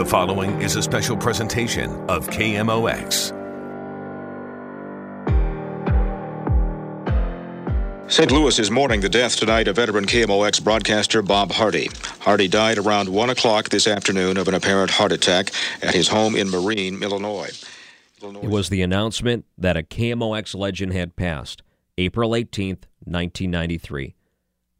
The 0.00 0.06
following 0.06 0.62
is 0.62 0.76
a 0.76 0.82
special 0.82 1.14
presentation 1.14 1.90
of 2.08 2.26
KMOX. 2.28 3.36
St. 8.10 8.30
Louis 8.32 8.58
is 8.58 8.70
mourning 8.70 9.02
the 9.02 9.10
death 9.10 9.36
tonight 9.36 9.68
of 9.68 9.76
veteran 9.76 10.06
KMOX 10.06 10.64
broadcaster 10.64 11.20
Bob 11.20 11.52
Hardy. 11.52 11.90
Hardy 12.20 12.48
died 12.48 12.78
around 12.78 13.10
1 13.10 13.28
o'clock 13.28 13.68
this 13.68 13.86
afternoon 13.86 14.38
of 14.38 14.48
an 14.48 14.54
apparent 14.54 14.90
heart 14.90 15.12
attack 15.12 15.50
at 15.82 15.94
his 15.94 16.08
home 16.08 16.34
in 16.34 16.48
Marine, 16.48 17.02
Illinois. 17.02 17.62
Illinois. 18.22 18.40
It 18.40 18.48
was 18.48 18.70
the 18.70 18.80
announcement 18.80 19.44
that 19.58 19.76
a 19.76 19.82
KMOX 19.82 20.54
legend 20.54 20.94
had 20.94 21.14
passed, 21.14 21.62
April 21.98 22.30
18th, 22.30 22.86
1993. 23.04 24.14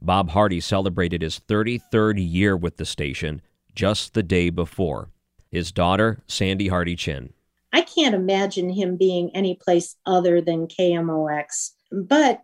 Bob 0.00 0.30
Hardy 0.30 0.60
celebrated 0.60 1.20
his 1.20 1.38
33rd 1.46 2.14
year 2.16 2.56
with 2.56 2.78
the 2.78 2.86
station 2.86 3.42
just 3.80 4.12
the 4.12 4.22
day 4.22 4.50
before. 4.50 5.08
His 5.50 5.72
daughter, 5.72 6.22
Sandy 6.26 6.68
Hardy 6.68 6.96
Chin. 6.96 7.32
I 7.72 7.80
can't 7.80 8.14
imagine 8.14 8.68
him 8.68 8.98
being 8.98 9.30
any 9.34 9.54
place 9.54 9.96
other 10.04 10.42
than 10.42 10.66
KMOX, 10.66 11.70
but 11.90 12.42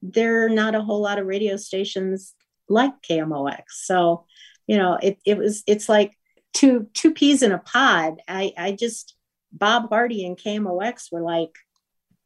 there 0.00 0.46
are 0.46 0.48
not 0.48 0.74
a 0.74 0.80
whole 0.80 1.02
lot 1.02 1.18
of 1.18 1.26
radio 1.26 1.58
stations 1.58 2.32
like 2.70 2.92
KMOX. 3.02 3.64
So, 3.68 4.24
you 4.66 4.78
know, 4.78 4.98
it, 5.02 5.18
it 5.26 5.36
was, 5.36 5.62
it's 5.66 5.90
like 5.90 6.16
two, 6.54 6.88
two 6.94 7.12
peas 7.12 7.42
in 7.42 7.52
a 7.52 7.58
pod. 7.58 8.22
I, 8.26 8.54
I 8.56 8.72
just, 8.72 9.14
Bob 9.52 9.90
Hardy 9.90 10.24
and 10.24 10.38
KMOX 10.38 11.12
were 11.12 11.20
like, 11.20 11.54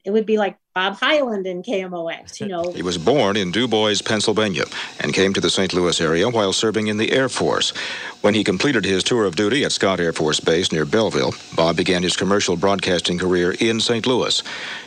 it 0.04 0.12
would 0.12 0.26
be 0.26 0.38
like 0.38 0.56
Bob 0.74 0.94
Hyland 0.94 1.46
in 1.46 1.62
KMOX, 1.62 2.40
you 2.40 2.46
know. 2.46 2.72
He 2.72 2.80
was 2.80 2.96
born 2.96 3.36
in 3.36 3.52
Du 3.52 3.68
Bois, 3.68 3.96
Pennsylvania, 4.02 4.64
and 5.00 5.12
came 5.12 5.34
to 5.34 5.40
the 5.40 5.50
St. 5.50 5.74
Louis 5.74 6.00
area 6.00 6.30
while 6.30 6.54
serving 6.54 6.86
in 6.86 6.96
the 6.96 7.12
Air 7.12 7.28
Force. 7.28 7.74
When 8.22 8.32
he 8.32 8.42
completed 8.42 8.86
his 8.86 9.04
tour 9.04 9.26
of 9.26 9.36
duty 9.36 9.64
at 9.64 9.72
Scott 9.72 10.00
Air 10.00 10.14
Force 10.14 10.40
Base 10.40 10.72
near 10.72 10.86
Belleville, 10.86 11.34
Bob 11.56 11.76
began 11.76 12.02
his 12.02 12.16
commercial 12.16 12.56
broadcasting 12.56 13.18
career 13.18 13.54
in 13.60 13.80
St. 13.80 14.06
Louis. 14.06 14.42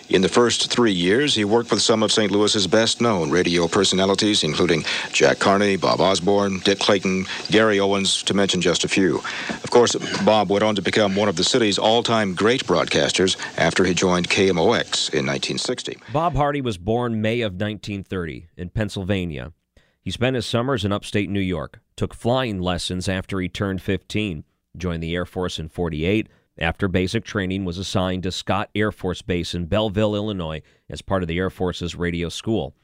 In 0.07 0.21
the 0.21 0.29
first 0.29 0.71
three 0.71 0.91
years, 0.91 1.35
he 1.35 1.43
worked 1.45 1.71
with 1.71 1.81
some 1.81 2.01
of 2.01 2.11
St. 2.11 2.31
Louis's 2.31 2.67
best 2.67 3.01
known 3.01 3.31
radio 3.31 3.67
personalities, 3.67 4.43
including 4.43 4.85
Jack 5.11 5.39
Carney, 5.39 5.77
Bob 5.77 5.99
Osborne, 5.99 6.59
Dick 6.59 6.79
Clayton, 6.79 7.25
Gary 7.49 7.79
Owens, 7.79 8.23
to 8.23 8.33
mention 8.33 8.61
just 8.61 8.83
a 8.83 8.87
few. 8.87 9.17
Of 9.49 9.69
course, 9.71 9.95
Bob 10.23 10.49
went 10.49 10.63
on 10.63 10.75
to 10.75 10.81
become 10.81 11.15
one 11.15 11.27
of 11.27 11.35
the 11.35 11.43
city's 11.43 11.77
all 11.77 12.03
time 12.03 12.35
great 12.35 12.65
broadcasters 12.65 13.35
after 13.57 13.83
he 13.83 13.93
joined 13.93 14.29
KMOX 14.29 15.09
in 15.09 15.25
1960. 15.25 15.74
Bob 16.11 16.35
Hardy 16.35 16.61
was 16.61 16.77
born 16.77 17.21
May 17.21 17.41
of 17.41 17.53
1930 17.53 18.47
in 18.57 18.69
Pennsylvania. 18.69 19.53
He 20.01 20.11
spent 20.11 20.35
his 20.35 20.45
summers 20.45 20.85
in 20.85 20.91
upstate 20.91 21.29
New 21.29 21.39
York, 21.39 21.81
took 21.95 22.13
flying 22.13 22.59
lessons 22.59 23.09
after 23.09 23.39
he 23.39 23.49
turned 23.49 23.81
15, 23.81 24.43
joined 24.77 25.01
the 25.01 25.15
Air 25.15 25.25
Force 25.25 25.57
in 25.57 25.69
48 25.69 26.29
after 26.57 26.87
basic 26.87 27.25
training, 27.25 27.65
was 27.65 27.77
assigned 27.77 28.23
to 28.23 28.31
Scott 28.31 28.69
Air 28.75 28.91
Force 28.91 29.21
Base 29.21 29.53
in 29.53 29.65
Belleville, 29.65 30.15
Illinois, 30.15 30.61
as 30.89 31.01
part 31.01 31.21
of 31.21 31.27
the 31.27 31.37
Air 31.37 31.49
Force's 31.49 31.95
radio 31.95 32.29
school. 32.29 32.75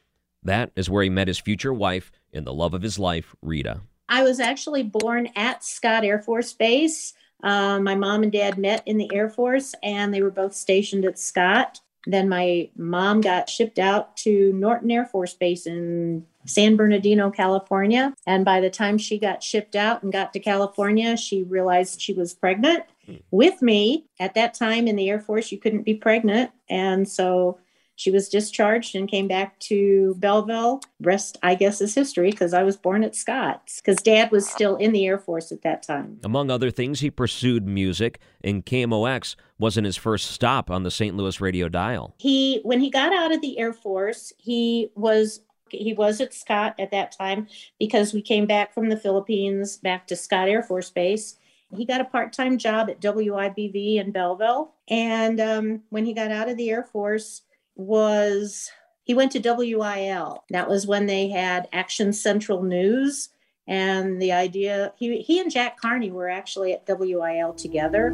That 0.42 0.72
is 0.76 0.90
where 0.90 1.02
he 1.02 1.08
met 1.08 1.28
his 1.28 1.38
future 1.38 1.72
wife 1.72 2.10
and 2.32 2.46
the 2.46 2.52
love 2.52 2.74
of 2.74 2.82
his 2.82 2.98
life, 2.98 3.34
Rita. 3.40 3.80
I 4.08 4.24
was 4.24 4.40
actually 4.40 4.82
born 4.82 5.28
at 5.36 5.64
Scott 5.64 6.04
Air 6.04 6.18
Force 6.18 6.52
Base. 6.52 7.14
Uh, 7.42 7.80
my 7.80 7.94
mom 7.94 8.22
and 8.22 8.32
dad 8.32 8.58
met 8.58 8.82
in 8.86 8.98
the 8.98 9.12
Air 9.14 9.30
Force, 9.30 9.74
and 9.82 10.12
they 10.12 10.22
were 10.22 10.30
both 10.30 10.54
stationed 10.54 11.04
at 11.04 11.18
Scott. 11.18 11.80
Then 12.06 12.28
my 12.28 12.68
mom 12.76 13.20
got 13.20 13.48
shipped 13.48 13.78
out 13.78 14.16
to 14.18 14.52
Norton 14.54 14.90
Air 14.90 15.06
Force 15.06 15.34
Base 15.34 15.66
in 15.66 16.26
San 16.46 16.76
Bernardino, 16.76 17.30
California. 17.30 18.14
And 18.26 18.44
by 18.44 18.60
the 18.60 18.70
time 18.70 18.98
she 18.98 19.18
got 19.18 19.42
shipped 19.42 19.76
out 19.76 20.02
and 20.02 20.12
got 20.12 20.32
to 20.32 20.40
California, 20.40 21.16
she 21.16 21.44
realized 21.44 22.00
she 22.00 22.12
was 22.12 22.34
pregnant 22.34 22.84
hmm. 23.06 23.16
with 23.30 23.62
me. 23.62 24.06
At 24.18 24.34
that 24.34 24.54
time 24.54 24.88
in 24.88 24.96
the 24.96 25.08
Air 25.08 25.20
Force, 25.20 25.52
you 25.52 25.58
couldn't 25.58 25.82
be 25.82 25.94
pregnant. 25.94 26.50
And 26.68 27.08
so 27.08 27.58
she 27.96 28.10
was 28.10 28.28
discharged 28.28 28.94
and 28.94 29.08
came 29.08 29.28
back 29.28 29.58
to 29.60 30.14
Belleville. 30.18 30.80
Rest, 31.00 31.38
I 31.42 31.54
guess, 31.54 31.80
is 31.80 31.94
history 31.94 32.30
because 32.30 32.54
I 32.54 32.62
was 32.62 32.76
born 32.76 33.04
at 33.04 33.14
Scott's 33.14 33.80
because 33.80 34.02
dad 34.02 34.30
was 34.30 34.48
still 34.48 34.76
in 34.76 34.92
the 34.92 35.06
Air 35.06 35.18
Force 35.18 35.52
at 35.52 35.62
that 35.62 35.82
time. 35.82 36.18
Among 36.24 36.50
other 36.50 36.70
things, 36.70 37.00
he 37.00 37.10
pursued 37.10 37.66
music, 37.66 38.18
and 38.42 38.64
KMOX 38.64 39.36
wasn't 39.58 39.84
his 39.84 39.96
first 39.96 40.30
stop 40.30 40.70
on 40.70 40.82
the 40.82 40.90
St. 40.90 41.16
Louis 41.16 41.40
radio 41.40 41.68
dial. 41.68 42.14
He, 42.18 42.60
when 42.64 42.80
he 42.80 42.90
got 42.90 43.12
out 43.12 43.32
of 43.32 43.40
the 43.40 43.58
Air 43.58 43.72
Force, 43.72 44.32
he 44.38 44.90
was 44.94 45.40
he 45.72 45.94
was 45.94 46.20
at 46.20 46.34
Scott 46.34 46.74
at 46.78 46.90
that 46.90 47.12
time 47.16 47.46
because 47.78 48.12
we 48.12 48.20
came 48.20 48.46
back 48.46 48.74
from 48.74 48.88
the 48.88 48.96
Philippines 48.96 49.78
back 49.78 50.06
to 50.08 50.16
Scott 50.16 50.48
Air 50.48 50.62
Force 50.62 50.90
Base. 50.90 51.36
He 51.74 51.86
got 51.86 52.02
a 52.02 52.04
part 52.04 52.32
time 52.32 52.58
job 52.58 52.90
at 52.90 53.00
WIBV 53.00 53.96
in 53.96 54.12
Belleville. 54.12 54.72
And 54.88 55.40
um, 55.40 55.82
when 55.88 56.04
he 56.04 56.12
got 56.12 56.30
out 56.30 56.48
of 56.48 56.56
the 56.56 56.70
Air 56.70 56.84
Force, 56.84 57.42
was 57.76 58.70
he 59.04 59.14
went 59.14 59.32
to 59.32 59.40
WIL. 59.40 60.44
That 60.50 60.68
was 60.68 60.86
when 60.86 61.06
they 61.06 61.28
had 61.28 61.68
Action 61.72 62.12
Central 62.12 62.62
News. 62.62 63.30
And 63.66 64.20
the 64.20 64.32
idea, 64.32 64.92
he, 64.96 65.22
he 65.22 65.40
and 65.40 65.50
Jack 65.50 65.80
Carney 65.80 66.10
were 66.10 66.28
actually 66.28 66.72
at 66.72 66.84
WIL 66.86 67.54
together. 67.54 68.10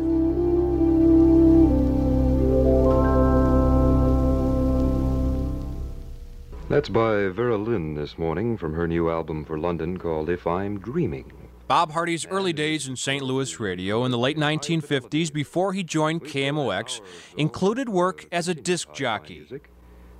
That's 6.69 6.91
by 6.91 7.29
Vera 7.29 7.57
Lynn 7.57 7.95
this 7.95 8.19
morning 8.19 8.59
from 8.59 8.75
her 8.75 8.87
new 8.87 9.11
album 9.11 9.45
for 9.45 9.59
London 9.59 9.97
called 9.97 10.29
If 10.29 10.47
I'm 10.47 10.79
Dreaming. 10.79 11.48
Bob 11.69 11.93
Hardy's 11.93 12.25
early 12.25 12.55
days 12.55 12.89
in 12.89 12.97
St. 12.97 13.23
Louis 13.23 13.61
radio 13.61 14.07
in 14.07 14.11
the 14.11 14.17
late 14.17 14.39
1950s 14.39 15.31
before 15.31 15.75
he 15.75 15.85
joined 15.85 16.25
KMOX 16.25 17.03
included 17.37 17.91
work 17.91 18.27
as 18.33 18.49
a 18.49 18.55
disc 18.55 18.95
jockey. 18.95 19.47
And 19.51 19.61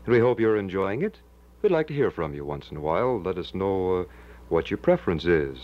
we 0.07 0.19
hope 0.19 0.39
you're 0.39 0.59
enjoying 0.59 1.01
it. 1.01 1.21
We'd 1.63 1.73
like 1.73 1.87
to 1.87 1.95
hear 1.95 2.11
from 2.11 2.35
you 2.35 2.45
once 2.45 2.71
in 2.71 2.77
a 2.77 2.83
while. 2.83 3.23
Let 3.23 3.39
us 3.39 3.55
know 3.55 4.01
uh, 4.01 4.05
what 4.51 4.71
your 4.71 4.77
preference 4.77 5.25
is. 5.25 5.57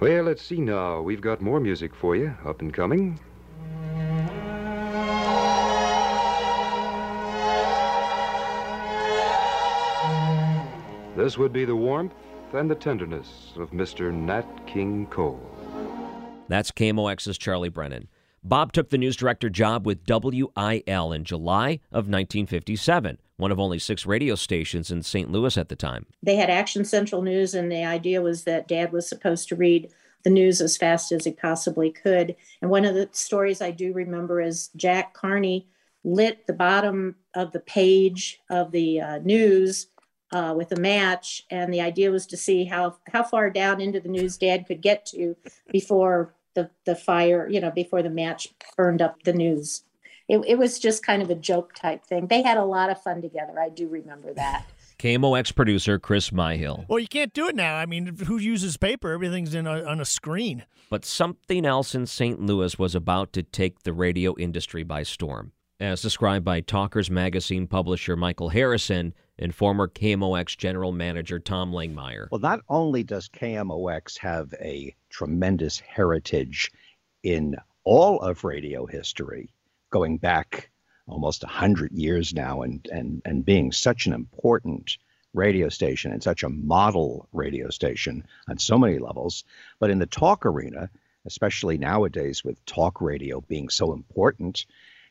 Well, 0.00 0.22
let's 0.22 0.42
see 0.42 0.62
now. 0.62 1.02
We've 1.02 1.20
got 1.20 1.42
more 1.42 1.60
music 1.60 1.94
for 1.94 2.16
you 2.16 2.34
up 2.46 2.62
and 2.62 2.72
coming. 2.72 3.20
This 11.14 11.36
would 11.36 11.52
be 11.52 11.66
the 11.66 11.76
warmth 11.76 12.14
and 12.54 12.70
the 12.70 12.74
tenderness 12.74 13.52
of 13.56 13.70
Mr. 13.70 14.12
Nat 14.12 14.66
King 14.66 15.06
Cole. 15.06 15.40
That's 16.48 16.70
KMOX's 16.70 17.38
Charlie 17.38 17.68
Brennan. 17.68 18.08
Bob 18.42 18.72
took 18.72 18.90
the 18.90 18.98
news 18.98 19.16
director 19.16 19.48
job 19.48 19.86
with 19.86 20.00
WIL 20.06 21.12
in 21.12 21.24
July 21.24 21.80
of 21.90 22.08
1957, 22.08 23.18
one 23.38 23.50
of 23.50 23.58
only 23.58 23.78
six 23.78 24.04
radio 24.04 24.34
stations 24.34 24.90
in 24.90 25.02
St. 25.02 25.30
Louis 25.30 25.56
at 25.56 25.70
the 25.70 25.76
time. 25.76 26.06
They 26.22 26.36
had 26.36 26.50
Action 26.50 26.84
Central 26.84 27.22
News, 27.22 27.54
and 27.54 27.72
the 27.72 27.84
idea 27.84 28.20
was 28.20 28.44
that 28.44 28.68
Dad 28.68 28.92
was 28.92 29.08
supposed 29.08 29.48
to 29.48 29.56
read 29.56 29.90
the 30.24 30.30
news 30.30 30.60
as 30.60 30.76
fast 30.76 31.10
as 31.10 31.24
he 31.24 31.32
possibly 31.32 31.90
could. 31.90 32.36
And 32.60 32.70
one 32.70 32.84
of 32.84 32.94
the 32.94 33.08
stories 33.12 33.62
I 33.62 33.70
do 33.70 33.92
remember 33.92 34.40
is 34.40 34.68
Jack 34.76 35.14
Carney 35.14 35.66
lit 36.04 36.46
the 36.46 36.52
bottom 36.52 37.16
of 37.34 37.52
the 37.52 37.60
page 37.60 38.40
of 38.50 38.72
the 38.72 39.00
uh, 39.00 39.18
news 39.18 39.86
uh, 40.32 40.54
with 40.56 40.72
a 40.72 40.80
match, 40.80 41.44
and 41.50 41.72
the 41.72 41.80
idea 41.80 42.10
was 42.10 42.26
to 42.26 42.36
see 42.36 42.64
how 42.64 42.96
how 43.12 43.22
far 43.22 43.50
down 43.50 43.80
into 43.80 44.00
the 44.00 44.08
news 44.08 44.36
Dad 44.36 44.66
could 44.66 44.80
get 44.80 45.06
to 45.06 45.36
before 45.70 46.34
the 46.54 46.70
the 46.84 46.96
fire, 46.96 47.48
you 47.48 47.60
know, 47.60 47.70
before 47.70 48.02
the 48.02 48.10
match 48.10 48.54
burned 48.76 49.02
up 49.02 49.22
the 49.24 49.32
news. 49.32 49.82
It, 50.26 50.38
it 50.46 50.58
was 50.58 50.78
just 50.78 51.04
kind 51.04 51.20
of 51.20 51.28
a 51.28 51.34
joke 51.34 51.74
type 51.74 52.06
thing. 52.06 52.28
They 52.28 52.42
had 52.42 52.56
a 52.56 52.64
lot 52.64 52.88
of 52.88 53.02
fun 53.02 53.20
together. 53.20 53.60
I 53.60 53.68
do 53.68 53.88
remember 53.88 54.32
that. 54.32 54.64
KMOX 54.98 55.54
producer 55.54 55.98
Chris 55.98 56.30
Myhill. 56.30 56.88
Well, 56.88 56.98
you 56.98 57.08
can't 57.08 57.34
do 57.34 57.48
it 57.48 57.54
now. 57.54 57.76
I 57.76 57.84
mean, 57.84 58.16
who 58.24 58.38
uses 58.38 58.78
paper? 58.78 59.12
Everything's 59.12 59.54
in 59.54 59.66
a, 59.66 59.84
on 59.84 60.00
a 60.00 60.04
screen. 60.06 60.64
But 60.88 61.04
something 61.04 61.66
else 61.66 61.94
in 61.94 62.06
St. 62.06 62.40
Louis 62.40 62.78
was 62.78 62.94
about 62.94 63.34
to 63.34 63.42
take 63.42 63.82
the 63.82 63.92
radio 63.92 64.34
industry 64.38 64.82
by 64.82 65.02
storm. 65.02 65.52
As 65.80 66.00
described 66.00 66.44
by 66.44 66.60
Talkers 66.60 67.10
Magazine 67.10 67.66
publisher 67.66 68.16
Michael 68.16 68.50
Harrison, 68.50 69.12
and 69.38 69.54
former 69.54 69.88
KMOX 69.88 70.56
general 70.56 70.92
manager 70.92 71.38
Tom 71.38 71.72
Langmyer. 71.72 72.28
Well, 72.30 72.40
not 72.40 72.60
only 72.68 73.02
does 73.02 73.28
KMOX 73.28 74.18
have 74.18 74.54
a 74.60 74.94
tremendous 75.10 75.80
heritage 75.80 76.72
in 77.22 77.56
all 77.84 78.20
of 78.20 78.44
radio 78.44 78.86
history, 78.86 79.50
going 79.90 80.18
back 80.18 80.70
almost 81.06 81.42
100 81.42 81.92
years 81.92 82.32
now 82.32 82.62
and, 82.62 82.86
and, 82.90 83.22
and 83.24 83.44
being 83.44 83.72
such 83.72 84.06
an 84.06 84.12
important 84.12 84.96
radio 85.34 85.68
station 85.68 86.12
and 86.12 86.22
such 86.22 86.42
a 86.42 86.48
model 86.48 87.28
radio 87.32 87.68
station 87.68 88.24
on 88.48 88.58
so 88.58 88.78
many 88.78 88.98
levels, 88.98 89.44
but 89.80 89.90
in 89.90 89.98
the 89.98 90.06
talk 90.06 90.46
arena, 90.46 90.88
especially 91.26 91.76
nowadays 91.76 92.44
with 92.44 92.64
talk 92.66 93.00
radio 93.00 93.40
being 93.40 93.68
so 93.68 93.92
important, 93.92 94.64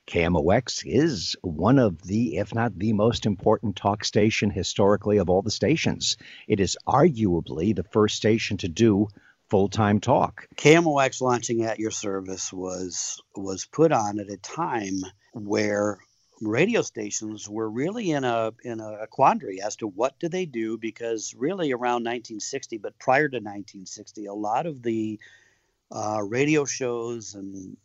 KMOX 0.08 0.84
is 0.86 1.36
one 1.42 1.80
of 1.80 2.02
the, 2.02 2.38
if 2.38 2.54
not 2.54 2.78
the 2.78 2.94
most 2.94 3.26
important 3.26 3.76
talk 3.76 4.04
station 4.04 4.50
historically 4.50 5.18
of 5.18 5.30
all 5.30 5.42
the 5.42 5.52
stations. 5.52 6.18
It 6.48 6.60
is 6.60 6.78
arguably 6.88 7.76
the 7.76 7.84
first 7.84 8.18
station 8.18 8.58
to 8.58 8.68
do 8.68 9.08
full 9.50 9.70
time 9.70 10.00
talk. 10.00 10.48
KMOX 10.56 11.22
launching 11.22 11.64
at 11.64 11.80
your 11.80 11.92
service 11.92 12.52
was 12.52 13.22
was 13.36 13.66
put 13.66 13.92
on 13.92 14.20
at 14.20 14.30
a 14.30 14.38
time 14.38 15.04
where 15.34 16.00
radio 16.42 16.82
stations 16.82 17.48
were 17.50 17.70
really 17.70 18.12
in 18.12 18.24
a 18.24 18.52
in 18.64 18.80
a 18.80 19.08
quandary 19.08 19.62
as 19.62 19.76
to 19.78 19.88
what 19.88 20.20
do 20.20 20.28
they 20.28 20.46
do 20.46 20.78
because 20.78 21.34
really 21.38 21.72
around 21.72 22.04
1960 22.04 22.78
but 22.80 22.98
prior 23.00 23.30
to 23.30 23.38
1960 23.38 24.26
a 24.26 24.34
lot 24.34 24.66
of 24.66 24.82
the 24.82 25.20
uh, 25.92 26.22
radio 26.22 26.66
shows 26.66 27.36
and 27.36 27.78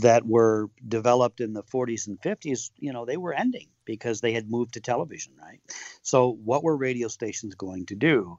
that 0.00 0.26
were 0.26 0.70
developed 0.86 1.40
in 1.40 1.52
the 1.52 1.62
40s 1.62 2.06
and 2.06 2.20
50s, 2.20 2.70
you 2.78 2.92
know, 2.92 3.04
they 3.04 3.16
were 3.16 3.32
ending 3.32 3.68
because 3.84 4.20
they 4.20 4.32
had 4.32 4.50
moved 4.50 4.74
to 4.74 4.80
television, 4.80 5.34
right? 5.40 5.60
So, 6.02 6.30
what 6.30 6.62
were 6.62 6.76
radio 6.76 7.08
stations 7.08 7.54
going 7.54 7.86
to 7.86 7.94
do? 7.94 8.38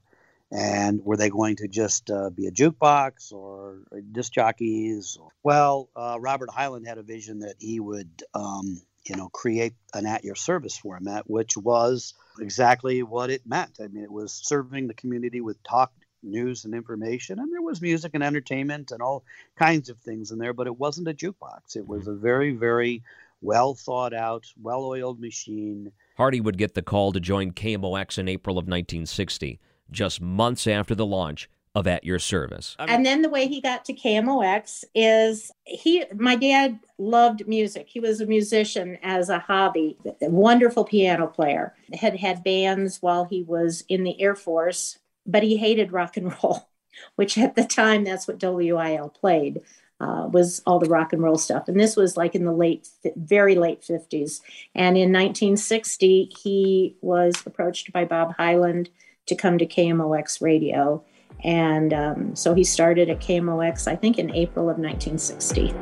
And 0.52 1.02
were 1.04 1.18
they 1.18 1.30
going 1.30 1.58
to 1.58 1.68
just 1.68 2.10
uh, 2.12 2.30
be 2.30 2.48
a 2.48 2.52
jukebox 2.52 3.34
or, 3.34 3.82
or 3.92 4.02
disc 4.02 4.32
jockeys? 4.32 5.18
Well, 5.44 5.90
uh, 5.96 6.18
Robert 6.20 6.50
Hyland 6.52 6.88
had 6.88 7.00
a 7.00 7.04
vision 7.04 7.40
that 7.40 7.56
he 7.60 7.80
would, 7.80 8.24
um, 8.34 8.82
you 9.06 9.16
know, 9.16 9.28
create 9.30 9.74
an 9.94 10.06
at 10.06 10.24
your 10.24 10.36
service 10.36 10.78
format, 10.78 11.30
which 11.30 11.58
was 11.58 12.14
exactly 12.40 13.02
what 13.02 13.32
it 13.32 13.42
meant. 13.46 13.80
I 13.84 13.88
mean, 13.88 14.04
it 14.04 14.12
was 14.12 14.34
serving 14.34 14.88
the 14.88 14.94
community 14.94 15.42
with 15.42 15.62
talk 15.64 15.92
news 16.26 16.66
and 16.66 16.74
information, 16.74 17.40
and 17.40 17.52
there 17.52 17.62
was 17.62 17.82
music 17.82 18.12
and 18.14 18.24
entertainment 18.24 18.92
and 18.92 19.02
all 19.02 19.24
kinds 19.56 19.90
of 19.90 19.98
things 20.00 20.32
in 20.32 20.40
there, 20.40 20.54
but 20.54 20.68
it 20.68 20.78
wasn't 20.78 21.08
a 21.08 21.14
jukebox. 21.14 21.76
It 21.76 21.88
was 21.88 22.08
a 22.08 22.12
mm-hmm. 22.12 22.22
very, 22.22 22.52
very 22.52 23.04
well 23.42 23.74
thought 23.74 24.14
out, 24.14 24.46
well 24.62 24.84
oiled 24.84 25.20
machine. 25.20 25.92
Hardy 26.18 26.42
would 26.42 26.58
get 26.58 26.74
the 26.74 26.82
call 26.82 27.12
to 27.12 27.20
join 27.20 27.52
KMOX 27.52 28.18
in 28.18 28.28
April 28.28 28.58
of 28.58 28.64
1960, 28.64 29.60
just 29.92 30.22
months 30.22 30.68
after 30.68 30.96
the 30.96 31.06
launch 31.06 31.50
of 31.76 31.88
At 31.88 32.06
Your 32.06 32.20
Service. 32.20 32.76
And 32.80 33.06
then 33.06 33.22
the 33.22 33.30
way 33.30 33.48
he 33.48 33.60
got 33.60 33.84
to 33.86 33.94
KMOX 33.94 34.86
is 34.96 35.52
he, 35.66 36.06
my 36.16 36.38
dad 36.38 36.80
loved 36.98 37.46
music. 37.48 37.88
He 37.90 38.00
was 38.00 38.22
a 38.22 38.26
musician 38.26 38.98
as 39.04 39.30
a 39.30 39.40
hobby, 39.40 39.98
a 40.22 40.30
wonderful 40.30 40.86
piano 40.86 41.28
player. 41.28 41.76
Had 41.94 42.16
had 42.16 42.46
bands 42.46 43.02
while 43.02 43.26
he 43.26 43.44
was 43.44 43.84
in 43.90 44.04
the 44.04 44.20
Air 44.22 44.36
Force 44.36 45.00
but 45.26 45.44
he 45.44 45.58
hated 45.58 45.92
rock 45.92 46.18
and 46.18 46.36
roll, 46.42 46.70
which 47.16 47.38
at 47.38 47.56
the 47.56 47.64
time 47.64 48.04
that's 48.04 48.28
what 48.28 48.42
WIL 48.42 49.10
played. 49.10 49.62
Uh, 50.02 50.28
was 50.30 50.62
all 50.68 50.78
the 50.78 50.90
rock 50.90 51.14
and 51.14 51.24
roll 51.24 51.38
stuff. 51.38 51.70
And 51.70 51.80
this 51.80 51.96
was 51.96 52.18
like 52.18 52.36
in 52.36 52.44
the 52.44 52.52
late, 52.52 52.90
very 53.16 53.56
late 53.56 53.80
50s. 53.82 54.42
And 54.76 54.98
in 54.98 55.14
1960, 55.14 56.34
he 56.38 56.98
was 57.00 57.34
approached 57.46 57.94
by 57.94 58.04
Bob 58.04 58.36
Hyland 58.36 58.90
to 59.28 59.36
come 59.36 59.58
to 59.58 59.66
KMOX 59.66 60.42
radio. 60.42 61.02
And 61.44 61.94
um, 61.94 62.36
so 62.36 62.54
he 62.54 62.64
started 62.64 63.10
at 63.10 63.20
KMOX, 63.20 63.88
I 63.88 63.96
think, 63.96 64.18
in 64.18 64.34
April 64.36 64.70
of 64.70 64.78
1960. 64.78 65.74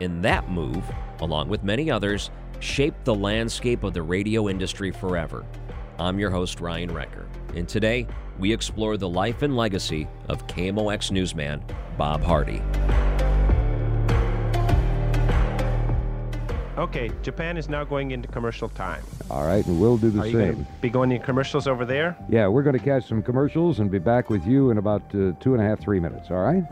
In 0.00 0.20
that 0.22 0.50
move, 0.50 0.84
along 1.20 1.48
with 1.48 1.64
many 1.64 1.90
others, 1.90 2.30
shaped 2.60 3.04
the 3.04 3.14
landscape 3.14 3.84
of 3.84 3.92
the 3.94 4.02
radio 4.02 4.48
industry 4.48 4.90
forever. 4.90 5.44
I'm 5.98 6.18
your 6.18 6.30
host, 6.30 6.60
Ryan 6.60 6.90
Recker, 6.90 7.26
and 7.54 7.68
today 7.68 8.06
we 8.38 8.52
explore 8.52 8.96
the 8.96 9.08
life 9.08 9.42
and 9.42 9.56
legacy 9.56 10.08
of 10.28 10.46
KMOX 10.46 11.10
newsman 11.10 11.62
Bob 11.96 12.22
Hardy. 12.22 12.60
Okay, 16.76 17.12
Japan 17.22 17.56
is 17.56 17.68
now 17.68 17.84
going 17.84 18.10
into 18.10 18.26
commercial 18.26 18.68
time. 18.68 19.02
All 19.30 19.46
right, 19.46 19.64
and 19.64 19.80
we'll 19.80 19.96
do 19.96 20.10
the 20.10 20.22
Are 20.22 20.26
you 20.26 20.32
same. 20.38 20.66
be 20.80 20.90
going 20.90 21.08
to 21.10 21.20
commercials 21.20 21.68
over 21.68 21.84
there? 21.84 22.16
Yeah, 22.28 22.48
we're 22.48 22.64
going 22.64 22.76
to 22.76 22.84
catch 22.84 23.06
some 23.06 23.22
commercials 23.22 23.78
and 23.78 23.92
be 23.92 24.00
back 24.00 24.28
with 24.28 24.44
you 24.44 24.70
in 24.70 24.78
about 24.78 25.02
uh, 25.14 25.32
two 25.38 25.54
and 25.54 25.60
a 25.60 25.64
half, 25.64 25.80
three 25.80 26.00
minutes. 26.00 26.32
All 26.32 26.42
right? 26.42 26.64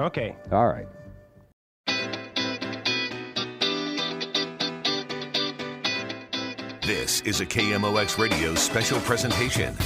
Okay. 0.00 0.34
All 0.50 0.66
right. 0.66 0.88
This 6.90 7.20
is 7.20 7.40
a 7.40 7.46
KMOX 7.46 8.18
radio 8.18 8.52
special 8.56 8.98
presentation. 9.02 9.76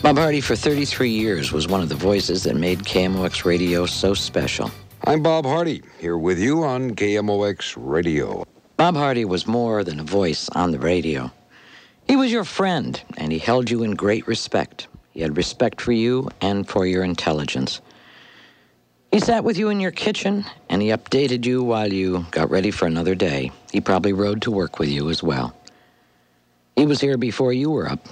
Bob 0.00 0.16
Hardy, 0.16 0.40
for 0.40 0.56
33 0.56 1.10
years, 1.10 1.52
was 1.52 1.68
one 1.68 1.82
of 1.82 1.90
the 1.90 1.94
voices 1.94 2.42
that 2.44 2.56
made 2.56 2.78
KMOX 2.78 3.44
radio 3.44 3.84
so 3.84 4.14
special. 4.14 4.70
I'm 5.04 5.22
Bob 5.22 5.44
Hardy, 5.44 5.82
here 5.98 6.16
with 6.16 6.38
you 6.38 6.64
on 6.64 6.92
KMOX 6.92 7.74
Radio. 7.76 8.46
Bob 8.78 8.96
Hardy 8.96 9.26
was 9.26 9.46
more 9.46 9.84
than 9.84 10.00
a 10.00 10.02
voice 10.02 10.48
on 10.54 10.70
the 10.70 10.78
radio. 10.78 11.30
He 12.08 12.16
was 12.16 12.32
your 12.32 12.44
friend, 12.44 12.98
and 13.18 13.32
he 13.32 13.38
held 13.38 13.70
you 13.70 13.82
in 13.82 13.90
great 13.90 14.26
respect. 14.26 14.88
He 15.10 15.20
had 15.20 15.36
respect 15.36 15.78
for 15.78 15.92
you 15.92 16.30
and 16.40 16.66
for 16.66 16.86
your 16.86 17.04
intelligence. 17.04 17.82
He 19.12 19.20
sat 19.20 19.44
with 19.44 19.58
you 19.58 19.68
in 19.68 19.78
your 19.78 19.90
kitchen, 19.90 20.46
and 20.70 20.80
he 20.80 20.88
updated 20.88 21.44
you 21.44 21.62
while 21.62 21.92
you 21.92 22.24
got 22.30 22.48
ready 22.48 22.70
for 22.70 22.86
another 22.86 23.14
day. 23.14 23.52
He 23.70 23.78
probably 23.78 24.14
rode 24.14 24.40
to 24.40 24.50
work 24.50 24.78
with 24.78 24.88
you 24.88 25.10
as 25.10 25.22
well. 25.22 25.54
He 26.76 26.86
was 26.86 27.02
here 27.02 27.18
before 27.18 27.52
you 27.52 27.68
were 27.68 27.90
up, 27.90 28.08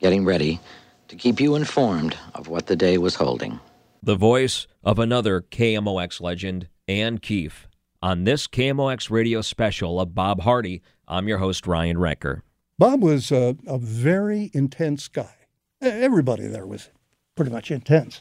getting 0.00 0.24
ready 0.24 0.58
to 1.06 1.14
keep 1.14 1.38
you 1.38 1.54
informed 1.54 2.16
of 2.34 2.48
what 2.48 2.66
the 2.66 2.74
day 2.74 2.98
was 2.98 3.14
holding. 3.14 3.60
The 4.02 4.16
voice 4.16 4.66
of 4.82 4.98
another 4.98 5.40
KMOX 5.40 6.20
legend, 6.20 6.66
Anne 6.88 7.18
Keefe. 7.18 7.68
On 8.02 8.24
this 8.24 8.48
KMOX 8.48 9.10
radio 9.10 9.40
special 9.40 10.00
of 10.00 10.16
Bob 10.16 10.40
Hardy, 10.40 10.82
I'm 11.06 11.28
your 11.28 11.38
host, 11.38 11.64
Ryan 11.64 11.96
Recker. 11.96 12.42
Bob 12.76 13.04
was 13.04 13.30
a, 13.30 13.56
a 13.68 13.78
very 13.78 14.50
intense 14.52 15.06
guy. 15.06 15.36
Everybody 15.80 16.48
there 16.48 16.66
was 16.66 16.90
pretty 17.36 17.52
much 17.52 17.70
intense. 17.70 18.20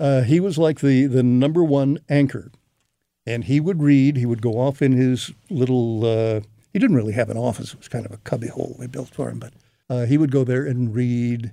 Uh, 0.00 0.22
he 0.22 0.40
was 0.40 0.56
like 0.56 0.80
the, 0.80 1.06
the 1.06 1.22
number 1.22 1.62
one 1.62 1.98
anchor. 2.08 2.50
And 3.26 3.44
he 3.44 3.60
would 3.60 3.82
read, 3.82 4.16
he 4.16 4.24
would 4.24 4.40
go 4.40 4.54
off 4.58 4.80
in 4.80 4.92
his 4.92 5.30
little, 5.50 6.04
uh, 6.06 6.40
he 6.72 6.78
didn't 6.78 6.96
really 6.96 7.12
have 7.12 7.28
an 7.28 7.36
office, 7.36 7.74
it 7.74 7.78
was 7.78 7.88
kind 7.88 8.06
of 8.06 8.12
a 8.12 8.16
cubbyhole 8.16 8.76
we 8.78 8.86
built 8.86 9.10
for 9.10 9.28
him, 9.28 9.38
but 9.38 9.52
uh, 9.90 10.06
he 10.06 10.16
would 10.16 10.30
go 10.30 10.42
there 10.42 10.64
and 10.64 10.94
read, 10.94 11.52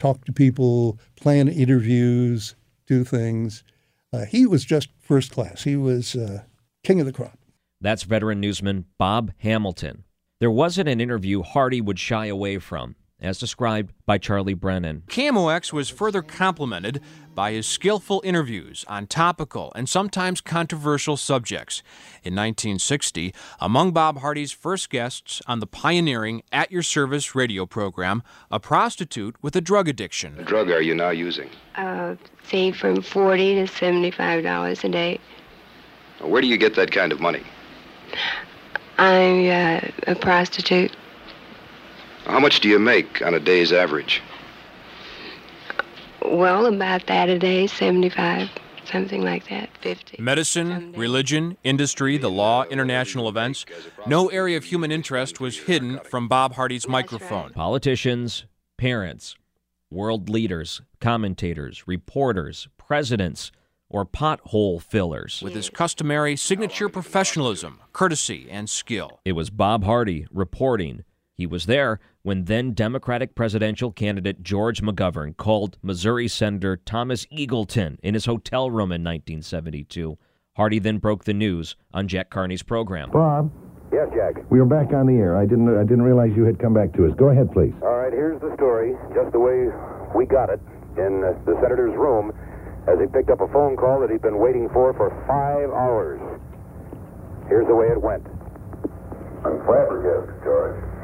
talk 0.00 0.24
to 0.24 0.32
people, 0.32 0.98
plan 1.16 1.48
interviews, 1.48 2.54
do 2.86 3.04
things. 3.04 3.62
Uh, 4.10 4.24
he 4.24 4.46
was 4.46 4.64
just 4.64 4.88
first 4.98 5.32
class. 5.32 5.64
He 5.64 5.76
was 5.76 6.16
uh, 6.16 6.44
king 6.82 7.00
of 7.00 7.06
the 7.06 7.12
crop. 7.12 7.38
That's 7.80 8.04
veteran 8.04 8.40
newsman 8.40 8.86
Bob 8.96 9.32
Hamilton. 9.38 10.04
There 10.40 10.50
wasn't 10.50 10.88
an 10.88 11.00
interview 11.00 11.42
Hardy 11.42 11.82
would 11.82 11.98
shy 11.98 12.26
away 12.26 12.58
from 12.58 12.96
as 13.20 13.38
described 13.38 13.92
by 14.04 14.18
Charlie 14.18 14.54
Brennan. 14.54 15.02
KMOX 15.08 15.72
was 15.72 15.88
further 15.88 16.22
complemented 16.22 17.00
by 17.34 17.52
his 17.52 17.66
skillful 17.66 18.20
interviews 18.24 18.84
on 18.88 19.06
topical 19.06 19.72
and 19.74 19.88
sometimes 19.88 20.40
controversial 20.40 21.16
subjects. 21.16 21.82
In 22.22 22.34
1960, 22.34 23.34
among 23.60 23.92
Bob 23.92 24.18
Hardy's 24.18 24.52
first 24.52 24.90
guests 24.90 25.40
on 25.46 25.60
the 25.60 25.66
pioneering 25.66 26.42
At 26.52 26.70
Your 26.70 26.82
Service 26.82 27.34
radio 27.34 27.66
program, 27.66 28.22
a 28.50 28.60
prostitute 28.60 29.36
with 29.42 29.56
a 29.56 29.60
drug 29.60 29.88
addiction. 29.88 30.36
What 30.36 30.46
drug 30.46 30.70
are 30.70 30.82
you 30.82 30.94
now 30.94 31.10
using? 31.10 31.50
Uh, 31.74 32.16
say 32.48 32.72
from 32.72 33.02
40 33.02 33.66
to 33.66 33.72
$75 33.72 34.84
a 34.84 34.88
day. 34.88 35.20
Where 36.20 36.40
do 36.40 36.48
you 36.48 36.56
get 36.56 36.74
that 36.76 36.90
kind 36.90 37.12
of 37.12 37.20
money? 37.20 37.42
I'm 38.98 39.46
uh, 39.50 39.80
a 40.06 40.14
prostitute. 40.14 40.96
How 42.26 42.40
much 42.40 42.58
do 42.58 42.68
you 42.68 42.80
make 42.80 43.22
on 43.22 43.34
a 43.34 43.40
day's 43.40 43.72
average? 43.72 44.20
Well, 46.22 46.66
about 46.66 47.06
that 47.06 47.28
a 47.28 47.38
day, 47.38 47.68
75, 47.68 48.50
something 48.84 49.22
like 49.22 49.48
that, 49.48 49.70
50. 49.80 50.20
Medicine, 50.20 50.92
religion, 50.96 51.56
industry, 51.62 52.18
the 52.18 52.28
law, 52.28 52.64
international 52.64 53.28
events. 53.28 53.64
No 54.08 54.26
area 54.28 54.56
of 54.56 54.64
human 54.64 54.90
interest 54.90 55.38
was 55.38 55.60
hidden 55.60 56.00
from 56.00 56.26
Bob 56.26 56.54
Hardy's 56.54 56.88
microphone. 56.88 57.52
Politicians, 57.52 58.44
parents, 58.76 59.36
world 59.88 60.28
leaders, 60.28 60.82
commentators, 61.00 61.86
reporters, 61.86 62.66
presidents, 62.76 63.52
or 63.88 64.04
pothole 64.04 64.82
fillers. 64.82 65.40
With 65.44 65.54
his 65.54 65.70
customary 65.70 66.34
signature 66.34 66.88
professionalism, 66.88 67.80
courtesy, 67.92 68.48
and 68.50 68.68
skill. 68.68 69.20
It 69.24 69.32
was 69.32 69.48
Bob 69.48 69.84
Hardy 69.84 70.26
reporting. 70.32 71.04
He 71.36 71.46
was 71.46 71.66
there 71.66 72.00
when 72.26 72.46
then 72.46 72.72
Democratic 72.72 73.36
presidential 73.36 73.92
candidate 73.92 74.42
George 74.42 74.82
McGovern 74.82 75.36
called 75.36 75.78
Missouri 75.80 76.26
Senator 76.26 76.76
Thomas 76.76 77.24
Eagleton 77.26 78.00
in 78.02 78.14
his 78.14 78.24
hotel 78.24 78.68
room 78.68 78.90
in 78.90 79.04
1972. 79.04 80.18
Hardy 80.56 80.80
then 80.80 80.98
broke 80.98 81.22
the 81.22 81.32
news 81.32 81.76
on 81.94 82.08
Jack 82.08 82.28
Carney's 82.30 82.64
program. 82.64 83.12
Bob. 83.12 83.52
Yes, 83.92 84.08
Jack. 84.12 84.42
We 84.50 84.58
are 84.58 84.64
back 84.64 84.92
on 84.92 85.06
the 85.06 85.14
air. 85.14 85.36
I 85.36 85.46
didn't. 85.46 85.70
I 85.78 85.84
didn't 85.84 86.02
realize 86.02 86.32
you 86.34 86.42
had 86.42 86.58
come 86.58 86.74
back 86.74 86.92
to 86.94 87.06
us. 87.06 87.12
Go 87.16 87.28
ahead, 87.28 87.52
please. 87.52 87.72
All 87.80 87.94
right. 87.94 88.12
Here's 88.12 88.40
the 88.40 88.52
story, 88.56 88.98
just 89.14 89.30
the 89.30 89.38
way 89.38 89.70
we 90.12 90.26
got 90.26 90.50
it 90.50 90.58
in 90.98 91.22
uh, 91.22 91.38
the 91.46 91.54
senator's 91.62 91.94
room, 91.94 92.34
as 92.90 92.98
he 92.98 93.06
picked 93.06 93.30
up 93.30 93.40
a 93.40 93.46
phone 93.54 93.76
call 93.76 94.00
that 94.00 94.10
he'd 94.10 94.22
been 94.22 94.42
waiting 94.42 94.68
for 94.74 94.92
for 94.98 95.14
five 95.30 95.70
hours. 95.70 96.18
Here's 97.46 97.68
the 97.68 97.76
way 97.76 97.86
it 97.86 98.02
went. 98.02 98.26
I'm 99.46 99.62
flabbergasted, 99.62 100.42
George. 100.42 100.95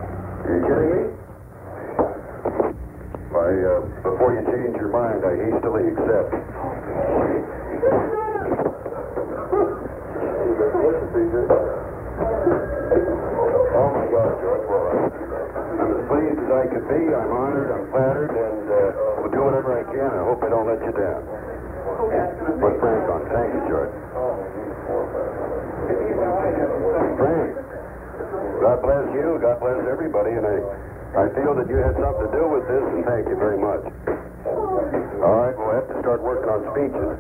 Are 0.43 0.51
you 0.51 0.63
kidding 0.67 0.91
me? 0.91 1.03
Why, 3.31 3.47
uh, 3.47 3.81
before 4.03 4.31
you 4.35 4.43
change 4.51 4.75
your 4.77 4.91
mind, 4.91 5.23
I 5.23 5.33
hastily 5.39 5.85
accept. 5.95 6.31
Oh 13.73 13.89
my 13.95 14.07
God, 14.13 14.33
George. 14.43 14.65
Well, 14.69 14.85
I'm 14.93 15.91
as 15.95 16.05
pleased 16.11 16.39
as 16.43 16.51
I 16.53 16.65
could 16.69 16.87
be. 16.91 17.01
I'm 17.15 17.31
honored. 17.33 17.71
I'm 17.73 17.87
flattered, 17.95 18.35
and 18.35 18.67
uh, 18.69 19.23
will 19.23 19.31
do 19.33 19.41
whatever 19.47 19.79
I 19.79 19.85
can. 19.89 20.11
I 20.11 20.23
hope 20.27 20.43
I 20.43 20.49
don't 20.51 20.67
let 20.69 20.81
you 20.85 20.93
down. 20.93 21.23
Put 22.61 22.75
Frank 22.83 23.07
on. 23.09 23.23
Thank 23.31 23.51
you, 23.57 23.63
George. 23.71 23.95
Frank, 27.17 27.57
God 28.63 28.79
bless 28.79 29.11
you. 29.11 29.43
God 29.43 29.59
bless 29.59 29.75
everybody, 29.91 30.39
and 30.39 30.47
I, 30.47 30.55
I 31.19 31.27
feel 31.35 31.51
that 31.59 31.67
you 31.67 31.83
had 31.83 31.99
something 31.99 32.31
to 32.31 32.33
do 32.33 32.47
with 32.47 32.63
this, 32.71 32.85
and 32.95 33.03
thank 33.03 33.27
you 33.27 33.35
very 33.35 33.59
much. 33.59 33.83
All 35.19 35.35
right, 35.35 35.55
we'll 35.59 35.75
have 35.83 35.91
to 35.91 35.99
start 35.99 36.23
working 36.23 36.47
on 36.47 36.63
speeches. 36.71 37.11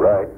Right. 0.00 0.32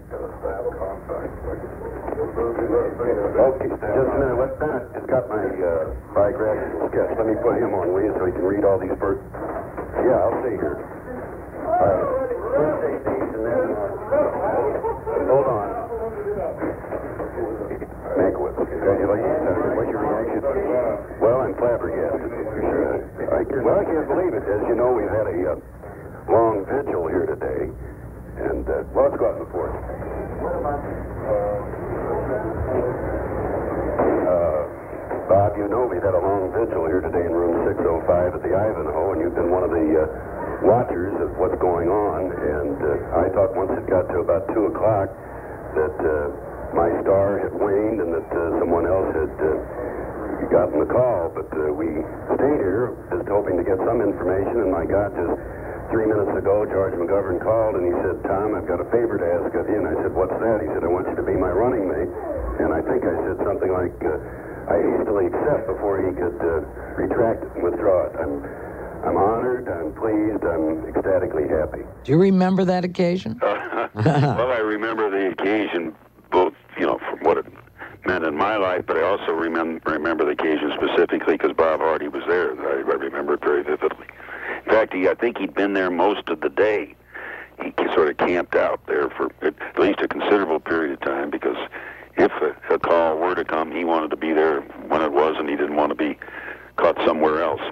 Okay, 3.47 3.71
just 3.71 4.11
a 4.11 4.19
minute. 4.19 4.35
Let 4.35 4.59
Bennett 4.59 4.91
has 4.99 5.07
got 5.07 5.31
my 5.31 5.47
uh, 5.47 5.95
biographical 6.11 6.91
sketch. 6.91 7.15
Let 7.15 7.31
me 7.31 7.39
put 7.39 7.63
him 7.63 7.71
on, 7.71 7.95
will 7.95 8.03
you, 8.03 8.11
so 8.19 8.27
he 8.27 8.35
can 8.35 8.43
read 8.43 8.67
all 8.67 8.83
these 8.83 8.99
birds. 8.99 9.23
Yeah, 10.03 10.27
I'll 10.27 10.43
stay 10.43 10.59
here. 10.59 10.83
All 11.71 11.87
right 11.87 12.27
hold 15.27 15.47
on. 15.47 15.69
Mankiewicz, 18.17 18.76
congratulations. 18.87 19.75
What's 19.75 19.91
your 19.91 20.07
reaction? 20.07 20.47
Well, 21.19 21.43
I'm 21.43 21.55
flabbergasted. 21.59 22.31
I, 22.31 23.43
well, 23.67 23.83
I 23.83 23.85
can't 23.85 24.07
believe 24.07 24.31
it. 24.31 24.47
As 24.47 24.63
you 24.71 24.79
know, 24.79 24.95
we've 24.95 25.11
had 25.11 25.27
a 25.27 25.39
uh, 25.51 25.59
long 26.31 26.63
vigil 26.71 27.11
here 27.11 27.27
today. 27.27 27.67
And, 28.47 28.63
uh, 28.63 28.87
well, 28.95 29.11
let's 29.11 29.19
go 29.19 29.27
out 29.27 29.43
in 29.43 29.43
the 29.43 29.51
Bob, 35.27 35.59
you 35.59 35.67
know 35.67 35.91
we've 35.91 36.07
had 36.07 36.15
a 36.15 36.23
long 36.23 36.55
vigil 36.55 36.87
here 36.87 37.03
today 37.03 37.27
in 37.27 37.35
room 37.35 37.67
605 37.67 38.39
at 38.39 38.43
the 38.47 38.55
Ivanhoe, 38.55 39.19
and 39.19 39.21
you've 39.21 39.35
been 39.35 39.51
one 39.51 39.67
of 39.67 39.75
the 39.75 39.83
uh, 39.99 40.07
watchers 40.63 41.11
of 41.19 41.35
what's 41.35 41.59
going 41.59 41.91
on. 41.91 42.31
And 42.31 42.79
uh, 42.79 43.19
I 43.19 43.27
thought 43.35 43.51
once 43.59 43.75
it 43.75 43.91
got 43.91 44.07
to 44.15 44.23
about 44.23 44.47
2 44.55 44.71
o'clock 44.71 45.11
that 45.75 45.99
uh, 45.99 46.31
my 46.75 46.89
star 47.03 47.39
had 47.39 47.53
waned 47.55 48.01
and 48.01 48.11
that 48.15 48.29
uh, 48.33 48.59
someone 48.59 48.87
else 48.87 49.11
had 49.15 49.35
uh, 49.39 49.53
gotten 50.51 50.81
the 50.81 50.91
call. 50.91 51.31
But 51.35 51.51
uh, 51.55 51.71
we 51.71 51.87
stayed 52.35 52.61
here 52.63 52.97
just 53.13 53.29
hoping 53.29 53.57
to 53.59 53.65
get 53.65 53.79
some 53.85 54.01
information, 54.03 54.65
and 54.65 54.71
my 54.73 54.87
God, 54.87 55.15
just 55.15 55.35
three 55.91 56.07
minutes 56.07 56.35
ago, 56.35 56.67
George 56.67 56.95
McGovern 56.99 57.39
called 57.39 57.79
and 57.79 57.87
he 57.87 57.95
said, 58.03 58.19
Tom, 58.27 58.55
I've 58.59 58.67
got 58.67 58.83
a 58.83 58.89
favor 58.91 59.19
to 59.19 59.27
ask 59.27 59.51
of 59.55 59.69
you. 59.71 59.79
And 59.79 59.87
I 59.87 59.95
said, 60.03 60.13
What's 60.15 60.35
that? 60.35 60.59
He 60.63 60.69
said, 60.75 60.83
I 60.83 60.91
want 60.91 61.07
you 61.07 61.17
to 61.17 61.27
be 61.27 61.39
my 61.39 61.51
running 61.51 61.87
mate. 61.87 62.11
And 62.59 62.75
I 62.75 62.81
think 62.83 63.07
I 63.07 63.15
said 63.27 63.39
something 63.45 63.71
like, 63.71 63.95
uh, 64.03 64.19
I 64.67 64.83
hastily 64.83 65.27
accept 65.31 65.71
before 65.71 66.03
he 66.03 66.11
could 66.17 66.39
uh, 66.43 66.67
retract 66.99 67.45
it 67.45 67.51
and 67.55 67.63
withdraw 67.63 68.07
it. 68.11 68.17
I'm, 68.19 68.43
I'm 69.07 69.17
honored, 69.17 69.69
I'm 69.69 69.95
pleased, 69.95 70.43
I'm 70.43 70.83
ecstatically 70.89 71.47
happy. 71.47 71.87
Do 72.03 72.13
you 72.13 72.19
remember 72.19 72.65
that 72.65 72.85
occasion? 72.85 73.39
well, 73.43 74.51
I 74.51 74.59
remember 74.59 75.11
the 75.11 75.31
occasion, 75.31 75.95
both, 75.95 76.06
you 76.79 76.87
know, 76.87 76.99
from 76.99 77.21
what 77.21 77.39
it 77.39 77.47
meant 78.07 78.25
in 78.25 78.37
my 78.37 78.57
life, 78.57 78.85
but 78.87 78.97
I 78.97 79.03
also 79.03 79.33
remember 79.33 79.91
remember 79.91 80.25
the 80.25 80.31
occasion 80.33 80.73
specifically 80.77 81.35
because 81.37 81.53
Bob 81.53 81.81
Hardy 81.81 82.09
was 82.09 82.23
there. 82.29 82.53
I, 82.53 82.79
I 82.81 82.95
remember 82.95 83.35
it 83.35 83.41
very 83.41 83.63
vividly. 83.63 84.07
In 84.65 84.71
fact, 84.73 84.95
he, 84.95 85.09
I 85.09 85.15
think 85.15 85.39
he'd 85.39 85.55
been 85.55 85.75
there 85.75 85.91
most 85.91 86.29
of 86.29 86.41
the 86.41 86.49
day. 86.49 86.95
He 87.63 87.73
sort 87.95 88.09
of 88.09 88.19
camped 88.19 88.55
out 88.55 88.87
there 88.87 89.09
for 89.11 89.31
at 89.43 89.55
least 89.79 90.01
a 90.01 90.09
considerable 90.09 90.61
period 90.61 90.93
of 90.93 91.01
time 91.01 91.31
because 91.31 91.57
if 92.17 92.31
a, 92.43 92.75
a 92.75 92.79
call 92.79 93.17
were 93.17 93.35
to 93.35 93.45
come, 93.45 93.73
he 93.73 93.85
wanted 93.85 94.11
to 94.11 94.17
be 94.17 94.33
there 94.33 94.61
when 94.61 95.03
it 95.03 95.13
was, 95.13 95.37
and 95.39 95.49
he 95.49 95.57
didn't 95.57 95.77
want 95.77 95.91
to 95.91 95.97
be 95.97 96.19
caught 96.77 96.97
somewhere 97.07 97.43
else. 97.43 97.63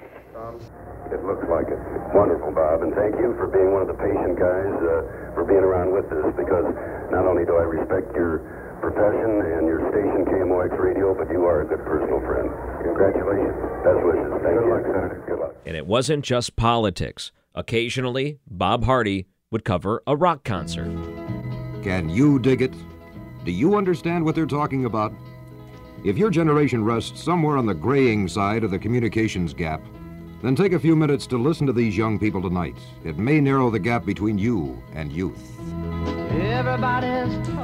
It 1.12 1.23
looks 1.23 1.44
like 1.52 1.68
it. 1.68 1.78
Wonderful, 2.16 2.50
Bob, 2.56 2.80
and 2.80 2.90
thank 2.96 3.14
you 3.20 3.37
for 3.37 3.46
being 3.52 3.70
one 3.70 3.84
of 3.84 3.88
the 3.88 3.94
patient 4.00 4.40
guys, 4.40 4.73
uh, 4.82 5.37
for 5.37 5.44
being 5.44 5.61
around 5.61 5.92
with 5.92 6.08
us, 6.11 6.32
because 6.32 6.64
not 7.12 7.28
only 7.28 7.44
do 7.44 7.54
I 7.61 7.68
respect 7.68 8.08
your 8.16 8.40
profession 8.81 9.43
and 9.54 9.66
your 9.66 9.81
station, 9.90 10.25
KMOX 10.26 10.78
Radio, 10.78 11.14
but 11.14 11.31
you 11.31 11.45
are 11.45 11.62
a 11.62 11.66
good 11.66 11.85
personal 11.85 12.21
friend. 12.21 12.50
Congratulations. 12.83 13.54
Best 13.85 14.00
wishes. 14.04 14.31
Thank 14.43 14.59
good 14.59 14.64
you. 14.64 14.75
Luck, 14.75 14.85
Senator. 14.85 15.25
Good 15.26 15.38
luck. 15.38 15.54
And 15.66 15.76
it 15.76 15.87
wasn't 15.87 16.25
just 16.25 16.57
politics. 16.57 17.33
Occasionally, 17.54 18.38
Bob 18.47 18.85
Hardy 18.85 19.26
would 19.50 19.64
cover 19.64 20.02
a 20.07 20.16
rock 20.16 20.45
concert. 20.45 20.87
Can 21.83 22.09
you 22.09 22.38
dig 22.38 22.62
it? 22.62 22.75
Do 23.45 23.52
you 23.52 23.76
understand 23.76 24.25
what 24.25 24.35
they're 24.35 24.47
talking 24.47 24.87
about? 24.87 25.12
If 26.04 26.19
your 26.19 26.31
generation 26.31 26.85
rests 26.85 27.23
somewhere 27.23 27.57
on 27.57 27.66
the 27.66 27.75
graying 27.75 28.28
side 28.28 28.64
of 28.64 28.71
the 28.71 28.78
communications 28.78 29.54
gap, 29.54 29.83
then 30.44 30.54
take 30.54 30.72
a 30.74 30.78
few 30.78 30.94
minutes 30.94 31.26
to 31.28 31.38
listen 31.38 31.66
to 31.66 31.72
these 31.72 31.96
young 31.96 32.18
people 32.18 32.42
tonight. 32.42 32.76
It 33.02 33.16
may 33.16 33.40
narrow 33.40 33.70
the 33.70 33.78
gap 33.78 34.04
between 34.04 34.36
you 34.36 34.82
and 34.92 35.10
youth. 35.10 35.42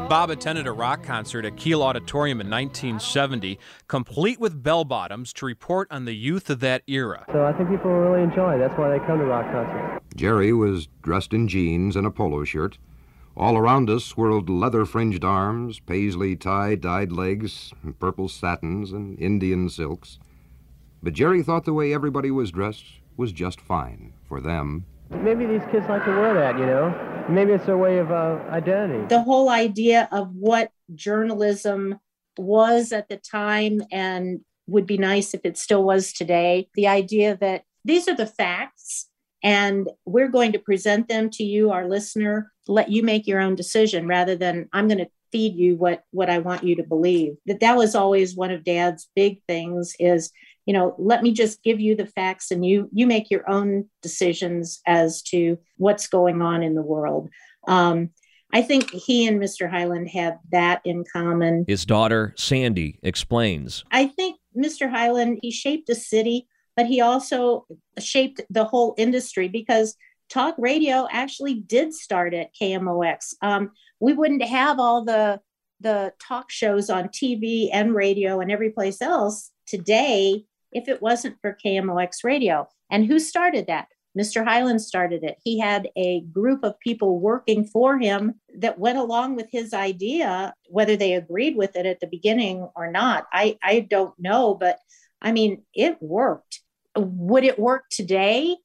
Bob 0.08 0.30
attended 0.30 0.66
a 0.66 0.72
rock 0.72 1.02
concert 1.02 1.44
at 1.44 1.56
Kiel 1.56 1.82
Auditorium 1.82 2.40
in 2.40 2.49
1970, 2.49 3.58
complete 3.87 4.40
with 4.40 4.62
bell 4.62 4.84
bottoms 4.84 5.32
to 5.34 5.44
report 5.46 5.88
on 5.90 6.06
the 6.06 6.14
youth 6.14 6.49
of 6.49 6.60
that 6.60 6.82
era. 6.87 7.25
So 7.30 7.44
I 7.44 7.52
think 7.52 7.68
people 7.68 7.90
will 7.90 8.00
really 8.00 8.22
enjoy. 8.22 8.58
That's 8.58 8.76
why 8.78 8.88
they 8.88 9.04
come 9.06 9.18
to 9.18 9.26
rock 9.26 9.44
concerts. 9.52 10.04
Jerry 10.16 10.52
was 10.52 10.88
dressed 11.02 11.34
in 11.34 11.49
jeans 11.49 11.96
and 11.96 12.06
a 12.06 12.10
polo 12.10 12.44
shirt. 12.44 12.78
All 13.37 13.56
around 13.56 13.90
us 13.90 14.04
swirled 14.04 14.49
leather 14.49 14.84
fringed 14.84 15.25
arms, 15.25 15.80
paisley 15.80 16.34
tie 16.34 16.75
dyed 16.75 17.12
legs, 17.12 17.72
purple 17.99 18.28
satins, 18.28 18.92
and 18.92 19.18
Indian 19.18 19.68
silks. 19.68 20.18
But 21.02 21.14
Jerry 21.14 21.42
thought 21.42 21.64
the 21.64 21.73
way 21.73 21.95
everybody 21.95 22.30
was 22.30 22.50
dressed 22.50 22.85
was 23.16 23.33
just 23.33 23.61
fine 23.61 24.12
for 24.28 24.40
them. 24.40 24.85
Maybe 25.11 25.47
these 25.47 25.62
kids 25.71 25.87
like 25.88 26.04
to 26.04 26.11
wear 26.11 26.35
that, 26.35 26.59
you 26.59 26.66
know? 26.66 27.26
Maybe 27.28 27.52
it's 27.52 27.66
their 27.66 27.78
way 27.78 27.99
of 27.99 28.11
uh, 28.11 28.38
identity. 28.50 29.07
The 29.09 29.23
whole 29.23 29.49
idea 29.49 30.09
of 30.12 30.30
what 30.35 30.73
journalism 30.95 31.99
was 32.38 32.92
at 32.92 33.09
the 33.09 33.16
time 33.16 33.83
and 33.90 34.40
would 34.66 34.87
be 34.87 34.99
nice 34.99 35.35
if 35.35 35.40
it 35.45 35.57
still 35.57 35.83
was 35.83 36.12
today. 36.12 36.69
The 36.75 36.87
idea 36.87 37.37
that 37.40 37.64
these 37.85 38.07
are 38.07 38.14
the 38.14 38.26
facts 38.26 39.09
and 39.42 39.88
we're 40.04 40.28
going 40.28 40.52
to 40.52 40.59
present 40.59 41.09
them 41.09 41.30
to 41.30 41.45
you, 41.45 41.71
our 41.71 41.88
listener, 41.88 42.52
let 42.69 42.90
you 42.90 43.02
make 43.02 43.26
your 43.26 43.40
own 43.40 43.54
decision 43.54 44.07
rather 44.07 44.37
than 44.37 44.69
I'm 44.73 44.87
going 44.87 44.99
to 44.99 45.09
feed 45.32 45.54
you 45.54 45.76
what 45.76 46.04
what 46.10 46.30
I 46.30 46.38
want 46.38 46.64
you 46.64 46.76
to 46.76 46.82
believe. 46.82 47.37
That 47.46 47.60
that 47.60 47.76
was 47.76 47.94
always 47.94 48.37
one 48.37 48.50
of 48.50 48.64
dad's 48.64 49.08
big 49.14 49.40
things 49.46 49.94
is 49.99 50.32
you 50.66 50.75
know 50.75 50.94
let 50.99 51.22
me 51.22 51.32
just 51.32 51.62
give 51.64 51.80
you 51.80 51.96
the 51.96 52.06
facts 52.06 52.52
and 52.52 52.64
you 52.64 52.88
you 52.92 53.06
make 53.06 53.28
your 53.28 53.49
own 53.50 53.87
decisions 54.02 54.80
as 54.87 55.20
to 55.22 55.58
what's 55.78 56.06
going 56.06 56.40
on 56.42 56.62
in 56.62 56.75
the 56.75 56.82
world 56.82 57.28
um, 57.66 58.10
i 58.52 58.62
think 58.62 58.90
he 58.90 59.26
and 59.26 59.40
mr 59.40 59.68
hyland 59.68 60.08
had 60.08 60.38
that 60.52 60.80
in 60.84 61.02
common 61.12 61.64
His 61.66 61.84
daughter, 61.84 62.34
Sandy, 62.37 63.00
explains. 63.02 63.84
i 63.90 64.06
think 64.06 64.38
mr 64.56 64.88
hyland 64.88 65.40
he 65.42 65.50
shaped 65.50 65.88
a 65.88 65.94
city 65.94 66.46
but 66.76 66.87
he 66.87 67.00
also 67.00 67.66
shaped 67.99 68.40
the 68.49 68.64
whole 68.64 68.94
industry 68.96 69.49
because 69.49 69.96
talk 70.30 70.54
radio 70.58 71.06
actually 71.10 71.54
did 71.54 71.92
start 71.92 72.32
at 72.34 72.54
kmox 72.54 73.34
um, 73.42 73.70
we 74.00 74.12
wouldn't 74.12 74.42
have 74.42 74.78
all 74.78 75.04
the 75.04 75.40
the 75.80 76.12
talk 76.20 76.50
shows 76.50 76.90
on 76.90 77.08
tv 77.08 77.68
and 77.72 77.94
radio 77.94 78.40
and 78.40 78.50
every 78.50 78.70
place 78.70 79.02
else 79.02 79.50
today 79.66 80.44
if 80.72 80.88
it 80.88 81.02
wasn't 81.02 81.37
for 81.40 81.56
KMOX 81.64 82.25
radio. 82.25 82.68
And 82.90 83.06
who 83.06 83.18
started 83.18 83.66
that? 83.66 83.88
Mr. 84.18 84.44
Hyland 84.44 84.82
started 84.82 85.22
it. 85.22 85.37
He 85.44 85.60
had 85.60 85.88
a 85.96 86.22
group 86.32 86.64
of 86.64 86.78
people 86.80 87.20
working 87.20 87.64
for 87.64 87.96
him 87.96 88.40
that 88.58 88.78
went 88.78 88.99
along 88.99 89.37
with 89.37 89.46
his 89.52 89.72
idea, 89.72 90.52
whether 90.68 90.96
they 90.96 91.14
agreed 91.14 91.56
with 91.56 91.76
it 91.76 91.87
at 91.87 92.00
the 92.00 92.08
beginning 92.08 92.68
or 92.75 92.90
not. 92.90 93.26
I, 93.32 93.56
I 93.62 93.80
don't 93.80 94.14
know, 94.18 94.54
but 94.54 94.78
I 95.22 95.30
mean, 95.30 95.62
it 95.75 95.96
worked. 96.02 96.60
Would 96.96 97.44
it 97.44 97.58
work 97.58 97.84
today? 97.90 98.56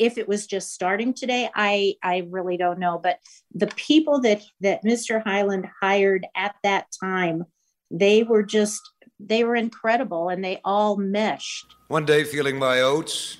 If 0.00 0.18
it 0.18 0.26
was 0.26 0.46
just 0.46 0.72
starting 0.72 1.14
today, 1.14 1.50
I, 1.54 1.94
I 2.02 2.26
really 2.30 2.56
don't 2.56 2.78
know. 2.78 2.98
But 3.00 3.18
the 3.54 3.68
people 3.68 4.20
that, 4.22 4.42
that 4.62 4.82
Mr. 4.82 5.22
Hyland 5.22 5.68
hired 5.80 6.26
at 6.34 6.56
that 6.64 6.86
time, 7.00 7.44
they 7.90 8.22
were 8.22 8.42
just 8.42 8.80
they 9.20 9.44
were 9.44 9.54
incredible 9.54 10.30
and 10.30 10.42
they 10.42 10.60
all 10.64 10.96
meshed. 10.96 11.66
One 11.88 12.06
day, 12.06 12.24
feeling 12.24 12.58
my 12.58 12.80
oats 12.80 13.36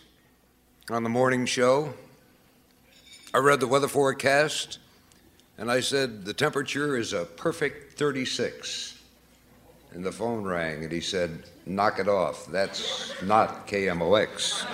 on 0.90 1.02
the 1.02 1.09
morning 1.09 1.47
show, 1.47 1.95
I 3.33 3.38
read 3.38 3.61
the 3.61 3.67
weather 3.67 3.88
forecast 3.88 4.79
and 5.57 5.71
I 5.71 5.81
said, 5.81 6.25
The 6.25 6.35
temperature 6.35 6.97
is 6.97 7.12
a 7.12 7.25
perfect 7.25 7.99
36. 7.99 9.00
And 9.92 10.04
the 10.04 10.12
phone 10.12 10.44
rang, 10.44 10.82
and 10.82 10.92
he 10.92 11.00
said, 11.00 11.44
Knock 11.66 11.99
it 11.99 12.09
off. 12.09 12.47
That's 12.47 13.12
not 13.23 13.66
KMOX. 13.66 14.64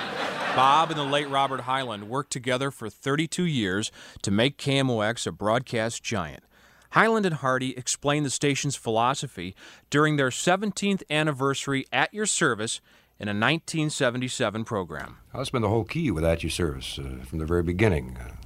Bob 0.55 0.91
and 0.91 0.99
the 0.99 1.05
late 1.05 1.29
Robert 1.29 1.61
Hyland 1.63 2.09
worked 2.09 2.33
together 2.33 2.71
for 2.71 2.89
32 2.89 3.45
years 3.45 3.93
to 4.23 4.31
make 4.31 4.57
KMOX 4.57 5.27
a 5.27 5.33
broadcast 5.33 6.03
giant. 6.03 6.43
Hyland 6.91 7.27
and 7.27 7.37
Hardy 7.37 7.77
explained 7.77 8.25
the 8.25 8.31
station's 8.31 8.77
philosophy 8.77 9.55
during 9.91 10.17
their 10.17 10.31
17th 10.31 11.03
anniversary 11.11 11.85
at 11.93 12.15
your 12.15 12.25
service 12.25 12.81
in 13.19 13.29
a 13.29 13.37
1977 13.37 14.65
program. 14.65 15.19
That's 15.35 15.51
been 15.51 15.63
the 15.63 15.69
whole 15.69 15.85
key 15.85 16.11
with 16.11 16.25
At 16.25 16.43
Your 16.43 16.51
Service 16.51 16.99
uh, 16.99 17.25
from 17.25 17.39
the 17.39 17.45
very 17.45 17.63
beginning. 17.63 18.17
Uh, 18.19 18.37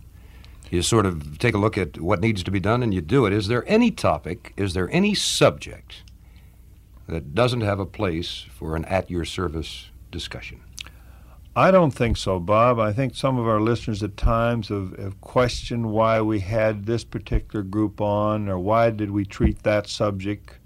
you 0.71 0.83
sort 0.83 1.07
of 1.07 1.39
take 1.39 1.55
a 1.55 1.59
look 1.59 1.77
at 1.77 2.01
what 2.01 2.21
needs 2.21 2.43
to 2.43 2.51
be 2.51 2.61
done 2.61 2.83
and 2.83 2.95
you 2.95 3.01
do 3.01 3.27
it. 3.27 3.33
Is 3.33 3.49
there 3.49 3.65
any 3.69 3.91
topic, 3.91 4.53
is 4.57 4.75
there 4.75 4.89
any 4.91 5.15
subject 5.15 6.03
that 7.11 7.35
doesn't 7.35 7.61
have 7.61 7.81
a 7.81 7.87
place 7.87 8.47
for 8.51 8.77
an 8.77 8.85
At 8.87 9.11
Your 9.11 9.25
Service 9.25 9.91
discussion? 10.11 10.63
I 11.55 11.73
don't 11.73 11.91
think 11.91 12.17
so, 12.17 12.39
Bob. 12.39 12.79
I 12.79 12.93
think 12.93 13.17
some 13.17 13.37
of 13.37 13.49
our 13.49 13.61
listeners 13.61 14.05
at 14.05 14.17
times 14.17 14.69
have, 14.69 14.97
have, 14.97 15.21
questioned 15.21 15.91
why 15.91 16.21
we 16.21 16.41
had 16.41 16.87
this 16.87 17.03
particular 17.03 17.65
group 17.65 18.01
on 18.01 18.49
or 18.49 18.59
why 18.59 18.91
did 18.91 19.11
we 19.11 19.25
treat 19.25 19.65
that 19.65 19.89
subject. 19.89 20.59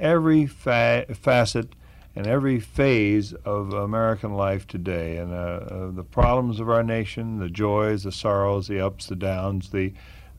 Every 0.00 0.46
fa- 0.46 1.06
facet 1.14 1.74
and 2.16 2.26
every 2.26 2.58
phase 2.58 3.34
of 3.44 3.72
American 3.72 4.34
life 4.34 4.66
today 4.66 5.18
and 5.18 5.32
uh, 5.32 5.36
uh, 5.36 5.90
the 5.92 6.02
problems 6.02 6.58
of 6.58 6.68
our 6.68 6.82
nation, 6.82 7.38
the 7.38 7.48
joys, 7.48 8.02
the 8.02 8.12
sorrows, 8.12 8.66
the 8.66 8.80
ups, 8.80 9.06
the 9.06 9.16
downs, 9.16 9.70
the, 9.70 9.92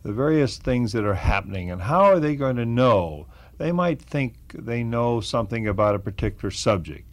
the 0.03 0.11
various 0.11 0.57
things 0.57 0.91
that 0.91 1.05
are 1.05 1.13
happening, 1.13 1.71
and 1.71 1.81
how 1.81 2.01
are 2.01 2.19
they 2.19 2.35
going 2.35 2.57
to 2.57 2.65
know? 2.65 3.25
They 3.57 3.71
might 3.71 4.01
think 4.01 4.35
they 4.53 4.83
know 4.83 5.19
something 5.19 5.67
about 5.67 5.95
a 5.95 5.99
particular 5.99 6.51
subject. 6.51 7.05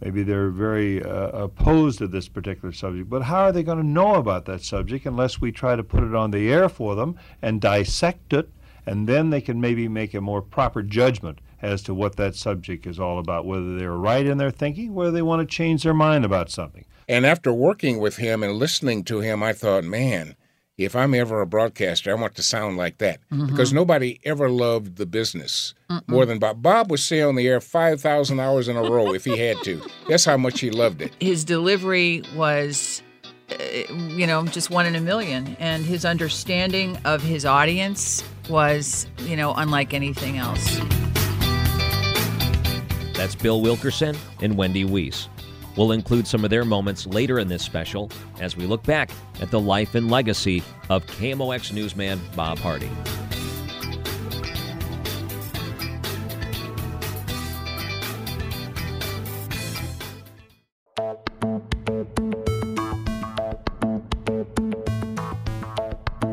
Maybe 0.00 0.22
they're 0.22 0.50
very 0.50 1.02
uh, 1.02 1.28
opposed 1.30 1.98
to 1.98 2.06
this 2.06 2.28
particular 2.28 2.72
subject, 2.72 3.10
but 3.10 3.22
how 3.22 3.44
are 3.44 3.52
they 3.52 3.64
going 3.64 3.78
to 3.78 3.86
know 3.86 4.14
about 4.14 4.44
that 4.44 4.62
subject 4.62 5.06
unless 5.06 5.40
we 5.40 5.50
try 5.50 5.74
to 5.74 5.82
put 5.82 6.04
it 6.04 6.14
on 6.14 6.30
the 6.30 6.52
air 6.52 6.68
for 6.68 6.94
them 6.94 7.18
and 7.42 7.60
dissect 7.60 8.32
it, 8.32 8.48
and 8.86 9.08
then 9.08 9.30
they 9.30 9.40
can 9.40 9.60
maybe 9.60 9.88
make 9.88 10.14
a 10.14 10.20
more 10.20 10.40
proper 10.40 10.82
judgment 10.82 11.40
as 11.60 11.82
to 11.82 11.94
what 11.94 12.14
that 12.16 12.36
subject 12.36 12.86
is 12.86 13.00
all 13.00 13.18
about, 13.18 13.44
whether 13.44 13.76
they're 13.76 13.96
right 13.96 14.24
in 14.24 14.38
their 14.38 14.52
thinking, 14.52 14.94
whether 14.94 15.10
they 15.10 15.22
want 15.22 15.40
to 15.40 15.56
change 15.56 15.82
their 15.82 15.94
mind 15.94 16.24
about 16.24 16.48
something. 16.48 16.84
And 17.08 17.26
after 17.26 17.52
working 17.52 17.98
with 17.98 18.18
him 18.18 18.44
and 18.44 18.52
listening 18.52 19.02
to 19.04 19.18
him, 19.18 19.42
I 19.42 19.52
thought, 19.52 19.82
man, 19.82 20.36
if 20.78 20.94
I'm 20.94 21.12
ever 21.12 21.40
a 21.40 21.46
broadcaster, 21.46 22.12
I 22.12 22.14
want 22.14 22.36
to 22.36 22.42
sound 22.42 22.76
like 22.76 22.98
that 22.98 23.20
mm-hmm. 23.32 23.46
because 23.46 23.72
nobody 23.72 24.20
ever 24.24 24.48
loved 24.48 24.96
the 24.96 25.06
business 25.06 25.74
Mm-mm. 25.90 26.06
more 26.06 26.24
than 26.24 26.38
Bob. 26.38 26.62
Bob 26.62 26.90
would 26.90 27.00
stay 27.00 27.20
on 27.20 27.34
the 27.34 27.48
air 27.48 27.60
5,000 27.60 28.38
hours 28.38 28.68
in 28.68 28.76
a 28.76 28.82
row 28.82 29.12
if 29.12 29.24
he 29.24 29.36
had 29.36 29.56
to. 29.64 29.82
That's 30.08 30.24
how 30.24 30.36
much 30.36 30.60
he 30.60 30.70
loved 30.70 31.02
it. 31.02 31.12
His 31.20 31.44
delivery 31.44 32.22
was, 32.36 33.02
uh, 33.50 33.92
you 33.92 34.26
know, 34.26 34.46
just 34.46 34.70
one 34.70 34.86
in 34.86 34.94
a 34.94 35.00
million. 35.00 35.56
And 35.58 35.84
his 35.84 36.04
understanding 36.04 36.96
of 37.04 37.22
his 37.22 37.44
audience 37.44 38.22
was, 38.48 39.08
you 39.22 39.36
know, 39.36 39.54
unlike 39.54 39.92
anything 39.92 40.38
else. 40.38 40.78
That's 43.14 43.34
Bill 43.34 43.60
Wilkerson 43.60 44.16
and 44.40 44.56
Wendy 44.56 44.84
Weiss. 44.84 45.28
We'll 45.78 45.92
include 45.92 46.26
some 46.26 46.42
of 46.42 46.50
their 46.50 46.64
moments 46.64 47.06
later 47.06 47.38
in 47.38 47.46
this 47.46 47.62
special 47.62 48.10
as 48.40 48.56
we 48.56 48.66
look 48.66 48.82
back 48.82 49.12
at 49.40 49.52
the 49.52 49.60
life 49.60 49.94
and 49.94 50.10
legacy 50.10 50.60
of 50.90 51.06
KMOX 51.06 51.72
newsman 51.72 52.20
Bob 52.34 52.58
Hardy. 52.58 52.90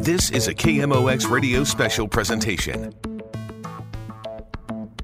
This 0.01 0.31
is 0.31 0.47
a 0.47 0.55
KMOX 0.55 1.29
radio 1.29 1.63
special 1.63 2.07
presentation. 2.07 3.14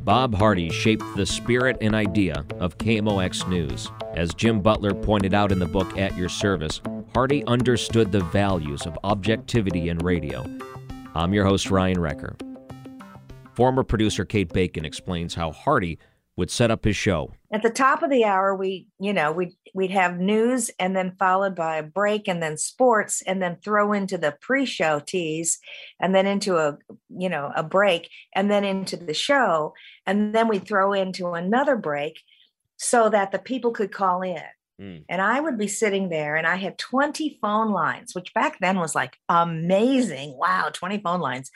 Bob 0.03 0.33
Hardy 0.33 0.71
shaped 0.71 1.05
the 1.15 1.27
spirit 1.27 1.77
and 1.79 1.93
idea 1.93 2.43
of 2.59 2.75
KMOX 2.79 3.47
News. 3.47 3.87
As 4.15 4.33
Jim 4.33 4.59
Butler 4.59 4.95
pointed 4.95 5.35
out 5.35 5.51
in 5.51 5.59
the 5.59 5.67
book 5.67 5.95
At 5.95 6.17
Your 6.17 6.27
Service, 6.27 6.81
Hardy 7.13 7.45
understood 7.45 8.11
the 8.11 8.23
values 8.23 8.87
of 8.87 8.97
objectivity 9.03 9.89
in 9.89 9.99
radio. 9.99 10.43
I'm 11.13 11.35
your 11.35 11.45
host, 11.45 11.69
Ryan 11.69 11.97
Recker. 11.97 12.33
Former 13.53 13.83
producer 13.83 14.25
Kate 14.25 14.51
Bacon 14.51 14.85
explains 14.85 15.35
how 15.35 15.51
Hardy 15.51 15.99
would 16.35 16.49
set 16.49 16.71
up 16.71 16.85
his 16.85 16.95
show. 16.95 17.31
At 17.53 17.61
the 17.61 17.69
top 17.69 18.01
of 18.01 18.09
the 18.09 18.23
hour, 18.23 18.55
we, 18.55 18.87
you 18.99 19.13
know, 19.13 19.31
we'd, 19.31 19.53
we'd 19.75 19.91
have 19.91 20.17
news 20.17 20.71
and 20.79 20.95
then 20.95 21.15
followed 21.19 21.55
by 21.55 21.75
a 21.75 21.83
break 21.83 22.27
and 22.27 22.41
then 22.41 22.57
sports 22.57 23.21
and 23.27 23.41
then 23.41 23.57
throw 23.63 23.93
into 23.93 24.17
the 24.17 24.35
pre-show 24.41 25.01
tease 25.01 25.59
and 25.99 26.15
then 26.15 26.25
into 26.25 26.57
a, 26.57 26.77
you 27.09 27.29
know, 27.29 27.51
a 27.55 27.61
break 27.61 28.09
and 28.33 28.49
then 28.49 28.63
into 28.63 28.95
the 28.95 29.13
show. 29.13 29.73
And 30.05 30.33
then 30.33 30.47
we'd 30.47 30.67
throw 30.67 30.93
into 30.93 31.31
another 31.31 31.75
break 31.75 32.21
so 32.77 33.09
that 33.09 33.31
the 33.31 33.39
people 33.39 33.71
could 33.71 33.91
call 33.91 34.21
in. 34.21 34.41
Mm. 34.81 35.05
And 35.07 35.21
I 35.21 35.39
would 35.39 35.57
be 35.57 35.67
sitting 35.67 36.09
there 36.09 36.35
and 36.35 36.47
I 36.47 36.55
had 36.55 36.77
20 36.77 37.37
phone 37.41 37.71
lines, 37.71 38.15
which 38.15 38.33
back 38.33 38.57
then 38.59 38.79
was 38.79 38.95
like 38.95 39.17
amazing. 39.29 40.35
Wow, 40.37 40.69
20 40.73 40.99
phone 40.99 41.21
lines. 41.21 41.51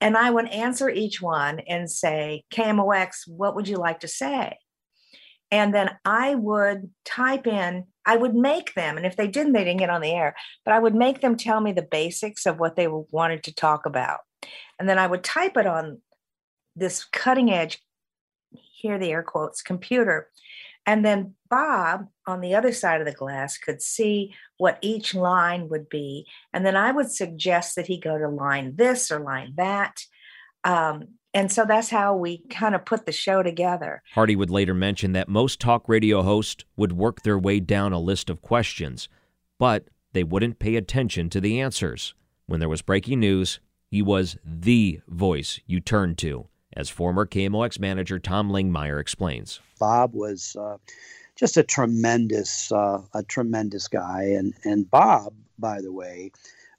And 0.00 0.16
I 0.16 0.30
would 0.30 0.48
answer 0.48 0.88
each 0.88 1.20
one 1.20 1.60
and 1.60 1.90
say, 1.90 2.44
KMOX, 2.52 3.26
what 3.26 3.56
would 3.56 3.66
you 3.66 3.78
like 3.78 4.00
to 4.00 4.08
say? 4.08 4.58
And 5.50 5.74
then 5.74 5.90
I 6.04 6.34
would 6.34 6.90
type 7.04 7.46
in, 7.46 7.86
I 8.04 8.16
would 8.16 8.34
make 8.34 8.74
them, 8.74 8.96
and 8.96 9.06
if 9.06 9.16
they 9.16 9.26
didn't, 9.26 9.54
they 9.54 9.64
didn't 9.64 9.80
get 9.80 9.90
on 9.90 10.02
the 10.02 10.12
air, 10.12 10.36
but 10.64 10.74
I 10.74 10.78
would 10.78 10.94
make 10.94 11.20
them 11.20 11.36
tell 11.36 11.60
me 11.60 11.72
the 11.72 11.82
basics 11.82 12.44
of 12.44 12.60
what 12.60 12.76
they 12.76 12.86
wanted 12.86 13.44
to 13.44 13.54
talk 13.54 13.86
about. 13.86 14.20
And 14.78 14.88
then 14.88 14.98
I 14.98 15.06
would 15.06 15.24
type 15.24 15.56
it 15.56 15.66
on 15.66 16.02
this 16.78 17.04
cutting 17.04 17.50
edge, 17.50 17.82
here 18.50 18.98
the 18.98 19.10
air 19.10 19.22
quotes, 19.22 19.62
computer. 19.62 20.28
And 20.86 21.04
then 21.04 21.34
Bob 21.50 22.06
on 22.26 22.40
the 22.40 22.54
other 22.54 22.72
side 22.72 23.00
of 23.00 23.06
the 23.06 23.12
glass 23.12 23.58
could 23.58 23.82
see 23.82 24.34
what 24.56 24.78
each 24.80 25.14
line 25.14 25.68
would 25.68 25.88
be. 25.88 26.26
And 26.52 26.64
then 26.64 26.76
I 26.76 26.92
would 26.92 27.10
suggest 27.10 27.76
that 27.76 27.86
he 27.86 28.00
go 28.00 28.16
to 28.16 28.28
line 28.28 28.76
this 28.76 29.10
or 29.10 29.20
line 29.20 29.52
that. 29.56 30.00
Um, 30.64 31.08
and 31.34 31.52
so 31.52 31.66
that's 31.66 31.90
how 31.90 32.16
we 32.16 32.38
kind 32.48 32.74
of 32.74 32.86
put 32.86 33.04
the 33.04 33.12
show 33.12 33.42
together. 33.42 34.02
Hardy 34.14 34.34
would 34.34 34.50
later 34.50 34.72
mention 34.72 35.12
that 35.12 35.28
most 35.28 35.60
talk 35.60 35.86
radio 35.88 36.22
hosts 36.22 36.64
would 36.76 36.92
work 36.92 37.22
their 37.22 37.38
way 37.38 37.60
down 37.60 37.92
a 37.92 38.00
list 38.00 38.30
of 38.30 38.40
questions, 38.40 39.10
but 39.58 39.88
they 40.14 40.24
wouldn't 40.24 40.58
pay 40.58 40.76
attention 40.76 41.28
to 41.30 41.40
the 41.40 41.60
answers. 41.60 42.14
When 42.46 42.60
there 42.60 42.68
was 42.68 42.80
breaking 42.80 43.20
news, 43.20 43.60
he 43.90 44.00
was 44.00 44.38
the 44.42 45.00
voice 45.06 45.60
you 45.66 45.80
turned 45.80 46.16
to 46.18 46.48
as 46.78 46.88
former 46.88 47.26
KMOX 47.26 47.80
manager 47.80 48.20
Tom 48.20 48.50
Langmyer 48.50 49.00
explains. 49.00 49.58
Bob 49.80 50.14
was 50.14 50.56
uh, 50.56 50.78
just 51.34 51.56
a 51.56 51.64
tremendous, 51.64 52.70
uh, 52.70 53.02
a 53.12 53.22
tremendous 53.24 53.88
guy, 53.88 54.34
and 54.38 54.54
and 54.64 54.88
Bob, 54.88 55.34
by 55.58 55.80
the 55.80 55.92
way, 55.92 56.30